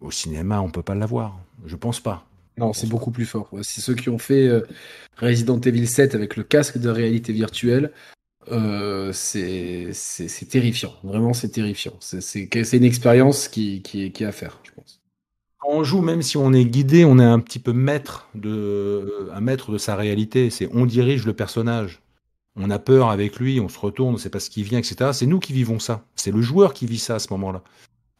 au 0.00 0.10
cinéma, 0.10 0.60
on 0.60 0.70
peut 0.70 0.82
pas 0.82 0.94
l'avoir. 0.94 1.38
Je 1.66 1.76
pense 1.76 2.00
pas. 2.00 2.26
Non, 2.58 2.72
c'est 2.72 2.88
beaucoup 2.88 3.10
plus 3.10 3.26
fort. 3.26 3.48
C'est 3.62 3.80
ceux 3.80 3.94
qui 3.94 4.08
ont 4.10 4.18
fait 4.18 4.46
euh, 4.46 4.66
Resident 5.16 5.60
Evil 5.60 5.86
7 5.86 6.14
avec 6.14 6.36
le 6.36 6.42
casque 6.42 6.78
de 6.78 6.88
réalité 6.88 7.32
virtuelle. 7.32 7.92
c'est 9.12 9.92
terrifiant. 10.48 10.94
Vraiment, 11.02 11.32
c'est 11.32 11.50
terrifiant. 11.50 11.94
C'est 12.00 12.72
une 12.72 12.84
expérience 12.84 13.48
qui, 13.48 13.82
qui, 13.82 14.12
qui 14.12 14.24
est 14.24 14.26
à 14.26 14.32
faire, 14.32 14.58
je 14.64 14.72
pense. 14.72 15.00
Quand 15.58 15.70
on 15.70 15.84
joue, 15.84 16.00
même 16.00 16.22
si 16.22 16.38
on 16.38 16.52
est 16.54 16.64
guidé, 16.64 17.04
on 17.04 17.18
est 17.18 17.24
un 17.24 17.38
petit 17.38 17.58
peu 17.58 17.72
maître 17.74 18.30
de, 18.34 19.28
un 19.32 19.40
maître 19.40 19.72
de 19.72 19.78
sa 19.78 19.94
réalité. 19.94 20.48
C'est 20.48 20.68
on 20.72 20.86
dirige 20.86 21.26
le 21.26 21.34
personnage 21.34 22.00
on 22.56 22.70
a 22.70 22.78
peur 22.78 23.10
avec 23.10 23.38
lui, 23.38 23.60
on 23.60 23.68
se 23.68 23.78
retourne, 23.78 24.14
on 24.14 24.18
sait 24.18 24.30
pas 24.30 24.40
ce 24.40 24.50
qui 24.50 24.62
vient, 24.62 24.78
etc. 24.78 25.10
C'est 25.12 25.26
nous 25.26 25.38
qui 25.38 25.52
vivons 25.52 25.78
ça. 25.78 26.04
C'est 26.16 26.32
le 26.32 26.42
joueur 26.42 26.74
qui 26.74 26.86
vit 26.86 26.98
ça 26.98 27.16
à 27.16 27.18
ce 27.18 27.32
moment-là. 27.32 27.62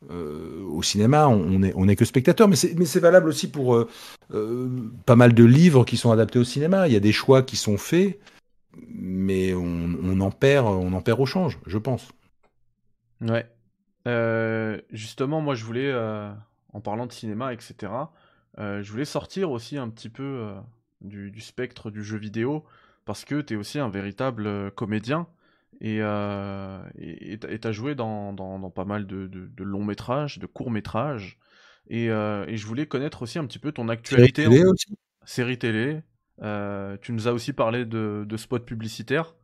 Euh, 0.09 0.65
au 0.71 0.83
cinéma, 0.83 1.29
on 1.29 1.59
n'est 1.59 1.93
est 1.93 1.97
que 1.97 2.07
spectateur, 2.07 2.49
mais 2.49 2.57
c'est 2.57 3.01
valable 3.01 3.29
aussi 3.29 3.51
pour 3.51 3.75
euh, 3.75 3.89
euh, 4.33 4.91
pas 5.05 5.17
mal 5.17 5.35
de 5.35 5.45
livres 5.45 5.85
qui 5.85 5.97
sont 5.97 6.11
adaptés 6.11 6.39
au 6.39 6.45
cinéma. 6.45 6.89
Il 6.89 6.95
y 6.95 6.97
a 6.97 7.01
des 7.01 7.13
choix 7.13 7.43
qui 7.43 7.57
sont 7.57 7.77
faits, 7.77 8.19
mais 8.89 9.53
on, 9.53 10.21
en 10.21 10.31
perd, 10.31 10.67
on 10.67 10.93
en 10.95 11.03
perd 11.03 11.21
au 11.21 11.27
change, 11.27 11.59
je 11.67 11.77
pense. 11.77 12.09
Ouais. 13.21 13.47
justement, 14.91 15.43
moi, 15.43 15.55
je 15.55 15.65
voulais, 15.65 15.95
en 16.73 16.81
parlant 16.81 17.07
de 17.07 17.13
cinéma, 17.13 17.53
etc., 17.53 17.93
je 18.57 18.91
voulais 18.91 19.05
sortir 19.05 19.51
aussi 19.51 19.77
un 19.77 19.91
petit 19.91 20.09
peu 20.09 20.55
du, 21.03 21.41
spectre 21.41 21.91
du 21.91 22.03
jeu 22.03 22.17
vidéo 22.17 22.65
parce 23.05 23.25
que 23.25 23.41
tu 23.41 23.55
es 23.55 23.57
aussi 23.57 23.79
un 23.79 23.89
véritable 23.89 24.47
euh, 24.47 24.71
comédien 24.71 25.27
et 25.81 25.99
euh, 26.01 26.79
tu 26.95 27.67
as 27.67 27.73
joué 27.73 27.95
dans, 27.95 28.71
pas 28.75 28.85
mal 28.85 29.07
de, 29.07 29.51
longs 29.59 29.85
métrages, 29.85 30.39
de 30.39 30.47
courts 30.47 30.71
métrages. 30.71 31.39
Euh, 31.91 32.45
et, 32.47 32.57
je 32.57 32.67
voulais 32.67 32.87
connaître 32.87 33.23
aussi 33.23 33.39
un 33.39 33.47
petit 33.47 33.59
peu 33.59 33.73
ton 33.73 33.89
actualité. 33.89 34.43
Série 34.43 34.53
télé 34.53 34.65
aussi 34.67 34.99
Série 35.25 35.59
télé. 35.59 36.03
tu 37.01 37.13
nous 37.13 37.29
as 37.29 37.33
aussi 37.33 37.53
parlé 37.53 37.87
de, 37.87 38.37
spots 38.37 38.61
publicitaires. 38.61 39.35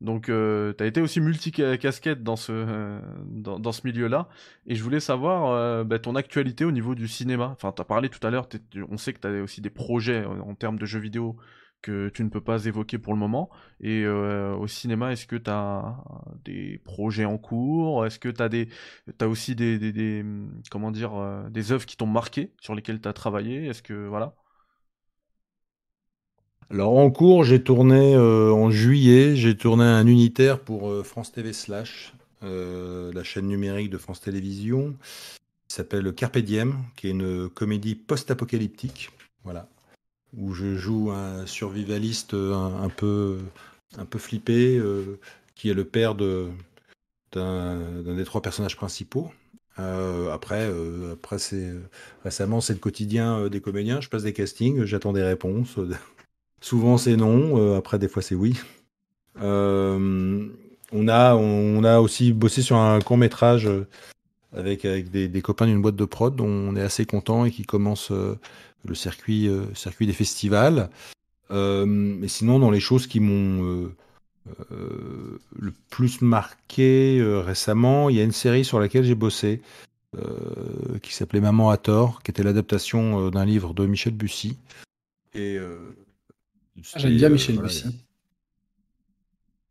Donc, 0.00 0.24
tu 0.26 0.32
as 0.32 0.86
été 0.86 1.02
aussi 1.02 1.20
multi-casquette 1.20 2.22
dans 2.22 2.36
ce, 2.36 2.98
dans, 3.26 3.72
ce 3.72 3.82
milieu-là. 3.84 4.30
Et 4.66 4.74
je 4.74 4.82
voulais 4.82 5.00
savoir 5.00 5.84
bah, 5.84 5.98
ton 5.98 6.16
actualité 6.16 6.64
au 6.64 6.72
niveau 6.72 6.94
du 6.94 7.08
cinéma. 7.08 7.50
Enfin, 7.52 7.72
tu 7.72 7.82
as 7.82 7.84
parlé 7.84 8.08
tout 8.08 8.26
à 8.26 8.30
l'heure, 8.30 8.48
on 8.88 8.96
sait 8.96 9.12
que 9.12 9.20
tu 9.20 9.28
as 9.28 9.42
aussi 9.42 9.60
des 9.60 9.70
projets 9.70 10.24
en 10.24 10.54
termes 10.54 10.78
de 10.78 10.86
jeux 10.86 11.00
vidéo 11.00 11.36
que 11.82 12.08
tu 12.08 12.24
ne 12.24 12.28
peux 12.30 12.40
pas 12.40 12.64
évoquer 12.64 12.98
pour 12.98 13.12
le 13.12 13.18
moment. 13.18 13.50
Et 13.80 14.04
euh, 14.04 14.54
au 14.54 14.66
cinéma, 14.66 15.12
est-ce 15.12 15.26
que 15.26 15.36
tu 15.36 15.50
as 15.50 15.96
des 16.44 16.80
projets 16.84 17.24
en 17.24 17.36
cours? 17.36 18.06
Est-ce 18.06 18.18
que 18.18 18.28
tu 18.28 18.42
as, 18.42 19.28
aussi 19.28 19.54
des, 19.54 19.78
des, 19.78 20.24
comment 20.70 20.90
dire, 20.90 21.14
euh, 21.14 21.48
des 21.50 21.72
œuvres 21.72 21.84
qui 21.84 21.96
t'ont 21.96 22.06
marqué, 22.06 22.52
sur 22.60 22.74
lesquelles 22.74 23.00
tu 23.00 23.08
as 23.08 23.12
travaillé? 23.12 23.66
Est-ce 23.66 23.82
que, 23.82 24.06
voilà. 24.06 24.34
Alors 26.70 26.96
en 26.96 27.10
cours, 27.10 27.44
j'ai 27.44 27.62
tourné 27.62 28.14
euh, 28.14 28.50
en 28.50 28.70
juillet, 28.70 29.36
j'ai 29.36 29.56
tourné 29.56 29.84
un 29.84 30.06
unitaire 30.06 30.58
pour 30.58 31.04
France 31.04 31.32
TV 31.32 31.52
Slash, 31.52 32.14
la 32.40 33.22
chaîne 33.22 33.46
numérique 33.46 33.90
de 33.90 33.98
France 33.98 34.20
Télévisions, 34.20 34.94
qui 35.68 35.74
s'appelle 35.74 36.14
Carpe 36.14 36.38
Diem, 36.38 36.76
qui 36.96 37.08
est 37.08 37.10
une 37.10 37.50
comédie 37.50 37.94
post-apocalyptique. 37.94 39.10
Voilà 39.44 39.68
où 40.36 40.54
je 40.54 40.76
joue 40.76 41.10
un 41.10 41.46
survivaliste 41.46 42.34
un, 42.34 42.88
peu, 42.88 43.38
un 43.98 44.04
peu 44.04 44.18
flippé, 44.18 44.76
euh, 44.78 45.18
qui 45.54 45.70
est 45.70 45.74
le 45.74 45.84
père 45.84 46.14
d'un 46.14 46.48
des 47.34 48.24
trois 48.24 48.42
personnages 48.42 48.76
principaux. 48.76 49.30
Euh, 49.78 50.30
après, 50.32 50.68
euh, 50.68 51.14
après 51.14 51.38
c'est 51.38 51.72
récemment 52.24 52.60
c'est 52.60 52.74
le 52.74 52.78
quotidien 52.78 53.48
des 53.48 53.60
comédiens. 53.60 54.00
Je 54.00 54.08
passe 54.08 54.22
des 54.22 54.32
castings, 54.32 54.84
j'attends 54.84 55.12
des 55.12 55.22
réponses. 55.22 55.78
Souvent 56.60 56.96
c'est 56.98 57.16
non, 57.16 57.76
après 57.76 57.98
des 57.98 58.08
fois 58.08 58.22
c'est 58.22 58.34
oui. 58.34 58.58
on 59.36 61.08
a 61.08 61.34
on 61.34 61.84
a 61.84 62.00
aussi 62.00 62.32
bossé 62.32 62.62
sur 62.62 62.76
un 62.76 63.00
court 63.00 63.16
métrage 63.16 63.68
avec 64.52 64.84
avec 64.84 65.10
des, 65.10 65.28
des 65.28 65.42
copains 65.42 65.66
d'une 65.66 65.82
boîte 65.82 65.96
de 65.96 66.04
prod 66.04 66.36
dont 66.36 66.46
on 66.46 66.76
est 66.76 66.82
assez 66.82 67.06
content 67.06 67.44
et 67.44 67.50
qui 67.50 67.64
commence 67.64 68.12
le 68.84 68.94
circuit, 68.94 69.48
euh, 69.48 69.72
circuit 69.74 70.06
des 70.06 70.12
festivals. 70.12 70.90
Euh, 71.50 71.84
mais 71.86 72.28
sinon, 72.28 72.58
dans 72.58 72.70
les 72.70 72.80
choses 72.80 73.06
qui 73.06 73.20
m'ont 73.20 73.92
euh, 74.70 75.38
le 75.58 75.72
plus 75.90 76.20
marqué 76.22 77.22
récemment, 77.44 78.08
il 78.08 78.16
y 78.16 78.20
a 78.20 78.24
une 78.24 78.32
série 78.32 78.64
sur 78.64 78.80
laquelle 78.80 79.04
j'ai 79.04 79.14
bossé. 79.14 79.60
qui 81.02 81.14
s'appelait 81.14 81.40
Maman 81.40 81.70
à 81.70 81.78
tort, 81.78 82.22
qui 82.22 82.30
était 82.30 82.42
l'adaptation 82.42 83.30
d'un 83.30 83.44
livre 83.44 83.72
de 83.72 83.86
Michel 83.86 84.14
Bussy. 84.14 84.58
Et 85.34 85.58
ah, 85.58 86.98
j'aime 86.98 87.16
bien 87.16 87.28
Michel 87.28 87.58
Bussy. 87.58 88.04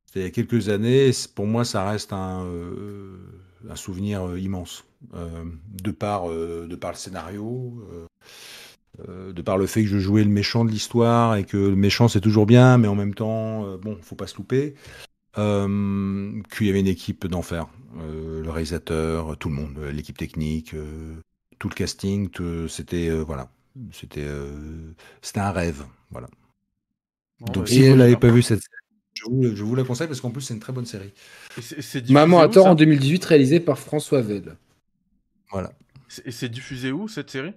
C'était 0.05 0.21
il 0.21 0.23
y 0.23 0.25
a 0.25 0.31
quelques 0.31 0.69
années. 0.69 1.11
Pour 1.35 1.45
moi, 1.45 1.63
ça 1.63 1.87
reste 1.87 2.11
un, 2.11 2.45
un 3.69 3.75
souvenir 3.75 4.37
immense. 4.37 4.83
de, 5.13 5.91
par, 5.91 6.27
de 6.29 6.75
par 6.75 6.91
le 6.91 6.97
scénario, 6.97 7.83
euh, 9.07 9.31
de 9.31 9.41
par 9.41 9.57
le 9.57 9.67
fait 9.67 9.83
que 9.83 9.87
je 9.87 9.99
jouais 9.99 10.23
le 10.23 10.29
méchant 10.29 10.65
de 10.65 10.69
l'histoire 10.69 11.37
et 11.37 11.45
que 11.45 11.57
le 11.57 11.75
méchant 11.75 12.07
c'est 12.07 12.19
toujours 12.19 12.45
bien, 12.45 12.77
mais 12.77 12.87
en 12.87 12.95
même 12.95 13.13
temps, 13.13 13.65
euh, 13.65 13.77
bon, 13.77 13.97
faut 14.01 14.15
pas 14.15 14.27
se 14.27 14.35
louper. 14.35 14.75
Euh, 15.37 16.41
qu'il 16.53 16.67
y 16.67 16.69
avait 16.69 16.81
une 16.81 16.87
équipe 16.87 17.25
d'enfer, 17.25 17.67
le 17.97 18.49
réalisateur, 18.49 19.37
tout 19.37 19.47
le 19.47 19.55
monde, 19.55 19.79
l'équipe 19.93 20.17
technique, 20.17 20.75
tout 21.57 21.69
le 21.69 21.73
casting, 21.73 22.29
c'était 22.67 23.09
voilà, 23.09 23.49
c'était 23.93 24.27
c'était 25.21 25.39
un 25.39 25.51
rêve, 25.51 25.85
voilà. 26.09 26.27
Donc 27.53 27.69
si 27.69 27.87
vous 27.87 27.95
l'avez 27.95 28.17
pas 28.17 28.29
vu 28.29 28.41
cette 28.41 28.59
série, 28.59 29.55
je 29.55 29.63
vous, 29.63 29.75
la 29.75 29.85
conseille 29.85 30.07
parce 30.07 30.19
qu'en 30.19 30.31
plus 30.31 30.41
c'est 30.41 30.53
une 30.53 30.59
très 30.59 30.73
bonne 30.73 30.85
série. 30.85 31.13
Maman 32.09 32.41
à 32.41 32.49
tort 32.49 32.65
en 32.65 32.75
2018 32.75 33.23
réalisé 33.23 33.61
par 33.61 33.79
François 33.79 34.21
Velle. 34.21 34.57
Voilà. 35.49 35.71
Et 36.25 36.31
c'est 36.31 36.49
diffusé 36.49 36.91
où 36.91 37.07
cette 37.07 37.29
série? 37.29 37.53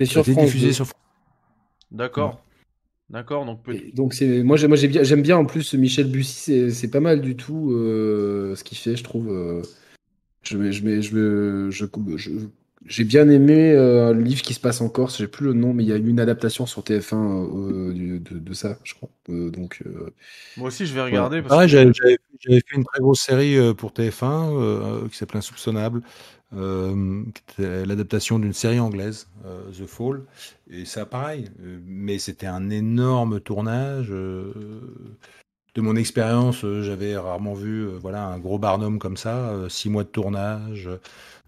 C'est 0.00 0.06
sur 0.06 0.24
diffusé 0.24 0.72
sur 0.72 0.86
D'accord. 1.90 2.42
D'accord, 3.10 3.44
donc 3.44 3.58
donc 3.92 4.14
c'est 4.14 4.44
moi 4.44 4.56
j'aime 4.56 4.76
bien 4.76 5.02
j'aime 5.02 5.22
bien 5.22 5.36
en 5.36 5.44
plus 5.44 5.74
Michel 5.74 6.08
Bussy 6.08 6.70
c'est 6.70 6.90
pas 6.90 7.00
mal 7.00 7.20
du 7.20 7.34
tout 7.34 7.72
euh, 7.72 8.54
ce 8.54 8.62
qu'il 8.62 8.78
fait 8.78 8.94
je 8.94 9.02
trouve 9.02 9.28
euh, 9.32 9.62
je 10.44 10.70
je 10.70 11.00
je, 11.00 11.70
je, 11.70 12.30
j'ai 12.86 13.04
bien 13.04 13.28
aimé 13.28 13.72
euh, 13.72 14.10
un 14.10 14.14
livre 14.14 14.42
qui 14.42 14.54
se 14.54 14.60
passe 14.60 14.80
en 14.80 14.88
Corse 14.88 15.18
j'ai 15.18 15.26
plus 15.26 15.44
le 15.44 15.54
nom 15.54 15.74
mais 15.74 15.82
il 15.82 15.88
y 15.88 15.92
a 15.92 15.96
eu 15.96 16.06
une 16.06 16.20
adaptation 16.20 16.66
sur 16.66 16.82
TF1 16.82 17.92
de, 18.22 18.54
ça 18.54 18.78
je 18.84 18.94
crois. 18.94 19.10
Donc 19.26 19.82
moi 20.56 20.68
aussi 20.68 20.86
je 20.86 20.94
vais 20.94 21.02
regarder 21.02 21.42
j'avais 21.48 22.60
fait 22.60 22.76
une 22.76 22.84
très 22.84 23.00
grosse 23.00 23.22
série 23.22 23.56
pour 23.74 23.90
TF1 23.90 25.08
qui 25.08 25.16
s'appelait 25.16 25.38
Insoupçonnable 25.38 26.02
euh, 26.52 27.24
l'adaptation 27.58 28.40
d'une 28.40 28.52
série 28.52 28.80
anglaise, 28.80 29.28
euh, 29.44 29.70
The 29.70 29.86
Fall. 29.86 30.22
Et 30.68 30.84
ça, 30.84 31.06
pareil, 31.06 31.48
euh, 31.62 31.78
mais 31.84 32.18
c'était 32.18 32.46
un 32.46 32.70
énorme 32.70 33.40
tournage. 33.40 34.08
de 34.08 35.80
mon 35.80 35.94
expérience, 35.94 36.66
j'avais 36.82 37.16
rarement 37.16 37.54
vu 37.54 37.86
voilà, 38.00 38.26
un 38.26 38.38
gros 38.38 38.58
Barnum 38.58 38.98
comme 38.98 39.16
ça, 39.16 39.54
six 39.68 39.88
mois 39.88 40.02
de 40.02 40.08
tournage, 40.08 40.90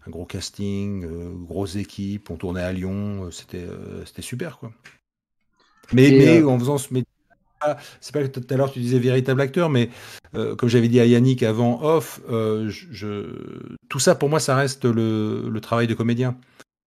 un 0.07 0.11
gros 0.11 0.24
casting, 0.24 1.05
grosse 1.44 1.74
équipe, 1.76 2.30
on 2.30 2.36
tournait 2.36 2.62
à 2.62 2.72
Lyon, 2.72 3.30
c'était 3.32 3.66
c'était 4.07 4.22
super 4.22 4.59
quoi. 4.59 4.72
Mais, 5.92 6.11
mais 6.12 6.42
en 6.42 6.59
faisant 6.59 6.78
ce 6.78 6.94
métier, 6.94 7.11
c'est 8.00 8.12
pas 8.12 8.22
que 8.22 8.28
tout 8.28 8.46
à 8.48 8.56
l'heure 8.56 8.72
tu 8.72 8.80
disais 8.80 8.98
véritable 8.98 9.40
acteur, 9.40 9.70
mais 9.70 9.90
comme 10.32 10.68
j'avais 10.68 10.88
dit 10.88 11.00
à 11.00 11.06
Yannick 11.06 11.42
avant 11.42 11.82
off, 11.82 12.20
je, 12.28 13.36
tout 13.88 13.98
ça 13.98 14.14
pour 14.14 14.28
moi 14.28 14.40
ça 14.40 14.56
reste 14.56 14.84
le, 14.84 15.58
travail 15.60 15.86
de 15.86 15.94
comédien. 15.94 16.36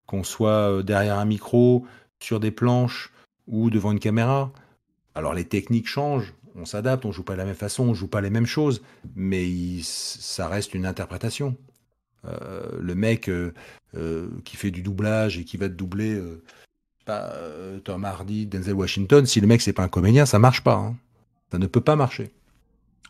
Qu'on 0.08 0.24
soit 0.24 0.84
derrière 0.84 1.18
un 1.18 1.26
micro, 1.26 1.86
sur 2.20 2.40
des 2.40 2.52
planches 2.52 3.12
ou 3.48 3.70
devant 3.70 3.92
une 3.92 4.00
caméra. 4.00 4.52
Alors 5.14 5.34
les 5.34 5.46
techniques 5.46 5.88
changent, 5.88 6.34
on 6.56 6.66
s'adapte, 6.66 7.06
on 7.06 7.12
joue 7.12 7.24
pas 7.24 7.34
de 7.34 7.40
la 7.40 7.46
même 7.46 7.56
façon, 7.56 7.84
on 7.84 7.94
joue 7.94 8.08
pas 8.08 8.22
les 8.22 8.30
mêmes 8.30 8.46
choses, 8.46 8.82
mais 9.16 9.48
ça 9.82 10.48
reste 10.48 10.74
une 10.74 10.86
interprétation. 10.86 11.56
Euh, 12.26 12.80
le 12.80 12.96
mec 12.96 13.30
euh, 13.30 13.54
euh, 13.96 14.30
qui 14.46 14.58
fait 14.58 14.72
du 14.72 14.82
doublage 14.82 15.38
et 15.38 15.44
qui 15.44 15.58
va 15.58 15.70
te 15.70 15.74
doubler 15.74 16.20
Tom 17.06 18.06
Hardy, 18.06 18.46
Denzel 18.46 18.74
Washington, 18.74 19.26
si 19.26 19.40
le 19.42 19.48
mec 19.48 19.62
c'est 19.62 19.74
pas 19.74 19.84
un 19.84 19.90
comédien, 19.90 20.26
ça 20.26 20.40
marche 20.40 20.64
pas. 20.64 20.76
Hein. 20.76 20.96
Ça 21.52 21.58
ne 21.58 21.68
peut 21.68 21.82
pas 21.82 21.96
marcher. 21.96 22.32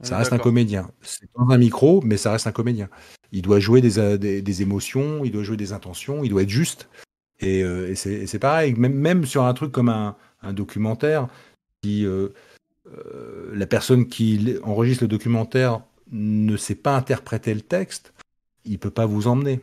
Ça 0.02 0.18
reste 0.18 0.34
un 0.34 0.38
comédien. 0.38 0.92
C'est 1.02 1.30
dans 1.38 1.50
un 1.50 1.58
micro, 1.58 2.02
mais 2.04 2.18
ça 2.18 2.34
reste 2.34 2.48
un 2.48 2.52
comédien. 2.52 2.90
Il 3.32 3.42
doit 3.42 3.62
jouer 3.62 3.80
des, 3.80 4.18
des, 4.42 4.62
émotions, 4.62 5.24
il 5.24 5.32
doit 5.32 5.44
jouer 5.44 5.56
des 5.56 5.72
intentions, 5.72 6.24
il 6.24 6.30
doit 6.30 6.44
être 6.44 6.50
juste. 6.50 6.90
Et, 7.40 7.64
c'est 7.96 8.40
pareil, 8.40 8.74
même, 8.76 8.94
même, 8.94 9.26
sur 9.26 9.46
un 9.46 9.54
truc 9.54 9.72
comme 9.72 9.90
un, 9.90 10.18
un 10.42 10.54
documentaire, 10.54 11.28
si 11.84 12.06
euh, 12.88 13.52
la 13.54 13.66
personne 13.66 14.08
qui 14.08 14.58
enregistre 14.64 15.04
le 15.04 15.08
documentaire 15.08 15.82
ne 16.12 16.56
sait 16.58 16.76
pas 16.76 16.96
interpréter 16.96 17.54
le 17.54 17.62
texte, 17.62 18.14
il 18.64 18.80
peut 18.80 18.92
pas 18.92 19.06
vous 19.06 19.28
emmener. 19.28 19.62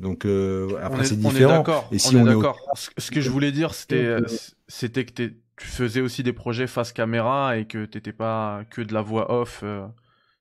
Donc 0.00 0.24
euh, 0.24 0.78
après 0.82 1.04
c'est 1.04 1.18
différent. 1.18 1.64
Et 1.90 1.98
si 1.98 2.14
on, 2.14 2.20
est 2.20 2.24
d'accord. 2.24 2.58
Ce 2.76 3.10
que 3.10 3.20
je 3.20 3.30
voulais 3.30 3.52
dire, 3.52 3.74
c'était 3.74 4.04
euh, 4.04 4.20
c'était 4.68 5.04
que 5.04 5.12
tu 5.22 5.66
faisais 5.66 6.00
aussi 6.00 6.22
des 6.22 6.32
projets 6.32 6.66
face 6.66 6.92
caméra 6.92 7.56
et 7.58 7.66
que 7.66 7.84
t'étais 7.84 8.12
pas 8.12 8.62
que 8.70 8.80
de 8.80 8.94
la 8.94 9.02
voix 9.02 9.32
off. 9.32 9.64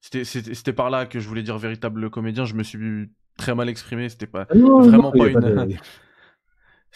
C'était 0.01 0.73
par 0.73 0.89
là 0.89 1.05
que 1.05 1.19
je 1.19 1.27
voulais 1.27 1.43
dire 1.43 1.57
véritable 1.57 2.09
comédien. 2.09 2.45
Je 2.45 2.53
me 2.53 2.63
suis 2.63 3.09
très 3.37 3.55
mal 3.55 3.67
exprimé. 3.69 4.09
C'était 4.09 4.27
pas 4.27 4.45
ah 4.49 4.55
vraiment 4.55 5.11
pas 5.11 5.27
une. 5.27 5.77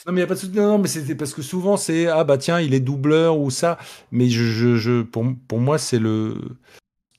Non, 0.08 0.14
mais 0.14 0.22
il 0.22 0.24
a 0.24 0.28
pas 0.28 0.36
de 0.36 0.60
non, 0.60 0.80
mais 0.80 0.88
c'était 0.88 1.14
parce 1.14 1.34
que 1.34 1.44
souvent 1.44 1.78
c'est 1.78 2.08
ah 2.08 2.24
bah 2.24 2.38
tiens, 2.38 2.60
il 2.60 2.74
est 2.74 2.80
doubleur 2.80 3.38
ou 3.38 3.52
ça. 3.52 3.78
Mais 4.12 4.30
je, 4.30 4.76
je, 4.78 5.02
pour, 5.04 5.26
pour 5.48 5.60
moi, 5.60 5.78
c'est 5.78 6.00
le. 6.00 6.38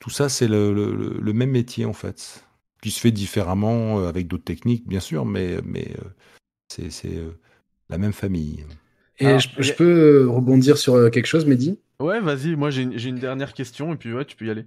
Tout 0.01 0.11
ça, 0.11 0.29
c'est 0.29 0.49
le, 0.49 0.73
le, 0.73 1.33
même 1.33 1.51
métier 1.51 1.85
en 1.85 1.93
fait. 1.93 2.45
Qui 2.83 2.91
se 2.91 3.01
fait 3.01 3.11
différemment 3.11 4.01
euh, 4.01 4.09
avec 4.09 4.27
d'autres 4.29 4.45
techniques, 4.45 4.87
bien 4.87 5.01
sûr, 5.01 5.25
mais, 5.25 5.57
mais 5.65 5.89
euh, 5.99 6.09
c'est 6.69 7.17
euh, 7.17 7.31
la 7.89 7.97
même 7.97 8.13
famille. 8.13 8.67
Et 9.19 9.39
je, 9.39 9.73
peux 9.73 10.29
rebondir 10.29 10.77
sur 10.77 11.11
quelque 11.11 11.27
chose, 11.27 11.47
Mehdi? 11.47 11.79
Ouais, 12.01 12.21
vas-y, 12.21 12.57
moi 12.57 12.71
j'ai 12.71 12.83
une, 12.83 13.19
dernière 13.19 13.55
question 13.55 13.95
et 13.95 13.97
puis 13.97 14.13
ouais, 14.13 14.25
tu 14.25 14.37
peux 14.37 14.47
y 14.47 14.51
aller. 14.51 14.65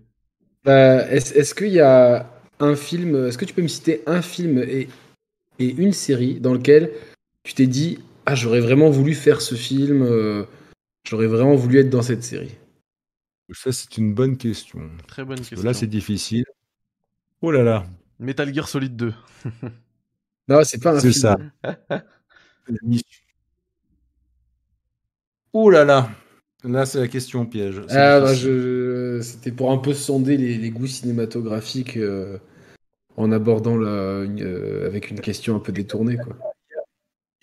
Bah, 0.64 1.06
est-ce 1.12 1.54
qu'il 1.54 1.74
y 1.74 1.82
a 1.82 2.32
un 2.60 2.76
film, 2.76 3.28
est-ce 3.28 3.38
que 3.38 3.46
tu 3.46 3.54
peux 3.54 3.62
me 3.62 3.68
citer 3.68 4.02
un 4.08 4.22
film 4.22 4.60
et, 4.60 4.88
et 5.60 5.70
une 5.70 5.92
série 5.92 6.40
dans 6.40 6.54
lequel 6.54 6.92
tu 7.44 7.54
t'es 7.54 7.68
dit 7.68 8.00
ah 8.26 8.36
j'aurais 8.36 8.60
vraiment 8.60 8.90
voulu 8.90 9.14
faire 9.14 9.42
ce 9.42 9.56
film, 9.56 10.02
euh, 10.02 10.46
j'aurais 11.08 11.28
vraiment 11.28 11.56
voulu 11.56 11.80
être 11.80 11.90
dans 11.90 12.02
cette 12.02 12.24
série? 12.24 12.56
Ça 13.52 13.72
c'est 13.72 13.98
une 13.98 14.14
bonne 14.14 14.38
question. 14.38 14.90
Très 15.08 15.24
bonne 15.24 15.38
question. 15.38 15.62
Là 15.62 15.74
c'est 15.74 15.88
difficile. 15.88 16.46
Oh 17.42 17.52
là 17.52 17.64
là. 17.64 17.86
Metal 18.20 18.54
Gear 18.54 18.68
Solid 18.68 18.96
2. 18.96 19.14
non 20.48 20.64
c'est 20.64 20.82
pas 20.82 20.96
un 20.96 21.00
film. 21.00 21.14
C'est 21.14 21.20
ça. 21.20 21.38
oh 25.54 25.70
là 25.70 25.86
là. 25.86 26.10
Là, 26.68 26.86
c'est 26.86 27.00
la 27.00 27.08
question 27.08 27.46
piège. 27.46 27.82
Ah, 27.90 28.20
bah, 28.20 28.34
je... 28.34 29.20
C'était 29.22 29.52
pour 29.52 29.72
un 29.72 29.78
peu 29.78 29.94
sonder 29.94 30.36
les, 30.36 30.70
goûts 30.72 30.88
cinématographiques 30.88 31.98
euh, 31.98 32.40
en 33.18 33.32
abordant 33.32 33.78
la, 33.78 33.90
euh, 33.90 34.88
avec 34.88 35.12
une 35.12 35.20
question 35.20 35.56
un 35.56 35.60
peu 35.60 35.72
détournée. 35.72 36.18
Quoi. 36.18 36.36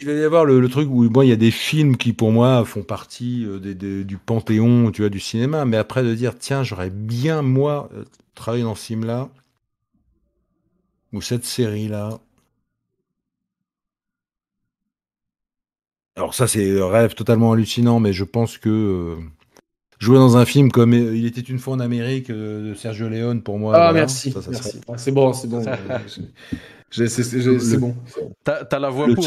Il 0.00 0.06
va 0.06 0.12
y 0.14 0.24
avoir 0.24 0.44
le, 0.44 0.68
truc 0.68 0.88
où 0.90 1.08
bon, 1.08 1.22
il 1.22 1.28
y 1.28 1.32
a 1.32 1.36
des 1.36 1.52
films 1.52 1.96
qui 1.96 2.12
pour 2.12 2.32
moi 2.32 2.64
font 2.64 2.82
partie 2.82 3.44
euh, 3.46 4.02
du 4.02 4.16
panthéon, 4.16 4.90
tu 4.90 5.02
vois, 5.02 5.08
du 5.08 5.20
cinéma. 5.20 5.64
Mais 5.66 5.76
après 5.76 6.02
de 6.02 6.14
dire 6.14 6.36
tiens, 6.36 6.64
j'aurais 6.64 6.90
bien 6.90 7.42
moi 7.42 7.88
travaillé 8.34 8.64
dans 8.64 8.74
ce 8.74 8.86
film-là 8.86 9.30
ou 11.12 11.20
cette 11.20 11.44
série-là. 11.44 12.18
Alors 16.16 16.34
ça 16.34 16.46
c'est 16.46 16.80
un 16.80 16.88
rêve 16.88 17.14
totalement 17.14 17.52
hallucinant, 17.52 17.98
mais 18.00 18.12
je 18.12 18.24
pense 18.24 18.58
que 18.58 18.68
euh, 18.68 19.16
jouer 19.98 20.18
dans 20.18 20.36
un 20.36 20.44
film 20.44 20.70
comme 20.70 20.92
Il 20.92 21.24
était 21.24 21.40
une 21.40 21.58
fois 21.58 21.74
en 21.74 21.80
Amérique 21.80 22.30
de 22.30 22.74
Sergio 22.74 23.08
Leone 23.08 23.42
pour 23.42 23.58
moi. 23.58 23.74
Ah 23.76 23.92
merci, 23.92 24.34
ah, 24.36 24.98
c'est 24.98 25.12
bon, 25.12 25.32
c'est 25.32 25.48
bon. 25.48 25.62
C'est 26.94 27.78
bon. 27.78 27.96
T'as 28.44 28.78
la 28.78 28.90
voix 28.90 29.06
pour. 29.14 29.24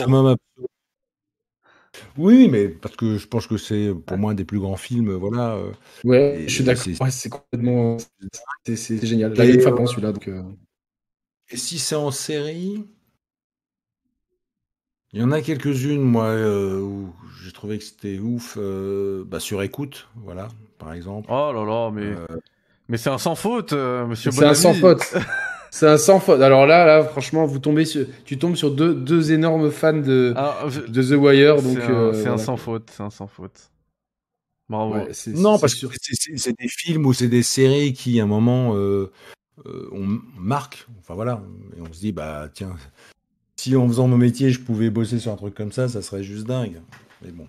Oui, 2.17 2.47
mais 2.49 2.67
parce 2.67 2.95
que 2.95 3.17
je 3.17 3.25
pense 3.25 3.47
que 3.47 3.57
c'est 3.57 3.91
pour 4.05 4.17
moi 4.17 4.31
un 4.31 4.35
des 4.35 4.45
plus 4.45 4.59
grands 4.59 4.75
films, 4.75 5.13
voilà. 5.13 5.55
Euh, 5.55 5.71
ouais, 6.03 6.43
je 6.45 6.53
suis 6.53 6.63
d'accord. 6.63 7.07
c'est 7.09 7.29
complètement, 7.29 7.97
c'est 8.65 9.03
génial. 9.03 9.35
J'avais 9.35 9.55
une 9.55 9.61
fois 9.61 9.87
celui-là, 9.87 10.11
donc. 10.11 10.29
Euh. 11.51 11.53
Et 11.53 11.57
si 11.57 11.79
c'est 11.79 11.95
en 11.95 12.11
série, 12.11 12.85
il 15.13 15.21
y 15.21 15.23
en 15.23 15.31
a 15.31 15.41
quelques-unes, 15.41 16.01
moi, 16.01 16.25
euh, 16.25 16.79
où 16.79 17.13
j'ai 17.43 17.51
trouvé 17.51 17.77
que 17.77 17.83
c'était 17.83 18.19
ouf. 18.19 18.57
bah, 18.57 19.39
sur 19.39 19.61
écoute, 19.61 20.07
voilà, 20.15 20.47
par 20.77 20.93
exemple. 20.93 21.29
Oh 21.31 21.51
là 21.53 21.63
là, 21.63 21.91
mais 21.91 22.15
mais 22.87 22.97
c'est 22.97 23.09
un 23.09 23.17
sans 23.17 23.35
faute, 23.35 23.73
Monsieur. 23.73 24.31
C'est 24.31 24.45
un 24.45 24.53
sans 24.53 24.73
faute. 24.73 25.15
C'est 25.75 25.87
un 25.87 25.97
sans 25.97 26.21
faute. 26.21 26.39
Alors 26.39 26.65
là, 26.65 26.85
là, 26.85 27.03
franchement, 27.03 27.45
vous 27.45 27.59
tombez 27.59 27.83
sur, 27.83 28.05
tu 28.23 28.39
tombes 28.39 28.55
sur 28.55 28.71
deux, 28.71 28.95
deux 28.95 29.33
énormes 29.33 29.69
fans 29.71 29.91
de, 29.91 30.33
de 30.87 31.03
The 31.03 31.19
Wire. 31.19 31.61
Donc, 31.61 31.79
c'est 31.81 32.27
un, 32.27 32.35
euh, 32.35 32.37
sans 32.37 32.55
faute. 32.55 32.89
C'est 32.95 33.03
un 33.03 33.09
sans 33.09 33.27
faute. 33.27 33.71
Bravo. 34.69 34.95
non, 35.33 35.59
parce 35.59 35.75
que 35.75 35.87
c'est 36.37 36.57
des 36.57 36.69
films 36.69 37.05
ou 37.05 37.11
c'est 37.11 37.27
des 37.27 37.43
séries 37.43 37.91
qui, 37.91 38.21
à 38.21 38.23
un 38.23 38.25
moment, 38.25 38.73
euh, 38.77 39.11
euh, 39.65 39.89
on 39.91 40.19
marque. 40.39 40.87
Enfin 40.99 41.13
voilà. 41.13 41.41
Et 41.77 41.81
on 41.81 41.91
se 41.93 41.99
dit, 41.99 42.11
bah 42.11 42.49
tiens, 42.53 42.75
si 43.55 43.75
en 43.75 43.87
faisant 43.87 44.07
mon 44.07 44.17
métier, 44.17 44.51
je 44.51 44.59
pouvais 44.59 44.89
bosser 44.89 45.19
sur 45.19 45.31
un 45.31 45.37
truc 45.37 45.55
comme 45.55 45.71
ça, 45.71 45.87
ça 45.87 46.01
serait 46.01 46.23
juste 46.23 46.45
dingue. 46.45 46.81
Mais 47.21 47.31
bon. 47.31 47.47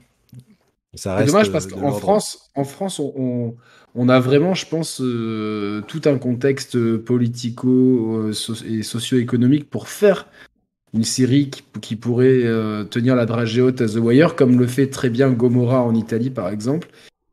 C'est 0.96 1.26
dommage 1.26 1.52
parce 1.52 1.66
qu'en 1.66 1.92
France, 1.92 2.50
en 2.54 2.64
France, 2.64 3.00
on, 3.00 3.54
on, 3.94 4.09
a 4.09 4.18
vraiment, 4.18 4.54
je 4.54 4.66
pense, 4.66 5.00
euh, 5.02 5.82
tout 5.86 6.00
un 6.07 6.16
contexte 6.16 6.96
politico 6.96 8.28
euh, 8.28 8.32
et 8.66 8.82
socio-économique 8.82 9.68
pour 9.68 9.88
faire 9.88 10.26
une 10.94 11.04
série 11.04 11.50
qui, 11.82 11.96
pourrait 11.96 12.42
euh, 12.44 12.84
tenir 12.84 13.14
la 13.14 13.26
dragée 13.26 13.61
haute 13.61 13.82
à 13.82 13.86
The 13.86 13.96
Wire, 13.96 14.36
comme 14.36 14.59
le 14.59 14.66
fait 14.66 14.86
très 14.86 15.11
bien 15.11 15.30
Gomorrah 15.30 15.82
en 15.82 15.94
Italie, 15.94 16.30
par 16.30 16.48
exemple. 16.48 16.88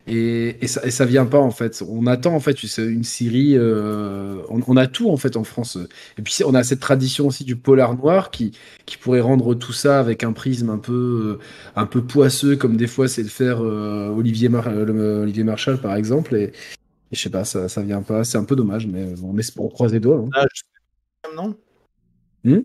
Et, 0.05 0.57
et, 0.61 0.67
ça, 0.67 0.85
et 0.85 0.91
ça 0.91 1.05
vient 1.05 1.25
pas 1.25 1.39
en 1.39 1.51
fait. 1.51 1.81
On 1.87 2.07
attend 2.07 2.35
en 2.35 2.39
fait 2.41 2.61
une 2.77 3.03
série. 3.03 3.53
Euh, 3.55 4.41
on, 4.49 4.75
a 4.75 4.87
tout 4.87 5.09
en 5.09 5.15
fait 5.15 5.37
en 5.37 5.45
France. 5.45 5.77
Et 6.17 6.21
puis 6.21 6.35
on 6.45 6.53
a 6.53 6.63
cette 6.63 6.81
tradition 6.81 7.27
aussi 7.27 7.45
du 7.45 7.55
polar 7.55 7.95
noir 7.95 8.29
qui 8.29 8.51
qui 8.85 8.97
pourrait 8.97 9.21
rendre 9.21 9.55
tout 9.55 9.71
ça 9.71 9.99
avec 9.99 10.23
un 10.23 10.33
prisme 10.33 10.69
un 10.69 10.77
peu 10.77 11.39
euh, 11.39 11.43
un 11.77 11.85
peu 11.85 12.03
poisseux 12.03 12.57
comme 12.57 12.75
des 12.75 12.87
fois 12.87 13.07
c'est 13.07 13.23
le 13.23 13.29
faire 13.29 13.63
euh, 13.63 14.09
Olivier 14.09 14.49
Olivier 14.53 15.43
Marshall 15.43 15.79
par 15.79 15.95
exemple. 15.95 16.35
Et, 16.35 16.51
je 17.13 17.21
sais 17.21 17.29
pas, 17.29 17.45
ça 17.45 17.69
ça 17.69 17.81
vient 17.81 18.01
pas. 18.01 18.25
C'est 18.25 18.37
un 18.37 18.43
peu 18.43 18.57
dommage, 18.57 18.87
mais 18.87 19.13
on 19.23 19.37
espère 19.37 19.69
croise 19.69 19.93
les 19.93 19.99
doigts. 20.01 20.25
Hein. 20.33 20.45
Ah, 21.23 21.27
non? 21.35 21.55
Hmm? 22.43 22.63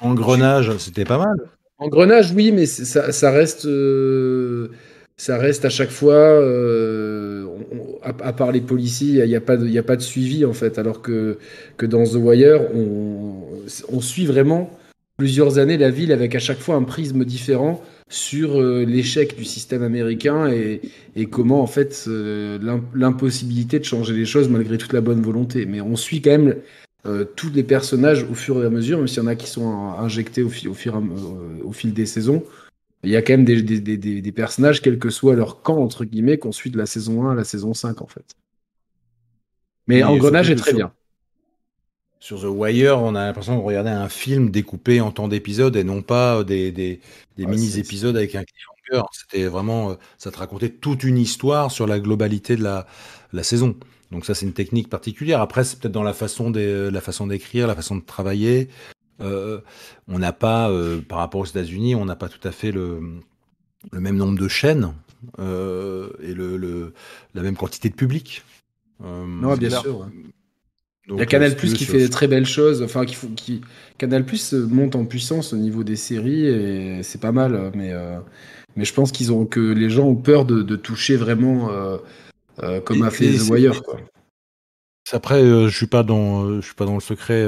Engrenage, 0.00 0.76
c'était 0.76 1.04
pas 1.04 1.18
mal. 1.18 1.36
Engrenage, 1.78 2.32
oui, 2.32 2.52
mais 2.52 2.66
ça, 2.66 3.12
ça 3.12 3.30
reste 3.30 3.66
ça 5.18 5.36
reste 5.36 5.64
à 5.64 5.68
chaque 5.68 5.90
fois, 5.90 6.14
euh, 6.14 7.44
à, 8.02 8.32
part 8.32 8.52
les 8.52 8.60
policiers, 8.60 9.24
il 9.24 9.28
n'y 9.28 9.34
a, 9.34 9.40
pas 9.40 9.56
de, 9.56 9.76
a 9.76 9.82
pas 9.82 9.96
de 9.96 10.00
suivi 10.00 10.44
en 10.44 10.52
fait, 10.52 10.78
alors 10.78 11.02
que, 11.02 11.38
dans 11.82 12.04
The 12.04 12.14
Wire, 12.14 12.60
on, 12.72 14.00
suit 14.00 14.26
vraiment 14.26 14.70
plusieurs 15.16 15.58
années 15.58 15.76
la 15.76 15.90
ville 15.90 16.12
avec 16.12 16.36
à 16.36 16.38
chaque 16.38 16.60
fois 16.60 16.76
un 16.76 16.84
prisme 16.84 17.24
différent 17.24 17.82
sur 18.08 18.60
euh, 18.60 18.84
l'échec 18.84 19.36
du 19.36 19.44
système 19.44 19.82
américain 19.82 20.48
et, 20.48 20.80
comment 21.26 21.62
en 21.62 21.66
fait 21.66 22.04
euh, 22.06 22.58
l'impossibilité 22.94 23.80
de 23.80 23.84
changer 23.84 24.14
les 24.14 24.24
choses 24.24 24.48
malgré 24.48 24.78
toute 24.78 24.92
la 24.92 25.00
bonne 25.00 25.20
volonté. 25.20 25.66
Mais 25.66 25.80
on 25.80 25.96
suit 25.96 26.22
quand 26.22 26.30
même 26.30 26.54
tous 27.36 27.50
les 27.54 27.62
personnages 27.62 28.24
au 28.30 28.34
fur 28.34 28.62
et 28.62 28.66
à 28.66 28.70
mesure, 28.70 28.98
même 28.98 29.08
s'il 29.08 29.22
y 29.22 29.26
en 29.26 29.28
a 29.28 29.34
qui 29.34 29.48
sont 29.48 29.94
injectés 29.98 30.42
au 30.42 30.52
fil 31.72 31.94
des 31.94 32.06
saisons 32.06 32.44
il 33.04 33.10
y 33.10 33.16
a 33.16 33.22
quand 33.22 33.34
même 33.34 33.44
des, 33.44 33.62
des, 33.62 33.80
des, 33.80 34.20
des, 34.20 34.32
personnages, 34.32 34.82
quel 34.82 34.98
que 34.98 35.10
soit 35.10 35.34
leur 35.34 35.62
camp, 35.62 35.78
entre 35.78 36.04
guillemets, 36.04 36.38
qu'on 36.38 36.52
suit 36.52 36.70
de 36.70 36.78
la 36.78 36.86
saison 36.86 37.24
1 37.26 37.32
à 37.32 37.34
la 37.34 37.44
saison 37.44 37.74
5, 37.74 38.02
en 38.02 38.06
fait. 38.06 38.34
Mais 39.86 40.02
Engrenage 40.02 40.50
est 40.50 40.56
très 40.56 40.72
bien. 40.72 40.92
Sur 42.20 42.40
The 42.40 42.46
Wire, 42.46 43.00
on 43.00 43.14
a 43.14 43.26
l'impression 43.26 43.56
de 43.56 43.62
regarder 43.62 43.90
un 43.90 44.08
film 44.08 44.50
découpé 44.50 45.00
en 45.00 45.12
temps 45.12 45.28
d'épisodes 45.28 45.76
et 45.76 45.84
non 45.84 46.02
pas 46.02 46.42
des, 46.42 46.72
des, 46.72 47.00
mini-épisodes 47.36 48.16
avec 48.16 48.34
un 48.34 48.42
cliffhanger. 48.42 49.06
C'était 49.12 49.46
vraiment, 49.46 49.96
ça 50.18 50.32
te 50.32 50.38
racontait 50.38 50.68
toute 50.68 51.04
une 51.04 51.16
histoire 51.16 51.70
sur 51.70 51.86
la 51.86 52.00
globalité 52.00 52.56
de 52.56 52.64
la, 52.64 52.86
la 53.32 53.44
saison. 53.44 53.76
Donc 54.10 54.26
ça, 54.26 54.34
c'est 54.34 54.46
une 54.46 54.52
technique 54.52 54.90
particulière. 54.90 55.40
Après, 55.40 55.62
c'est 55.62 55.78
peut-être 55.78 55.92
dans 55.92 56.02
la 56.02 56.12
façon 56.12 56.50
la 56.50 57.00
façon 57.00 57.28
d'écrire, 57.28 57.68
la 57.68 57.76
façon 57.76 57.96
de 57.96 58.02
travailler. 58.02 58.68
Euh, 59.20 59.60
on 60.06 60.18
n'a 60.18 60.32
pas, 60.32 60.70
euh, 60.70 61.00
par 61.00 61.18
rapport 61.18 61.40
aux 61.40 61.46
États-Unis, 61.46 61.94
on 61.94 62.04
n'a 62.04 62.16
pas 62.16 62.28
tout 62.28 62.46
à 62.46 62.52
fait 62.52 62.70
le, 62.70 63.00
le 63.92 64.00
même 64.00 64.16
nombre 64.16 64.38
de 64.38 64.48
chaînes 64.48 64.94
euh, 65.38 66.10
et 66.22 66.34
le, 66.34 66.92
la 67.34 67.42
même 67.42 67.56
quantité 67.56 67.88
de 67.88 67.94
public. 67.94 68.44
non, 69.00 69.56
bien 69.56 69.70
sûr. 69.70 70.08
Il 71.10 71.16
y 71.16 71.22
a 71.22 71.26
Canal 71.26 71.56
Plus 71.56 71.72
qui 71.72 71.86
fait 71.86 72.02
de 72.02 72.06
très 72.06 72.28
belles 72.28 72.46
choses. 72.46 72.82
Enfin, 72.82 73.06
qui, 73.06 73.16
qui... 73.34 73.62
Canal 73.96 74.26
Plus 74.26 74.52
monte 74.52 74.94
en 74.94 75.06
puissance 75.06 75.54
au 75.54 75.56
niveau 75.56 75.82
des 75.82 75.96
séries 75.96 76.46
et 76.46 77.02
c'est 77.02 77.20
pas 77.20 77.32
mal. 77.32 77.72
Mais, 77.74 77.92
mais 78.76 78.84
je 78.84 78.92
pense 78.92 79.10
qu'ils 79.10 79.32
ont 79.32 79.46
que 79.46 79.60
les 79.60 79.88
gens 79.88 80.06
ont 80.06 80.16
peur 80.16 80.44
de, 80.44 80.60
de 80.60 80.76
toucher 80.76 81.16
vraiment 81.16 81.70
comme 82.84 83.02
a 83.02 83.10
fait 83.10 83.38
The 83.38 83.48
Wire. 83.48 83.82
Quoi. 83.82 84.00
Après, 85.12 85.42
je 85.42 85.74
suis 85.74 85.86
pas 85.86 86.02
dans, 86.02 86.60
je 86.60 86.66
suis 86.66 86.74
pas 86.74 86.84
dans 86.84 86.94
le 86.94 87.00
secret 87.00 87.46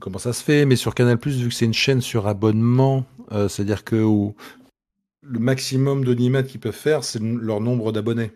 comment 0.00 0.18
ça 0.18 0.32
se 0.32 0.42
fait, 0.42 0.64
mais 0.64 0.76
sur 0.76 0.94
Canal+, 0.94 1.18
vu 1.22 1.48
que 1.48 1.54
c'est 1.54 1.64
une 1.64 1.74
chaîne 1.74 2.00
sur 2.00 2.26
abonnement, 2.26 3.06
euh, 3.32 3.48
c'est-à-dire 3.48 3.84
que 3.84 3.96
le 3.96 5.38
maximum 5.38 6.04
d'audimat 6.04 6.42
qu'ils 6.42 6.60
peuvent 6.60 6.72
faire, 6.72 7.04
c'est 7.04 7.20
leur 7.20 7.60
nombre 7.60 7.92
d'abonnés, 7.92 8.32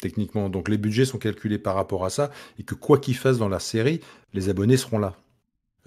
techniquement. 0.00 0.48
Donc 0.48 0.68
les 0.68 0.78
budgets 0.78 1.04
sont 1.04 1.18
calculés 1.18 1.58
par 1.58 1.74
rapport 1.74 2.04
à 2.04 2.10
ça, 2.10 2.30
et 2.58 2.62
que 2.62 2.74
quoi 2.74 2.98
qu'ils 2.98 3.16
fassent 3.16 3.38
dans 3.38 3.48
la 3.48 3.60
série, 3.60 4.00
les 4.32 4.48
abonnés 4.48 4.76
seront 4.76 4.98
là. 4.98 5.16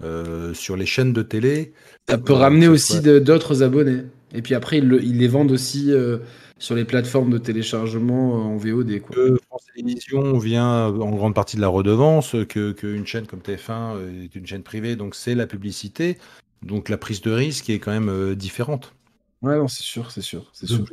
Euh, 0.04 0.54
sur 0.54 0.76
les 0.76 0.86
chaînes 0.86 1.12
de 1.12 1.22
télé. 1.22 1.72
Ça 2.08 2.18
peut 2.18 2.32
ramener 2.32 2.68
aussi 2.68 3.00
d'autres 3.00 3.64
abonnés. 3.64 4.04
Et 4.34 4.42
puis 4.42 4.54
après, 4.54 4.78
ils, 4.78 5.18
les 5.18 5.28
vendent 5.28 5.52
aussi 5.52 5.90
euh, 5.90 6.18
sur 6.58 6.74
les 6.74 6.84
plateformes 6.84 7.30
de 7.30 7.38
téléchargement 7.38 8.34
en 8.34 8.56
VOD. 8.56 9.00
Quoi. 9.00 9.16
Que 9.16 9.38
France 9.46 9.64
Télévisions 9.74 10.38
vient 10.38 10.86
en 10.86 11.10
grande 11.10 11.34
partie 11.34 11.56
de 11.56 11.62
la 11.62 11.68
redevance, 11.68 12.36
que 12.48 12.72
qu'une 12.72 13.06
chaîne 13.06 13.26
comme 13.26 13.40
TF1 13.40 14.24
est 14.24 14.34
une 14.34 14.46
chaîne 14.46 14.62
privée, 14.62 14.96
donc 14.96 15.14
c'est 15.14 15.34
la 15.34 15.46
publicité. 15.46 16.18
Donc 16.62 16.88
la 16.88 16.98
prise 16.98 17.20
de 17.20 17.30
risque 17.30 17.70
est 17.70 17.78
quand 17.78 17.92
même 17.92 18.08
euh, 18.08 18.34
différente. 18.34 18.94
Ouais, 19.40 19.56
non, 19.56 19.68
c'est 19.68 19.84
sûr, 19.84 20.10
c'est 20.10 20.20
sûr, 20.22 20.50
c'est 20.52 20.66
sûr. 20.66 20.84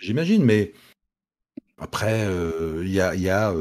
J'imagine, 0.00 0.44
mais 0.44 0.72
après, 1.78 2.24
euh, 2.26 2.82
il 2.84 2.92
y 2.92 3.00
a, 3.00 3.16
y, 3.16 3.28
a, 3.28 3.52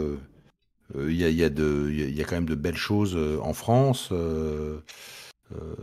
y, 0.96 1.24
a, 1.24 1.30
y, 1.30 1.44
a 1.44 1.50
y 1.50 2.22
a 2.22 2.24
quand 2.24 2.36
même 2.36 2.46
de 2.46 2.56
belles 2.56 2.78
choses 2.78 3.18
en 3.42 3.54
France. 3.54 4.14
Euh, 5.56 5.76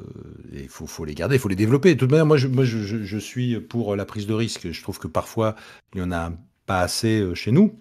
il 0.52 0.68
faut, 0.68 0.86
faut, 0.86 1.04
les 1.04 1.14
garder, 1.14 1.36
il 1.36 1.38
faut 1.38 1.48
les 1.48 1.56
développer. 1.56 1.94
De 1.94 1.98
toute 1.98 2.10
manière, 2.10 2.26
moi, 2.26 2.36
je, 2.36 2.46
moi 2.46 2.64
je, 2.64 2.78
je, 2.78 3.18
suis 3.18 3.58
pour 3.60 3.96
la 3.96 4.04
prise 4.04 4.26
de 4.26 4.34
risque. 4.34 4.70
Je 4.70 4.82
trouve 4.82 4.98
que 4.98 5.08
parfois, 5.08 5.56
il 5.94 6.00
n'y 6.00 6.06
en 6.06 6.12
a 6.12 6.32
pas 6.66 6.80
assez 6.80 7.20
euh, 7.20 7.34
chez 7.34 7.50
nous. 7.50 7.78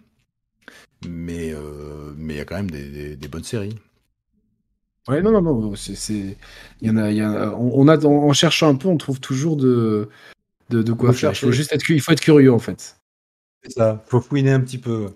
Mais 1.07 1.53
euh, 1.53 2.13
mais 2.17 2.35
il 2.35 2.37
y 2.37 2.39
a 2.39 2.45
quand 2.45 2.55
même 2.55 2.71
des, 2.71 3.15
des, 3.15 3.27
bonnes 3.27 3.43
séries. 3.43 3.75
Ouais, 5.07 5.21
non, 5.21 5.31
non, 5.31 5.41
non. 5.41 5.75
C'est, 5.75 6.37
il 6.81 6.87
y 6.87 6.89
en 6.89 6.97
a, 6.97 7.11
il 7.11 7.17
y 7.17 7.21
a 7.21 7.55
on, 7.55 7.87
a, 7.87 8.03
en 8.03 8.33
cherchant 8.33 8.69
un 8.69 8.75
peu, 8.75 8.87
on 8.87 8.97
trouve 8.97 9.19
toujours 9.19 9.55
de, 9.55 10.09
de, 10.71 10.81
de 10.81 10.93
quoi 10.93 11.13
faire. 11.13 11.31
Il 11.31 11.35
faut 11.35 11.51
juste 11.51 11.73
être, 11.73 11.87
il 11.89 12.01
faut 12.01 12.11
être 12.11 12.21
curieux, 12.21 12.51
en 12.51 12.59
fait. 12.59 12.97
C'est 13.61 13.73
ça, 13.73 14.03
il 14.03 14.09
faut 14.09 14.21
fouiner 14.21 14.51
un 14.51 14.61
petit 14.61 14.79
peu. 14.79 15.13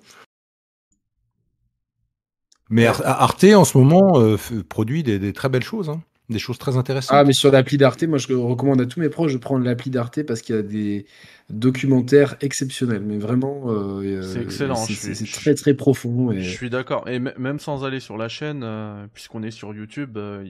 Mais 2.70 2.86
Arte, 2.86 3.46
en 3.46 3.66
ce 3.66 3.76
moment, 3.76 4.38
produit 4.68 5.02
des, 5.02 5.18
des, 5.18 5.34
très 5.34 5.50
belles 5.50 5.64
choses. 5.64 5.90
Hein 5.90 6.04
des 6.30 6.40
choses 6.40 6.58
très 6.58 6.78
intéressantes. 6.78 7.18
Ah, 7.18 7.24
mais 7.24 7.34
sur 7.34 7.52
l'appli 7.52 7.78
d'Arte, 7.78 8.04
moi 8.04 8.18
je 8.18 8.32
recommande 8.34 8.82
à 8.82 8.86
tous 8.86 9.00
mes 9.00 9.10
proches 9.10 9.34
de 9.34 9.38
prendre 9.38 9.66
l'appli 9.66 9.90
d'Arte 9.90 10.24
parce 10.24 10.42
qu'il 10.42 10.56
y 10.56 10.60
a 10.60 10.62
des 10.62 11.06
documentaires 11.50 12.36
exceptionnels. 12.42 13.02
Mais 13.04 13.18
vraiment, 13.18 13.64
euh, 13.68 14.22
c'est 14.22 14.42
excellent. 14.42 14.76
C'est 14.76 15.32
très 15.32 15.56
très 15.56 15.74
profond. 15.74 16.32
Et... 16.32 16.42
Je 16.42 16.50
suis 16.50 16.70
d'accord. 16.70 17.08
Et 17.08 17.20
même 17.20 17.60
sans 17.60 17.84
aller 17.84 18.00
sur 18.00 18.18
la 18.18 18.28
chaîne, 18.28 18.62
euh, 18.64 19.06
puisqu'on 19.14 19.44
est 19.44 19.52
sur 19.52 19.74
YouTube. 19.74 20.18
Euh, 20.18 20.46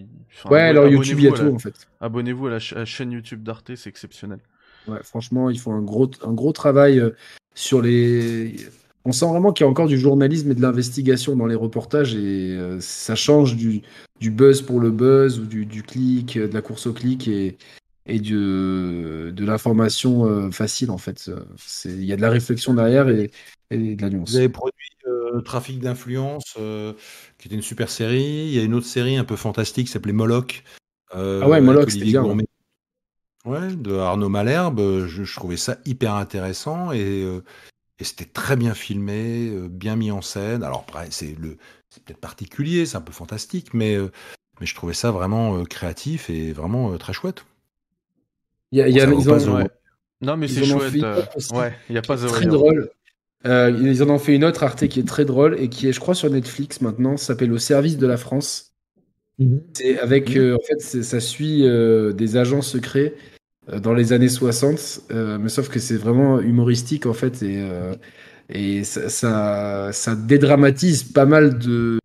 ouais, 0.50 0.62
alors 0.62 0.88
YouTube, 0.88 1.20
il 1.20 1.26
y 1.26 1.28
a 1.28 1.32
tout 1.32 1.54
en 1.54 1.60
fait. 1.60 1.88
Abonnez-vous 2.02 2.48
à, 2.48 2.50
la 2.52 2.86
chaîne 2.86 3.12
YouTube 3.12 3.44
d'Arte, 3.44 3.76
c'est 3.76 3.90
exceptionnel. 3.90 4.40
Ouais, 4.88 5.00
franchement, 5.04 5.50
ils 5.50 5.60
font 5.60 5.74
un 5.74 5.82
gros, 5.82 6.10
un 6.24 6.34
gros 6.34 6.52
travail 6.52 7.02
sur 7.54 7.82
les 7.82 8.56
on 9.06 9.12
sent 9.12 9.26
vraiment 9.26 9.54
qu'il 9.54 9.66
y 9.66 9.68
a 9.68 9.70
encore 9.70 9.88
du 9.88 9.98
journalisme 9.98 10.52
et 10.52 10.56
de 10.56 10.62
l'investigation 10.62 11.36
dans 11.36 11.46
les 11.46 11.56
reportages 11.56 12.16
et 12.16 12.58
euh, 12.58 12.80
ça 12.82 13.16
change 13.16 13.56
du, 13.56 13.82
buzz 14.22 14.62
pour 14.62 14.80
le 14.80 14.92
buzz 14.92 15.40
ou 15.40 15.46
du, 15.46 15.84
clic, 15.84 16.38
euh, 16.38 16.48
de 16.48 16.54
la 16.54 16.62
course 16.62 16.88
au 16.88 16.94
clic 16.94 17.28
et, 17.28 17.58
et 18.06 18.20
de, 18.20 19.32
de 19.34 19.46
l'information 19.46 20.26
euh, 20.26 20.52
facile 20.52 20.92
en 20.92 20.98
fait. 20.98 21.32
Il 21.86 22.04
y 22.04 22.14
a 22.14 22.18
de 22.18 22.22
la 22.22 22.30
réflexion 22.30 22.74
derrière 22.74 23.08
et, 23.10 23.32
de 23.72 24.02
la 24.02 24.10
nuance. 24.10 24.32
Vous 24.32 24.38
avez 24.38 24.50
produit 24.50 24.76
Trafic 25.46 25.80
d'influence, 25.80 26.58
qui 27.38 27.48
était 27.48 27.56
une 27.56 27.62
super 27.62 27.90
série. 27.90 28.48
Il 28.48 28.54
y 28.54 28.60
a 28.60 28.64
une 28.64 28.74
autre 28.74 28.88
série 28.88 29.16
un 29.16 29.24
peu 29.24 29.36
fantastique 29.36 29.86
qui 29.86 29.92
s'appelait 29.92 30.14
Moloch. 30.14 30.64
ah 31.12 31.48
ouais, 31.48 31.62
Moloch, 31.62 31.92
c'était 31.92 32.06
bien. 32.06 32.24
Ouais, 33.46 33.76
de 33.76 33.94
Arnaud 33.94 34.30
Malherbe. 34.30 35.06
Je, 35.06 35.24
je, 35.24 35.36
trouvais 35.36 35.56
ça 35.56 35.78
hyper 35.86 36.16
intéressant 36.16 36.92
et 36.92 37.26
et 38.00 38.04
c'était 38.04 38.26
très 38.26 38.56
bien 38.56 38.74
filmé, 38.74 39.50
euh, 39.50 39.68
bien 39.68 39.96
mis 39.96 40.12
en 40.12 40.22
scène. 40.22 40.64
Alors 40.64 40.86
c'est 41.10 41.38
le, 41.40 41.58
c'est 41.90 42.04
peut-être 42.04 42.20
particulier, 42.20 42.86
c'est 42.86 42.98
un 42.98 43.02
peu 43.02 43.12
fantastique, 43.12 43.74
mais 43.74 43.96
euh, 43.96 44.10
mais 44.60 44.66
je 44.66 44.76
trouvais 44.76 44.94
ça 44.94 45.12
vraiment 45.12 45.58
euh, 45.58 45.64
créatif 45.64 46.30
et 46.30 46.54
vraiment 46.54 46.98
très 46.98 47.14
chouette. 47.14 47.46
Il 48.72 48.80
y 48.80 48.82
a, 48.82 48.88
y 48.88 49.02
a 49.02 49.08
Non 50.22 50.38
mais 50.38 50.48
c'est 50.48 50.64
chouette. 50.64 50.94
ouais, 51.52 51.76
il 51.90 51.96
y 51.96 51.98
a 51.98 52.02
pas 52.02 52.18
très 52.18 52.46
drôle. 52.46 52.90
ils 53.44 54.04
en 54.04 54.10
ont 54.10 54.20
fait 54.20 54.36
une 54.36 54.46
autre 54.46 54.64
Arte 54.64 54.88
qui 54.88 55.00
est 55.00 55.08
très 55.08 55.26
drôle 55.26 55.60
et 55.60 55.70
qui 55.70 55.88
est, 55.88 55.94
je 55.94 56.00
crois, 56.00 56.16
sur 56.16 56.30
Netflix 56.30 56.82
maintenant. 56.82 57.18
Ça 57.18 57.28
s'appelle 57.28 57.52
Au 57.52 57.58
service 57.58 57.98
de 57.98 58.08
la 58.08 58.18
France. 58.18 58.74
Mhm. 59.40 59.62
C'est 59.74 60.00
avec, 60.00 60.30
en 60.30 60.64
fait, 60.66 60.80
ça 60.80 61.20
suit 61.20 61.64
des 61.64 62.38
agents 62.38 62.62
secrets 62.62 63.14
euh, 63.16 63.39
dans 63.78 63.94
les 63.94 64.14
années 64.14 64.30
60, 64.30 65.02
euh, 65.12 65.38
mais 65.40 65.50
sauf 65.50 65.70
que 65.70 65.80
c'est 65.80 65.98
vraiment 65.98 66.40
humoristique 66.40 67.06
en 67.06 67.14
fait 67.14 67.44
et, 67.44 67.62
euh, 67.62 67.94
et 68.50 68.84
ça, 68.84 69.92
ça, 69.92 70.16
dédramatise 70.16 71.04
pas 71.04 71.26
mal 71.26 71.60
de, 71.60 72.00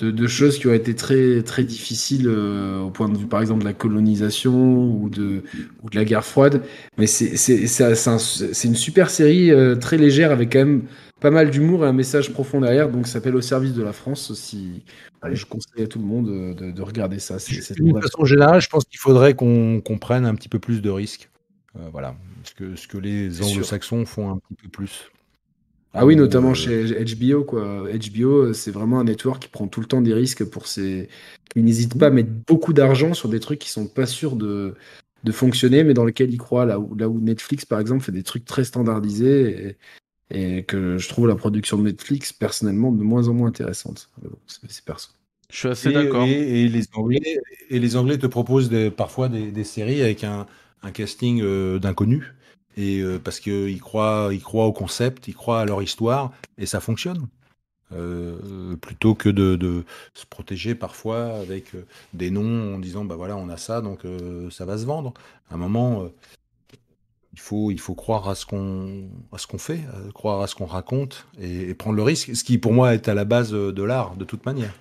de, 0.00 0.26
choses 0.26 0.58
qui 0.58 0.66
ont 0.66 0.72
été 0.72 0.96
très, 0.96 1.42
très 1.42 1.62
difficiles 1.62 2.28
au 2.28 2.90
point 2.90 3.08
de 3.08 3.16
vue 3.16 3.26
par 3.26 3.40
exemple 3.40 3.60
de 3.60 3.66
la 3.66 3.72
colonisation 3.72 4.84
ou 4.84 5.08
de, 5.08 5.44
ou 5.82 5.90
de 5.90 5.96
la 5.96 6.04
guerre 6.04 6.24
froide. 6.24 6.62
Mais 6.98 7.06
c'est 7.06 8.64
une 8.64 8.74
super 8.74 9.10
série 9.10 9.52
très 9.80 9.96
légère 9.96 10.32
avec 10.32 10.52
quand 10.52 10.58
même 10.58 10.82
pas 11.24 11.30
mal 11.30 11.50
d'humour 11.50 11.86
et 11.86 11.88
un 11.88 11.94
message 11.94 12.34
profond 12.34 12.60
derrière. 12.60 12.90
Donc, 12.90 13.06
ça 13.06 13.14
s'appelle 13.14 13.34
Au 13.34 13.40
service 13.40 13.72
de 13.72 13.82
la 13.82 13.94
France. 13.94 14.34
Si, 14.34 14.82
allez, 15.22 15.36
je 15.36 15.46
conseille 15.46 15.82
à 15.82 15.86
tout 15.86 15.98
le 15.98 16.04
monde 16.04 16.26
de, 16.54 16.82
regarder 16.82 17.18
ça. 17.18 17.36
De 17.36 18.00
façon 18.00 18.26
générale, 18.26 18.60
je 18.60 18.68
pense 18.68 18.84
qu'il 18.84 18.98
faudrait 18.98 19.32
qu'on, 19.32 19.80
prenne 19.98 20.26
un 20.26 20.34
petit 20.34 20.50
peu 20.50 20.58
plus 20.58 20.82
de 20.82 20.90
risques. 20.90 21.30
Euh, 21.76 21.88
voilà. 21.92 22.14
Ce 22.42 22.52
que, 22.52 22.76
ce 22.76 22.86
que 22.86 22.98
les 22.98 23.40
anglo-saxons 23.40 24.04
font 24.04 24.32
un 24.32 24.36
petit 24.36 24.54
peu 24.64 24.68
plus. 24.68 25.10
Ah 25.94 26.04
oui, 26.04 26.14
notamment 26.14 26.50
euh, 26.50 26.54
chez 26.54 26.84
HBO. 26.92 27.44
Quoi. 27.44 27.84
HBO, 27.88 28.52
c'est 28.52 28.70
vraiment 28.70 29.00
un 29.00 29.04
network 29.04 29.44
qui 29.44 29.48
prend 29.48 29.66
tout 29.66 29.80
le 29.80 29.86
temps 29.86 30.02
des 30.02 30.12
risques 30.12 30.44
pour 30.44 30.66
ses. 30.66 31.08
Il 31.56 31.64
n'hésite 31.64 31.98
pas 31.98 32.08
à 32.08 32.10
mettre 32.10 32.32
beaucoup 32.46 32.74
d'argent 32.74 33.14
sur 33.14 33.30
des 33.30 33.40
trucs 33.40 33.60
qui 33.60 33.70
sont 33.70 33.86
pas 33.86 34.04
sûrs 34.04 34.36
de, 34.36 34.74
de 35.24 35.32
fonctionner, 35.32 35.84
mais 35.84 35.94
dans 35.94 36.04
lesquels 36.04 36.30
il 36.30 36.36
croit. 36.36 36.66
Là 36.66 36.78
où, 36.78 36.94
là 36.94 37.08
où 37.08 37.18
Netflix, 37.18 37.64
par 37.64 37.80
exemple, 37.80 38.04
fait 38.04 38.12
des 38.12 38.24
trucs 38.24 38.44
très 38.44 38.64
standardisés. 38.64 39.68
Et, 39.68 39.76
et 40.30 40.64
que 40.64 40.98
je 40.98 41.08
trouve 41.08 41.28
la 41.28 41.36
production 41.36 41.78
de 41.78 41.82
Netflix 41.82 42.32
personnellement 42.32 42.92
de 42.92 43.02
moins 43.02 43.28
en 43.28 43.34
moins 43.34 43.48
intéressante. 43.48 44.10
C'est 44.46 44.84
perso. 44.84 45.10
Je 45.50 45.58
suis 45.58 45.68
assez 45.68 45.92
d'accord. 45.92 46.26
Et, 46.26 46.68
les 46.68 46.84
Anglais, 46.94 47.38
et 47.70 47.78
les 47.78 47.96
Anglais 47.96 48.18
te 48.18 48.26
proposent 48.26 48.70
parfois 48.96 49.28
des, 49.28 49.64
séries 49.64 50.02
avec 50.02 50.24
un, 50.24 50.46
casting 50.92 51.40
euh, 51.42 51.78
d'inconnus. 51.78 52.24
Et 52.76 53.00
euh, 53.00 53.20
parce 53.22 53.38
qu'ils 53.38 53.80
croient, 53.80 54.30
ils 54.32 54.42
croient 54.42 54.66
au 54.66 54.72
concept, 54.72 55.28
ils 55.28 55.34
croient 55.34 55.60
à 55.60 55.64
leur 55.64 55.82
histoire, 55.82 56.32
et 56.58 56.66
ça 56.66 56.80
fonctionne. 56.80 57.28
Euh, 57.92 58.74
plutôt 58.76 59.14
que 59.14 59.28
de, 59.28 59.84
se 60.14 60.26
protéger 60.26 60.74
parfois 60.74 61.36
avec 61.36 61.72
des 62.14 62.30
noms 62.30 62.74
en 62.74 62.78
disant 62.80 63.04
bah 63.04 63.14
voilà 63.14 63.36
on 63.36 63.48
a 63.50 63.56
ça 63.56 63.82
donc 63.82 64.00
ça 64.50 64.64
va 64.64 64.78
se 64.78 64.86
vendre. 64.86 65.14
À 65.50 65.54
un 65.54 65.58
moment, 65.58 66.10
il 67.34 67.40
faut, 67.40 67.72
il 67.72 67.80
faut 67.80 67.96
croire 67.96 68.28
à 68.28 68.36
ce 68.36 68.46
qu'on 68.46 69.10
ce 69.36 69.46
qu'on 69.48 69.58
fait, 69.58 69.80
euh, 69.92 70.12
croire 70.12 70.40
à 70.40 70.46
ce 70.46 70.54
qu'on 70.54 70.66
raconte 70.66 71.26
et, 71.40 71.74
prendre 71.74 71.96
le 71.96 72.02
risque, 72.02 72.36
ce 72.36 72.44
qui 72.44 72.58
pour 72.58 72.72
moi 72.72 72.94
est 72.94 73.08
à 73.08 73.14
la 73.14 73.24
base 73.24 73.52
euh, 73.52 73.72
de 73.72 73.82
l'art 73.82 74.16
de 74.16 74.24
toute 74.24 74.46
manière. 74.46 74.72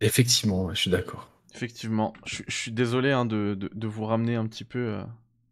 Effectivement, 0.00 0.70
je 0.70 0.80
suis 0.80 0.90
d'accord. 0.90 1.30
Effectivement, 1.54 2.14
je, 2.24 2.42
suis 2.48 2.72
désolé 2.72 3.12
hein, 3.12 3.24
de, 3.24 3.54
de, 3.54 3.86
vous 3.86 4.04
ramener 4.04 4.34
un 4.34 4.46
petit 4.46 4.64
peu 4.64 4.78
euh, 4.78 5.02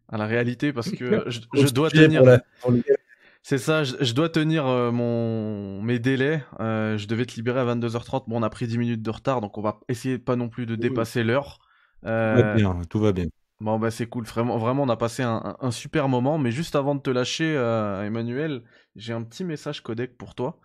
à 0.09 0.17
la 0.17 0.25
réalité 0.25 0.73
parce 0.73 0.89
que 0.91 1.23
je, 1.29 1.69
dois 1.71 1.89
tenir. 1.89 2.23
C'est 3.41 3.57
ça, 3.57 3.83
je, 3.83 4.13
dois 4.13 4.27
tenir 4.29 4.67
euh, 4.67 4.91
mon... 4.91 5.81
mes 5.81 5.99
délais. 5.99 6.43
Euh, 6.59 6.97
je 6.97 7.07
devais 7.07 7.25
te 7.25 7.35
libérer 7.35 7.59
à 7.61 7.65
22h30. 7.65 8.23
Bon, 8.27 8.39
on 8.39 8.43
a 8.43 8.49
pris 8.49 8.67
10 8.67 8.77
minutes 8.77 9.01
de 9.01 9.09
retard, 9.09 9.39
donc 9.39 9.57
on 9.57 9.61
va 9.61 9.79
essayer 9.87 10.17
pas 10.17 10.35
non 10.35 10.49
plus 10.49 10.65
de 10.65 10.75
dépasser 10.75 11.23
l'heure. 11.23 11.59
Tout 12.01 12.07
va 12.09 12.53
bien, 12.55 12.81
tout 12.89 12.99
va 12.99 13.11
bien. 13.13 13.25
Bon, 13.59 13.77
bah 13.77 13.91
c'est 13.91 14.07
cool. 14.07 14.23
Vraiment, 14.25 14.83
on 14.83 14.89
a 14.89 14.95
passé 14.95 15.23
un, 15.23 15.71
super 15.71 16.07
moment. 16.07 16.37
Mais 16.37 16.51
juste 16.51 16.75
avant 16.75 16.95
de 16.95 17.01
te 17.01 17.09
lâcher, 17.09 17.55
Emmanuel, 18.03 18.63
j'ai 18.95 19.13
un 19.13 19.23
petit 19.23 19.43
message 19.43 19.81
codec 19.81 20.17
pour 20.17 20.33
toi. 20.35 20.59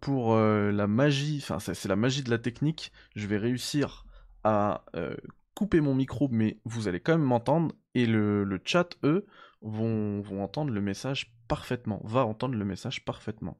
pour 0.00 0.36
la 0.36 0.86
magie, 0.86 1.40
enfin, 1.42 1.58
c'est 1.58 1.88
la 1.88 1.96
magie 1.96 2.22
de 2.22 2.30
la 2.30 2.38
technique. 2.38 2.92
Je 3.16 3.26
vais 3.26 3.38
réussir 3.38 4.06
à 4.44 4.84
couper 5.54 5.80
mon 5.80 5.96
micro, 5.96 6.28
mais 6.30 6.60
vous 6.64 6.86
allez 6.86 7.00
quand 7.00 7.12
même 7.12 7.26
m'entendre. 7.26 7.74
Et 7.94 8.06
le, 8.06 8.44
le 8.44 8.60
chat, 8.64 8.90
eux, 9.02 9.26
vont, 9.60 10.20
vont 10.20 10.42
entendre 10.44 10.70
le 10.70 10.80
message 10.80 11.34
parfaitement. 11.48 12.00
Va 12.04 12.24
entendre 12.24 12.54
le 12.54 12.64
message 12.64 13.04
parfaitement. 13.04 13.58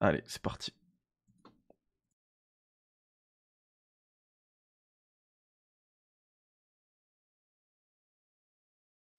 Allez, 0.00 0.22
c'est 0.26 0.42
parti. 0.42 0.74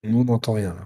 Nous, 0.04 0.20
on 0.20 0.24
n'entend 0.24 0.52
rien. 0.52 0.76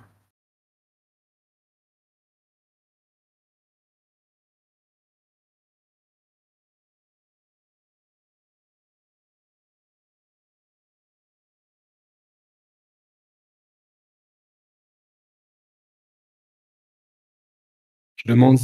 Je 18.17 18.29
demande 18.29 18.59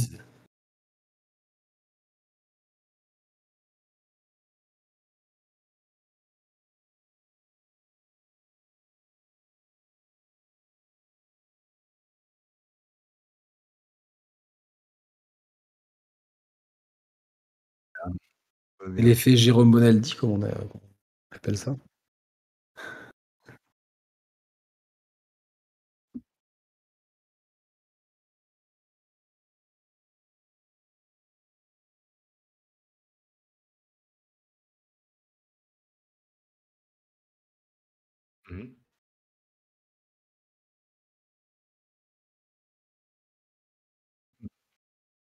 L'effet 18.97 19.35
Jérôme 19.35 19.71
Bonaldi, 19.71 20.15
comme 20.15 20.31
on, 20.31 20.41
appelle 21.31 21.57
ça. 21.57 21.75
Mmh 38.49 38.84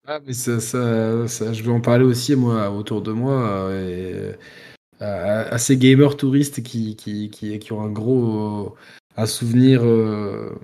Ah, 0.06 0.20
mais 0.26 0.34
ça, 0.34 0.60
ça, 0.60 1.52
je 1.52 1.62
vais 1.62 1.70
en 1.70 1.80
parler 1.80 2.04
aussi, 2.04 2.36
moi, 2.36 2.70
autour 2.70 3.00
de 3.02 3.12
moi, 3.12 3.72
et, 3.72 4.34
à, 5.00 5.58
ces 5.58 5.76
gamers 5.76 6.16
touristes 6.16 6.62
qui, 6.62 6.96
qui, 6.96 7.30
qui, 7.30 7.72
ont 7.72 7.82
un 7.82 7.90
gros 7.90 8.76
un 9.16 9.26
souvenir 9.26 9.82
euh, 9.84 10.58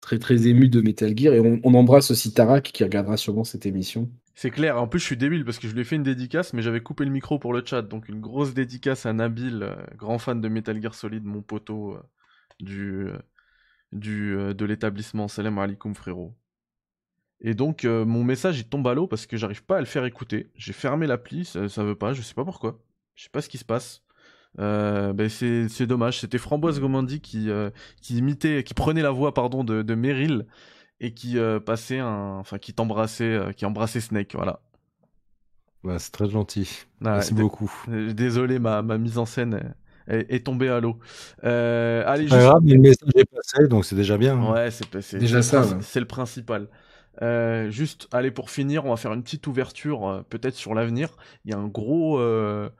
très 0.00 0.18
très 0.18 0.46
ému 0.46 0.68
de 0.68 0.80
Metal 0.80 1.16
Gear. 1.16 1.34
Et 1.34 1.40
on, 1.40 1.74
embrasse 1.74 2.10
aussi 2.10 2.32
Tarak 2.32 2.64
qui 2.72 2.84
regardera 2.84 3.16
sûrement 3.16 3.44
cette 3.44 3.66
émission. 3.66 4.10
C'est 4.34 4.50
clair, 4.50 4.80
en 4.80 4.86
plus 4.86 5.00
je 5.00 5.04
suis 5.04 5.16
débile 5.16 5.44
parce 5.44 5.58
que 5.58 5.66
je 5.68 5.74
lui 5.74 5.80
ai 5.80 5.84
fait 5.84 5.96
une 5.96 6.04
dédicace, 6.04 6.52
mais 6.52 6.62
j'avais 6.62 6.80
coupé 6.80 7.04
le 7.04 7.10
micro 7.10 7.38
pour 7.38 7.52
le 7.52 7.62
chat. 7.64 7.82
Donc 7.82 8.08
une 8.08 8.20
grosse 8.20 8.54
dédicace 8.54 9.04
à 9.06 9.12
Nabil, 9.12 9.62
euh, 9.62 9.74
grand 9.96 10.18
fan 10.18 10.40
de 10.40 10.48
Metal 10.48 10.80
Gear 10.80 10.94
Solid, 10.94 11.24
mon 11.24 11.42
poteau 11.42 11.94
euh, 11.94 12.02
du, 12.60 13.06
du, 13.92 14.36
de 14.54 14.64
l'établissement. 14.64 15.28
Salam 15.28 15.58
alaikum 15.58 15.94
frérot. 15.94 16.34
Et 17.40 17.54
donc, 17.54 17.84
euh, 17.84 18.04
mon 18.04 18.24
message, 18.24 18.58
il 18.58 18.64
tombe 18.64 18.86
à 18.88 18.94
l'eau 18.94 19.06
parce 19.06 19.26
que 19.26 19.36
j'arrive 19.36 19.64
pas 19.64 19.76
à 19.76 19.80
le 19.80 19.86
faire 19.86 20.04
écouter. 20.04 20.50
J'ai 20.56 20.72
fermé 20.72 21.06
l'appli, 21.06 21.44
ça, 21.44 21.68
ça 21.68 21.84
veut 21.84 21.94
pas, 21.94 22.12
je 22.12 22.22
sais 22.22 22.34
pas 22.34 22.44
pourquoi. 22.44 22.80
Je 23.14 23.24
sais 23.24 23.30
pas 23.30 23.40
ce 23.40 23.48
qui 23.48 23.58
se 23.58 23.64
passe. 23.64 24.02
Euh, 24.58 25.12
ben 25.12 25.28
c'est 25.28 25.86
dommage. 25.86 26.20
C'était 26.20 26.38
Framboise 26.38 26.80
Gomandi 26.80 27.20
qui, 27.20 27.50
euh, 27.50 27.70
qui 28.00 28.16
imitait, 28.16 28.64
qui 28.64 28.74
prenait 28.74 29.02
la 29.02 29.10
voix 29.10 29.34
pardon 29.34 29.62
de, 29.62 29.82
de 29.82 29.94
Meryl 29.94 30.46
et 31.00 31.14
qui 31.14 31.38
euh, 31.38 31.60
passait 31.60 31.98
un, 31.98 32.38
enfin 32.38 32.58
qui 32.58 32.72
t'embrassait, 32.72 33.38
qui 33.56 33.66
embrassait 33.66 34.00
Snake, 34.00 34.34
voilà. 34.34 34.60
Bah, 35.84 35.98
c'est 36.00 36.10
très 36.10 36.28
gentil. 36.28 36.86
Ah 37.04 37.14
Merci 37.14 37.34
beaucoup. 37.34 37.72
Désolé, 37.86 38.58
ma, 38.58 38.82
ma 38.82 38.98
mise 38.98 39.16
en 39.18 39.26
scène 39.26 39.74
est, 40.08 40.44
tombée 40.44 40.68
à 40.68 40.80
l'eau. 40.80 40.98
allez, 41.42 42.26
pas 42.26 42.40
grave, 42.40 42.62
mais 42.64 42.72
le 42.72 42.80
message 42.80 43.10
est 43.14 43.26
passé, 43.26 43.68
donc 43.68 43.84
c'est 43.84 43.94
déjà 43.94 44.18
bien. 44.18 44.36
Hein. 44.36 44.52
Ouais, 44.52 44.70
c'est 44.70 45.18
déjà 45.18 45.42
ça. 45.42 45.64
C'est 45.82 46.00
le 46.00 46.06
principal. 46.06 46.68
Euh, 47.22 47.70
juste, 47.70 48.08
allez, 48.12 48.30
pour 48.30 48.50
finir, 48.50 48.84
on 48.84 48.90
va 48.90 48.96
faire 48.96 49.12
une 49.12 49.22
petite 49.22 49.46
ouverture, 49.46 50.08
euh, 50.08 50.22
peut-être 50.22 50.54
sur 50.54 50.74
l'avenir. 50.74 51.16
Il 51.44 51.50
y 51.50 51.54
a 51.54 51.58
un 51.58 51.68
gros. 51.68 52.18
Euh, 52.18 52.70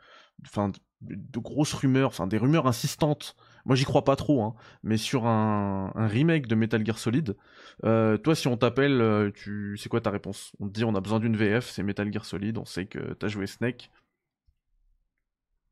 enfin, 0.47 0.73
de 1.01 1.39
grosses 1.39 1.75
rumeurs, 1.75 2.09
enfin, 2.09 2.27
des 2.27 2.39
rumeurs 2.39 2.67
insistantes. 2.67 3.37
Moi, 3.65 3.77
j'y 3.77 3.85
crois 3.85 4.05
pas 4.05 4.17
trop, 4.17 4.43
hein, 4.43 4.55
mais 4.83 4.97
sur 4.97 5.27
un, 5.27 5.93
remake 5.95 6.47
de 6.47 6.55
Metal 6.55 6.85
Gear 6.85 6.99
Solid. 6.99 7.37
toi, 7.83 8.35
si 8.35 8.49
on 8.49 8.57
t'appelle, 8.57 9.33
tu 9.35 9.77
c'est 9.79 9.89
quoi 9.89 10.01
ta 10.01 10.11
réponse? 10.11 10.53
On 10.61 10.69
te 10.69 10.73
dit 10.73 10.85
on 10.85 10.95
a 10.95 11.01
besoin 11.01 11.21
d'une 11.21 11.37
VF, 11.37 11.69
c'est 11.71 11.83
Metal 11.83 12.13
Gear 12.13 12.25
Solid, 12.25 12.59
on 12.59 12.65
sait 12.65 12.87
que 12.87 13.15
t'as 13.15 13.29
joué 13.29 13.47
Snake. 13.47 13.91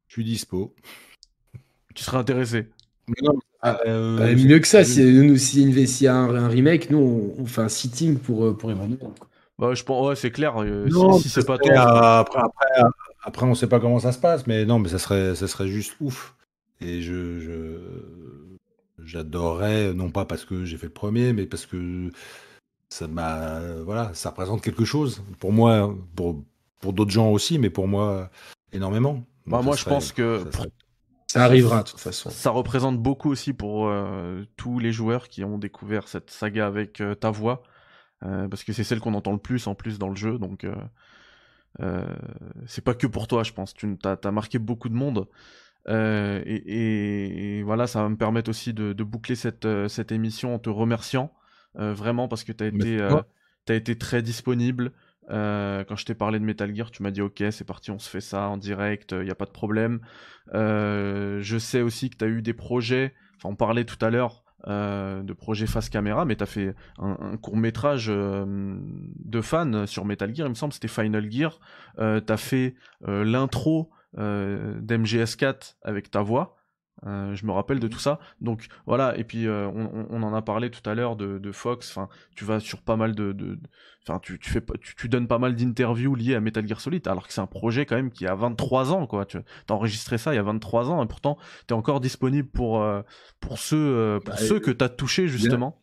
Je 0.09 0.15
suis 0.15 0.25
dispo. 0.25 0.75
Tu 1.95 2.05
serais 2.05 2.19
intéressé 2.19 2.69
ah, 3.69 3.81
euh, 3.85 4.17
bah, 4.17 4.33
mieux 4.33 4.61
que 4.61 4.67
ça, 4.69 4.85
si, 4.85 5.03
nous, 5.03 5.37
si, 5.37 5.63
il 5.63 6.03
y 6.03 6.07
a 6.07 6.15
un, 6.15 6.47
remake, 6.47 6.89
nous, 6.89 7.35
on, 7.37 7.47
fait 7.47 7.63
un 7.63 7.69
sitting 7.69 8.17
pour, 8.17 8.45
euh, 8.45 8.57
pour 8.57 8.71
Emmanuel. 8.71 8.99
Bah, 9.59 9.75
je 9.75 9.83
pense, 9.83 10.07
ouais, 10.07 10.15
c'est 10.15 10.31
clair. 10.31 10.55
Euh, 10.63 10.89
si, 11.19 11.29
c'est 11.29 11.45
pas 11.45 11.59
toi. 11.59 11.73
Après, 12.19 12.39
après, 12.41 12.83
après, 13.23 13.47
on 13.47 13.57
sait 13.57 13.67
pas 13.67 13.81
comment 13.81 13.99
ça 13.99 14.13
se 14.13 14.21
passe, 14.21 14.47
mais 14.47 14.65
non, 14.65 14.79
mais 14.79 14.89
ça 14.89 15.01
serait, 15.01 15.35
ça 15.35 15.49
serait 15.49 15.67
juste 15.67 15.97
ouf. 16.01 16.37
Et 16.81 17.03
je, 17.03 17.41
je 17.41 17.79
j'adorerais, 19.03 19.93
non 19.95 20.11
pas 20.11 20.25
parce 20.25 20.45
que 20.45 20.65
j'ai 20.65 20.77
fait 20.77 20.87
le 20.87 20.93
premier, 20.93 21.33
mais 21.33 21.47
parce 21.47 21.67
que 21.67 22.11
ça 22.89 23.09
m'a, 23.09 23.61
voilà, 23.85 24.13
ça 24.15 24.31
représente 24.31 24.63
quelque 24.63 24.85
chose 24.85 25.23
pour 25.41 25.53
moi, 25.53 25.93
pour, 26.15 26.41
pour 26.81 26.93
d'autres 26.93 27.11
gens 27.11 27.31
aussi, 27.31 27.59
mais 27.59 27.71
pour 27.71 27.89
moi 27.89 28.31
énormément. 28.73 29.25
Bah, 29.47 29.61
moi, 29.61 29.75
je 29.75 29.85
pense 29.85 30.13
que 30.13 30.45
ça 31.27 31.45
arrivera 31.45 31.83
de 31.83 31.89
toute 31.89 32.01
façon. 32.01 32.31
Ça 32.31 32.51
représente 32.51 32.99
beaucoup 33.01 33.31
aussi 33.31 33.53
pour 33.53 33.89
euh, 33.89 34.45
tous 34.57 34.79
les 34.79 34.93
joueurs 34.93 35.29
qui 35.29 35.45
ont 35.45 35.59
découvert 35.59 36.09
cette 36.09 36.31
saga 36.31 36.67
avec 36.67 37.01
euh, 37.01 37.15
ta 37.15 37.31
voix, 37.31 37.63
euh, 38.25 38.49
parce 38.49 38.63
que 38.63 38.73
c'est 38.73 38.85
celle 38.85 39.01
qu'on 39.01 39.15
entend 39.15 39.33
le 39.33 39.39
plus 39.39 39.67
en 39.67 39.75
plus 39.75 39.99
dans 39.99 40.09
le 40.09 40.17
jeu, 40.17 40.39
donc 40.39 40.67
c'est 42.67 42.85
pas 42.85 42.95
que 42.95 43.07
pour 43.07 43.29
toi, 43.29 43.43
je 43.43 43.53
pense. 43.53 43.75
Tu 43.75 43.99
as, 44.05 44.31
marqué 44.31 44.59
beaucoup 44.59 44.89
de 44.89 44.95
monde. 44.95 45.27
Et, 45.89 47.63
voilà, 47.65 47.87
ça 47.87 48.03
va 48.03 48.09
me 48.09 48.17
permettre 48.17 48.49
aussi 48.49 48.73
de, 48.73 49.03
boucler 49.03 49.35
cette, 49.35 49.67
cette 49.89 50.13
émission 50.13 50.55
en 50.55 50.59
te 50.59 50.71
remerciant 50.71 51.33
vraiment 51.75 52.29
parce 52.29 52.45
que 52.45 52.53
tu 52.53 52.65
as, 52.65 52.69
été, 52.69 53.01
as 53.03 53.75
été 53.75 53.99
très 53.99 54.23
disponible. 54.23 54.93
Euh, 55.31 55.85
quand 55.85 55.97
je 55.97 56.05
t'ai 56.05 56.15
parlé 56.15 56.39
de 56.39 56.45
Metal 56.45 56.75
Gear, 56.75 56.91
tu 56.91 57.03
m'as 57.03 57.11
dit 57.11 57.23
ok, 57.23 57.43
c'est 57.51 57.67
parti, 57.67 57.91
on 57.91 57.99
se 57.99 58.09
fait 58.09 58.21
ça 58.21 58.49
en 58.49 58.57
direct, 58.57 59.13
il 59.13 59.25
n'y 59.25 59.31
a 59.31 59.35
pas 59.35 59.45
de 59.45 59.51
problème. 59.51 60.01
Euh, 60.55 61.41
je 61.43 61.59
sais 61.59 61.83
aussi 61.83 62.11
que 62.11 62.17
tu 62.17 62.25
as 62.25 62.29
eu 62.29 62.43
des 62.43 62.53
projets, 62.53 63.15
enfin 63.37 63.49
on 63.49 63.57
parlait 63.57 63.85
tout 63.85 64.03
à 64.05 64.11
l'heure 64.11 64.45
euh, 64.69 65.23
de 65.23 65.33
projets 65.33 65.67
face 65.67 65.89
caméra, 65.89 66.25
mais 66.25 66.37
tu 66.37 66.43
as 66.43 66.47
fait 66.47 66.75
un, 66.99 67.37
court 67.37 67.57
métrage 67.57 68.07
de 68.07 69.41
fans 69.41 69.87
sur 69.87 70.05
Metal 70.05 70.35
Gear, 70.35 70.47
il 70.47 70.51
me 70.51 70.55
semble, 70.55 70.73
c'était 70.73 70.89
Final 70.89 71.31
Gear. 71.31 71.59
tu 71.99 72.33
as 72.33 72.37
fait 72.37 72.75
l'intro 73.07 73.91
d'MGS4 74.17 75.77
avec 75.83 76.11
ta 76.11 76.23
voix. 76.23 76.56
Je 77.05 77.47
me 77.47 77.53
rappelle 77.53 77.81
de 77.81 77.89
tout 77.89 77.99
ça. 77.99 78.19
Donc 78.41 78.69
voilà, 78.87 79.17
et 79.19 79.25
puis 79.25 79.49
on, 79.49 80.23
en 80.23 80.35
a 80.35 80.43
parlé 80.43 80.71
tout 80.71 80.89
à 80.89 80.95
l'heure 80.95 81.17
de, 81.17 81.53
Fox. 81.53 81.91
Enfin, 81.91 82.09
tu 82.35 82.45
vas 82.45 82.61
sur 82.61 82.83
pas 82.83 82.97
mal 82.97 83.15
de, 83.15 83.59
Enfin, 84.09 84.21
tu, 84.21 84.39
tu, 84.39 84.51
fais, 84.51 84.63
tu, 84.81 84.95
tu 84.95 85.09
donnes 85.09 85.27
pas 85.27 85.39
mal 85.39 85.57
d'interviews 85.57 86.15
liées 86.15 86.37
à 86.37 86.41
Metal 86.41 86.67
Gear 86.67 86.81
Solid, 86.81 87.07
alors 87.09 87.27
que 87.27 87.33
c'est 87.33 87.41
un 87.41 87.49
projet 87.49 87.87
quand 87.87 87.97
même 87.97 88.13
qui 88.13 88.25
a 88.25 88.37
23 88.37 88.93
ans, 88.93 89.07
quoi. 89.09 89.27
Tu 89.27 89.39
as 89.39 89.73
enregistré 89.73 90.17
ça 90.17 90.33
il 90.33 90.37
y 90.37 90.39
a 90.39 90.45
23 90.45 90.91
ans, 90.91 91.03
et 91.03 91.09
pourtant, 91.09 91.39
tu 91.67 91.75
es 91.75 91.77
encore 91.77 91.99
disponible 91.99 92.49
pour, 92.49 92.83
euh, 92.83 93.03
pour 93.41 93.59
ceux, 93.59 93.77
euh, 93.77 94.21
pour 94.21 94.35
bah, 94.35 94.41
ceux 94.41 94.61
que 94.61 94.71
tu 94.71 94.85
as 94.85 94.89
touchés, 94.89 95.27
justement. 95.27 95.83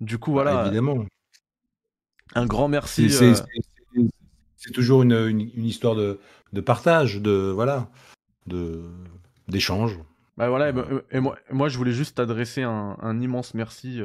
Du 0.00 0.18
coup, 0.18 0.32
voilà. 0.32 0.54
Bah, 0.54 0.66
évidemment. 0.66 1.04
Un 2.34 2.46
grand 2.46 2.68
merci. 2.68 3.10
C'est 3.10 3.32
euh, 3.32 4.72
toujours 4.72 5.02
une, 5.02 5.12
une, 5.12 5.64
histoire 5.64 5.94
de, 5.94 6.18
de, 6.54 6.60
partage, 6.62 7.20
de 7.20 7.52
voilà, 7.54 7.90
de 8.46 8.80
d'échange. 9.48 9.98
Bah 10.36 10.48
voilà, 10.50 10.68
et, 11.10 11.20
moi, 11.20 11.38
moi, 11.50 11.68
je 11.68 11.78
voulais 11.78 11.92
juste 11.92 12.16
t'adresser 12.16 12.62
un, 12.62 12.96
un, 13.00 13.20
immense 13.20 13.54
merci 13.54 14.02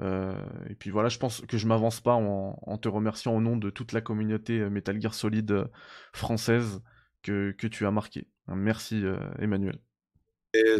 et 0.00 0.74
puis 0.78 0.90
voilà, 0.90 1.08
je 1.08 1.18
pense 1.18 1.40
que 1.42 1.58
je 1.58 1.66
m'avance 1.66 2.00
pas 2.00 2.14
en, 2.14 2.78
te 2.78 2.88
remerciant 2.88 3.34
au 3.34 3.40
nom 3.40 3.56
de 3.56 3.70
toute 3.70 3.92
la 3.92 4.00
communauté 4.00 4.58
Metal 4.70 5.00
Gear 5.00 5.14
Solid 5.14 5.68
française 6.12 6.82
que, 7.22 7.52
que 7.52 7.66
tu 7.66 7.86
as 7.86 7.90
marqué. 7.90 8.28
Merci 8.48 9.04
Emmanuel. 9.38 9.78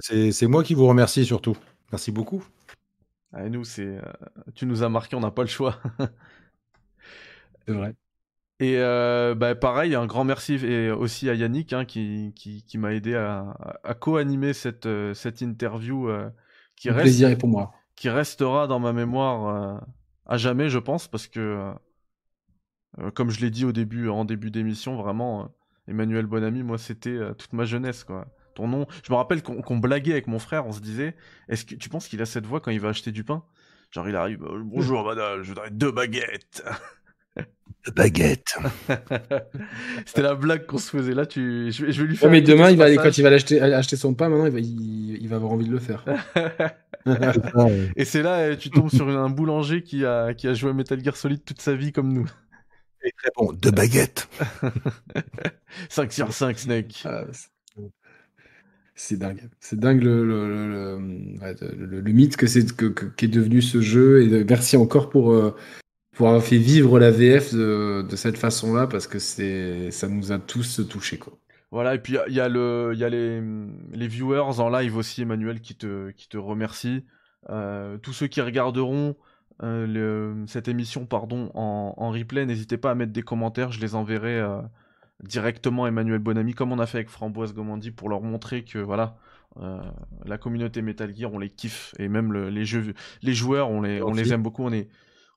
C'est 0.01 0.47
moi 0.47 0.63
qui 0.63 0.75
vous 0.75 0.87
remercie 0.87 1.25
surtout. 1.25 1.57
Merci 1.93 2.13
beaucoup. 2.13 2.45
Ah, 3.33 3.49
nous, 3.49 3.65
c'est, 3.65 4.01
tu 4.55 4.67
nous 4.67 4.83
as 4.83 4.89
marqué, 4.89 5.17
on 5.17 5.21
n'a 5.21 5.31
pas 5.31 5.43
le 5.43 5.49
choix. 5.49 5.81
c'est 7.67 7.75
vrai. 7.75 7.95
Et 8.61 8.77
euh, 8.79 9.37
bah, 9.37 9.55
pareil, 9.55 9.95
un 9.95 10.07
grand 10.07 10.25
merci 10.25 10.55
et 10.55 10.91
aussi 10.91 11.31
à 11.31 11.35
Yannick 11.35 11.73
hein, 11.73 11.85
qui, 11.85 12.35
qui, 12.35 12.79
m'a 12.79 12.93
aidé 12.93 13.15
à, 13.15 13.57
à 13.85 13.95
co-animer 13.95 14.53
cette, 14.53 14.87
euh, 14.87 15.15
cette 15.15 15.41
interview 15.43 16.09
euh, 16.09 16.29
qui, 16.75 16.91
reste, 16.91 17.03
plaisir 17.03 17.39
pour 17.39 17.49
moi. 17.49 17.73
qui 17.95 18.09
restera 18.09 18.67
dans 18.67 18.81
ma 18.81 18.93
mémoire 18.93 19.81
à 20.27 20.37
jamais, 20.37 20.69
je 20.71 20.79
pense, 20.79 21.07
parce 21.07 21.29
que, 21.29 21.73
comme 23.15 23.31
je 23.31 23.41
l'ai 23.41 23.51
dit 23.51 23.65
au 23.65 23.73
début, 23.73 24.09
en 24.09 24.25
début 24.25 24.51
d'émission, 24.51 24.97
vraiment, 24.97 25.55
Emmanuel 25.87 26.27
Bonamy, 26.27 26.63
moi, 26.65 26.79
c'était 26.79 27.17
toute 27.37 27.53
ma 27.53 27.65
jeunesse. 27.65 28.03
Quoi. 28.03 28.27
Ton 28.55 28.67
nom, 28.67 28.87
je 29.05 29.13
me 29.13 29.17
rappelle 29.17 29.43
qu'on 29.43 29.79
blaguait 29.79 30.13
avec 30.13 30.27
mon 30.27 30.41
frère, 30.41 30.67
on 30.67 30.73
se 30.73 30.81
disait, 30.81 31.15
est-ce 31.49 31.65
que 31.65 31.77
tu 31.77 31.89
penses 31.89 32.09
qu'il 32.09 32.21
a 32.23 32.27
cette 32.27 32.45
voix 32.47 32.61
quand 32.61 32.73
il 32.73 32.81
va 32.81 32.89
acheter 32.89 33.13
du 33.13 33.23
pain? 33.23 33.45
Genre, 33.93 34.09
il 34.09 34.17
arrive, 34.17 34.45
bonjour 34.65 35.05
madame, 35.07 35.43
je 35.43 35.49
voudrais 35.49 35.71
deux 35.71 35.93
baguettes. 35.93 36.65
Baguette. 37.93 38.57
C'était 40.07 40.23
la 40.23 40.35
blague 40.35 40.67
qu'on 40.67 40.79
se 40.79 40.91
faisait 40.91 41.15
là. 41.15 41.27
Tu... 41.27 41.71
Je, 41.73 41.87
vais 41.87 42.07
lui 42.07 42.17
faire. 42.17 42.31
mais 42.31 42.41
demain, 42.41 42.71
il 42.71 42.77
va, 42.77 42.95
quand 42.97 43.17
il 43.17 43.23
va 43.23 43.31
acheter, 43.31 43.61
acheter 43.61 43.97
son 43.97 44.15
pain, 44.15 44.29
maintenant, 44.29 44.47
il 44.47 44.53
va, 44.53 44.61
il, 44.61 45.29
va 45.29 45.37
avoir 45.37 45.53
envie 45.53 45.67
de 45.67 45.73
le 45.73 45.79
faire. 45.79 46.05
Et 47.97 48.05
c'est 48.05 48.23
là, 48.23 48.57
tu 48.57 48.71
tombes 48.71 48.91
sur 48.91 49.09
un 49.09 49.31
boulanger 49.31 49.83
qui 49.83 50.05
a, 50.05 50.35
qui 50.35 50.49
a 50.49 50.55
joué 50.55 50.71
à 50.71 50.75
Metal 50.75 51.03
Gear 51.03 51.17
Solid 51.17 51.45
toute 51.45 51.61
sa 51.61 51.75
vie 51.75 51.93
comme 51.93 52.13
nous. 52.13 52.29
Et 53.05 53.13
très 53.17 53.31
bon, 53.37 53.53
deux 53.53 53.71
baguettes. 53.71 54.29
5 55.89 56.13
sur 56.13 56.33
5, 56.33 56.59
Snake. 56.59 57.03
Ah, 57.05 57.25
c'est 58.95 59.17
dingue. 59.17 59.49
C'est 59.61 59.79
dingue 59.79 60.03
le, 60.03 60.25
le, 60.25 60.99
le, 61.71 62.13
mythe 62.13 62.37
que 62.37 62.49
c'est 62.49 62.75
que, 62.75 62.87
qu'est 62.87 63.29
devenu 63.29 63.63
ce 63.63 63.81
jeu. 63.81 64.23
Et 64.23 64.45
merci 64.45 64.77
encore 64.77 65.09
pour, 65.09 65.33
euh, 65.33 65.55
pour 66.19 66.27
avoir 66.27 66.43
fait 66.43 66.59
vivre 66.59 66.99
la 66.99 67.13
VF 67.13 67.55
de, 67.55 68.17
cette 68.17 68.39
façon-là, 68.39 68.89
parce 68.89 69.07
que 69.07 69.21
c'est 69.21 69.93
ça 69.93 70.09
nous 70.09 70.33
a 70.33 70.41
tous 70.41 70.81
touchés. 70.89 71.17
Quoi. 71.17 71.39
Voilà, 71.71 71.95
et 71.95 72.01
puis 72.01 72.17
il 72.27 72.35
y 72.35 72.41
a, 72.41 72.49
le, 72.49 72.93
y 72.97 73.05
a 73.05 73.09
les, 73.09 73.41
les 73.93 74.09
viewers 74.09 74.59
en 74.59 74.69
live 74.69 74.97
aussi, 74.97 75.23
Emmanuel, 75.23 75.61
qui 75.61 75.77
te, 75.77 76.11
qui 76.11 76.29
te 76.29 76.37
remercie. 76.37 77.05
Euh, 77.51 77.99
tous 77.99 78.13
ceux 78.13 78.27
qui 78.27 78.41
regarderont 78.41 79.15
euh, 79.63 79.87
le, 79.87 80.45
cette 80.49 80.67
émission 80.67 81.07
pardon, 81.07 81.53
en, 81.55 81.95
en 81.97 82.11
replay, 82.11 82.47
n'hésitez 82.47 82.79
pas 82.79 82.91
à 82.91 82.95
mettre 82.97 83.13
des 83.13 83.23
commentaires, 83.23 83.71
je 83.71 83.81
les 83.81 83.95
enverrai 83.95 84.41
euh, 84.41 84.61
directement 85.23 85.85
à 85.85 85.89
Emmanuel 85.89 86.19
Bonamy, 86.19 86.53
comme 86.53 86.73
on 86.73 86.81
a 86.81 86.87
fait 86.87 86.99
avec 86.99 87.11
Framboise 87.11 87.55
Gomandi, 87.55 87.93
pour 87.93 88.09
leur 88.09 88.23
montrer 88.23 88.65
que 88.65 88.81
voilà, 88.81 89.17
la 90.25 90.37
communauté 90.37 90.83
Metal 90.83 91.15
Gear, 91.17 91.33
on 91.33 91.39
les 91.39 91.51
kiffe, 91.51 91.95
et 92.01 92.09
même 92.09 92.33
les, 92.33 92.65
jeux, 92.65 92.93
les 93.23 93.35
joueurs, 93.35 93.71
on 93.71 93.83
les, 93.83 94.03
on 94.03 94.13
les 94.13 94.33
aime 94.33 94.43
beaucoup, 94.43 94.65
on 94.65 94.73
est 94.73 94.89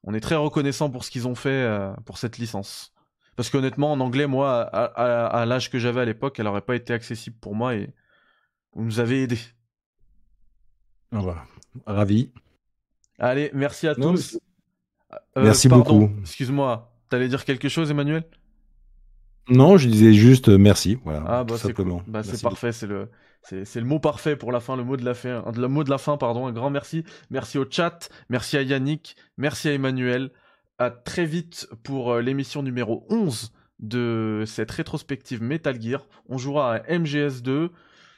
on 0.03 0.13
est 0.13 0.19
très 0.19 0.35
reconnaissant 0.35 0.89
pour 0.89 1.03
ce 1.03 1.11
qu'ils 1.11 1.27
ont 1.27 1.35
fait 1.35 1.49
euh, 1.49 1.93
pour 2.05 2.17
cette 2.17 2.37
licence. 2.37 2.93
Parce 3.35 3.49
qu'honnêtement, 3.49 3.91
en 3.91 3.99
anglais, 3.99 4.27
moi, 4.27 4.61
à, 4.61 5.45
l'âge 5.45 5.69
que 5.69 5.79
j'avais 5.79 6.01
à 6.01 6.05
l'époque, 6.05 6.39
elle 6.39 6.45
n'aurait 6.45 6.61
pas 6.61 6.75
été 6.75 6.93
accessible 6.93 7.37
pour 7.39 7.55
moi 7.55 7.75
et 7.75 7.93
vous 8.73 8.83
nous 8.83 8.99
avez 8.99 9.23
aidés. 9.23 9.39
Voilà. 11.11 11.45
Ravi. 11.85 12.31
Allez, 13.19 13.49
merci 13.53 13.87
à 13.87 13.95
tous. 13.95 14.37
Euh, 15.37 15.43
merci 15.43 15.69
beaucoup. 15.69 16.09
Excuse-moi, 16.21 16.93
t'allais 17.09 17.29
dire 17.29 17.45
quelque 17.45 17.69
chose, 17.69 17.91
Emmanuel? 17.91 18.25
Non, 19.49 19.77
je 19.77 19.87
disais 19.87 20.13
juste 20.13 20.49
euh, 20.49 20.57
merci. 20.57 20.99
Voilà, 21.03 21.23
ah, 21.27 21.43
bah, 21.43 21.57
simplement. 21.57 22.01
Bah, 22.07 22.23
c'est 22.23 22.41
parfait, 22.41 22.71
c'est 22.71 22.87
le. 22.87 23.09
C'est 23.43 23.79
le 23.79 23.85
mot 23.85 23.99
parfait 23.99 24.35
pour 24.35 24.51
la 24.51 24.59
fin, 24.59 24.77
le 24.77 24.83
mot 24.83 24.97
de 24.97 25.03
la 25.03 25.13
fin, 25.13 25.43
le 25.55 25.67
mot 25.67 25.83
de 25.83 25.89
la 25.89 25.97
fin, 25.97 26.17
pardon. 26.17 26.45
Un 26.47 26.51
grand 26.51 26.69
merci. 26.69 27.03
Merci 27.31 27.57
au 27.57 27.65
chat, 27.69 28.09
merci 28.29 28.55
à 28.55 28.61
Yannick, 28.61 29.15
merci 29.37 29.69
à 29.69 29.73
Emmanuel. 29.73 30.31
À 30.77 30.89
très 30.89 31.25
vite 31.25 31.67
pour 31.83 32.11
euh, 32.11 32.21
l'émission 32.21 32.63
numéro 32.63 33.05
11 33.09 33.51
de 33.79 34.43
cette 34.45 34.71
rétrospective 34.71 35.41
Metal 35.41 35.79
Gear. 35.81 36.07
On 36.29 36.37
jouera 36.37 36.75
à 36.75 36.79
MGS2. 36.79 37.69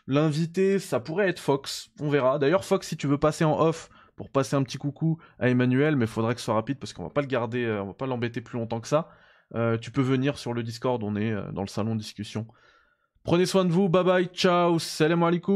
L'invité, 0.07 0.79
ça 0.79 0.99
pourrait 0.99 1.29
être 1.29 1.39
Fox. 1.39 1.89
On 1.99 2.09
verra. 2.09 2.37
D'ailleurs, 2.37 2.65
Fox, 2.65 2.87
si 2.87 2.97
tu 2.97 3.07
veux 3.07 3.17
passer 3.17 3.43
en 3.43 3.59
off 3.59 3.89
pour 4.15 4.29
passer 4.29 4.55
un 4.55 4.63
petit 4.63 4.77
coucou 4.77 5.17
à 5.39 5.49
Emmanuel, 5.49 5.95
mais 5.95 6.05
il 6.05 6.11
faudrait 6.11 6.35
que 6.35 6.41
ce 6.41 6.45
soit 6.45 6.53
rapide 6.53 6.79
parce 6.79 6.93
qu'on 6.93 7.03
va 7.03 7.09
pas 7.09 7.21
le 7.21 7.27
garder, 7.27 7.65
euh, 7.65 7.81
on 7.81 7.87
va 7.87 7.93
pas 7.93 8.07
l'embêter 8.07 8.41
plus 8.41 8.59
longtemps 8.59 8.81
que 8.81 8.87
ça. 8.87 9.09
Euh, 9.55 9.77
tu 9.77 9.91
peux 9.91 10.01
venir 10.01 10.37
sur 10.37 10.53
le 10.53 10.63
Discord, 10.63 11.01
on 11.03 11.15
est 11.15 11.33
dans 11.53 11.61
le 11.61 11.67
salon 11.67 11.95
de 11.95 11.99
discussion. 11.99 12.47
Prenez 13.23 13.45
soin 13.45 13.63
de 13.63 13.71
vous, 13.71 13.87
bye 13.87 14.03
bye, 14.03 14.27
ciao, 14.33 14.79
salam 14.79 15.23
alaikum. 15.23 15.51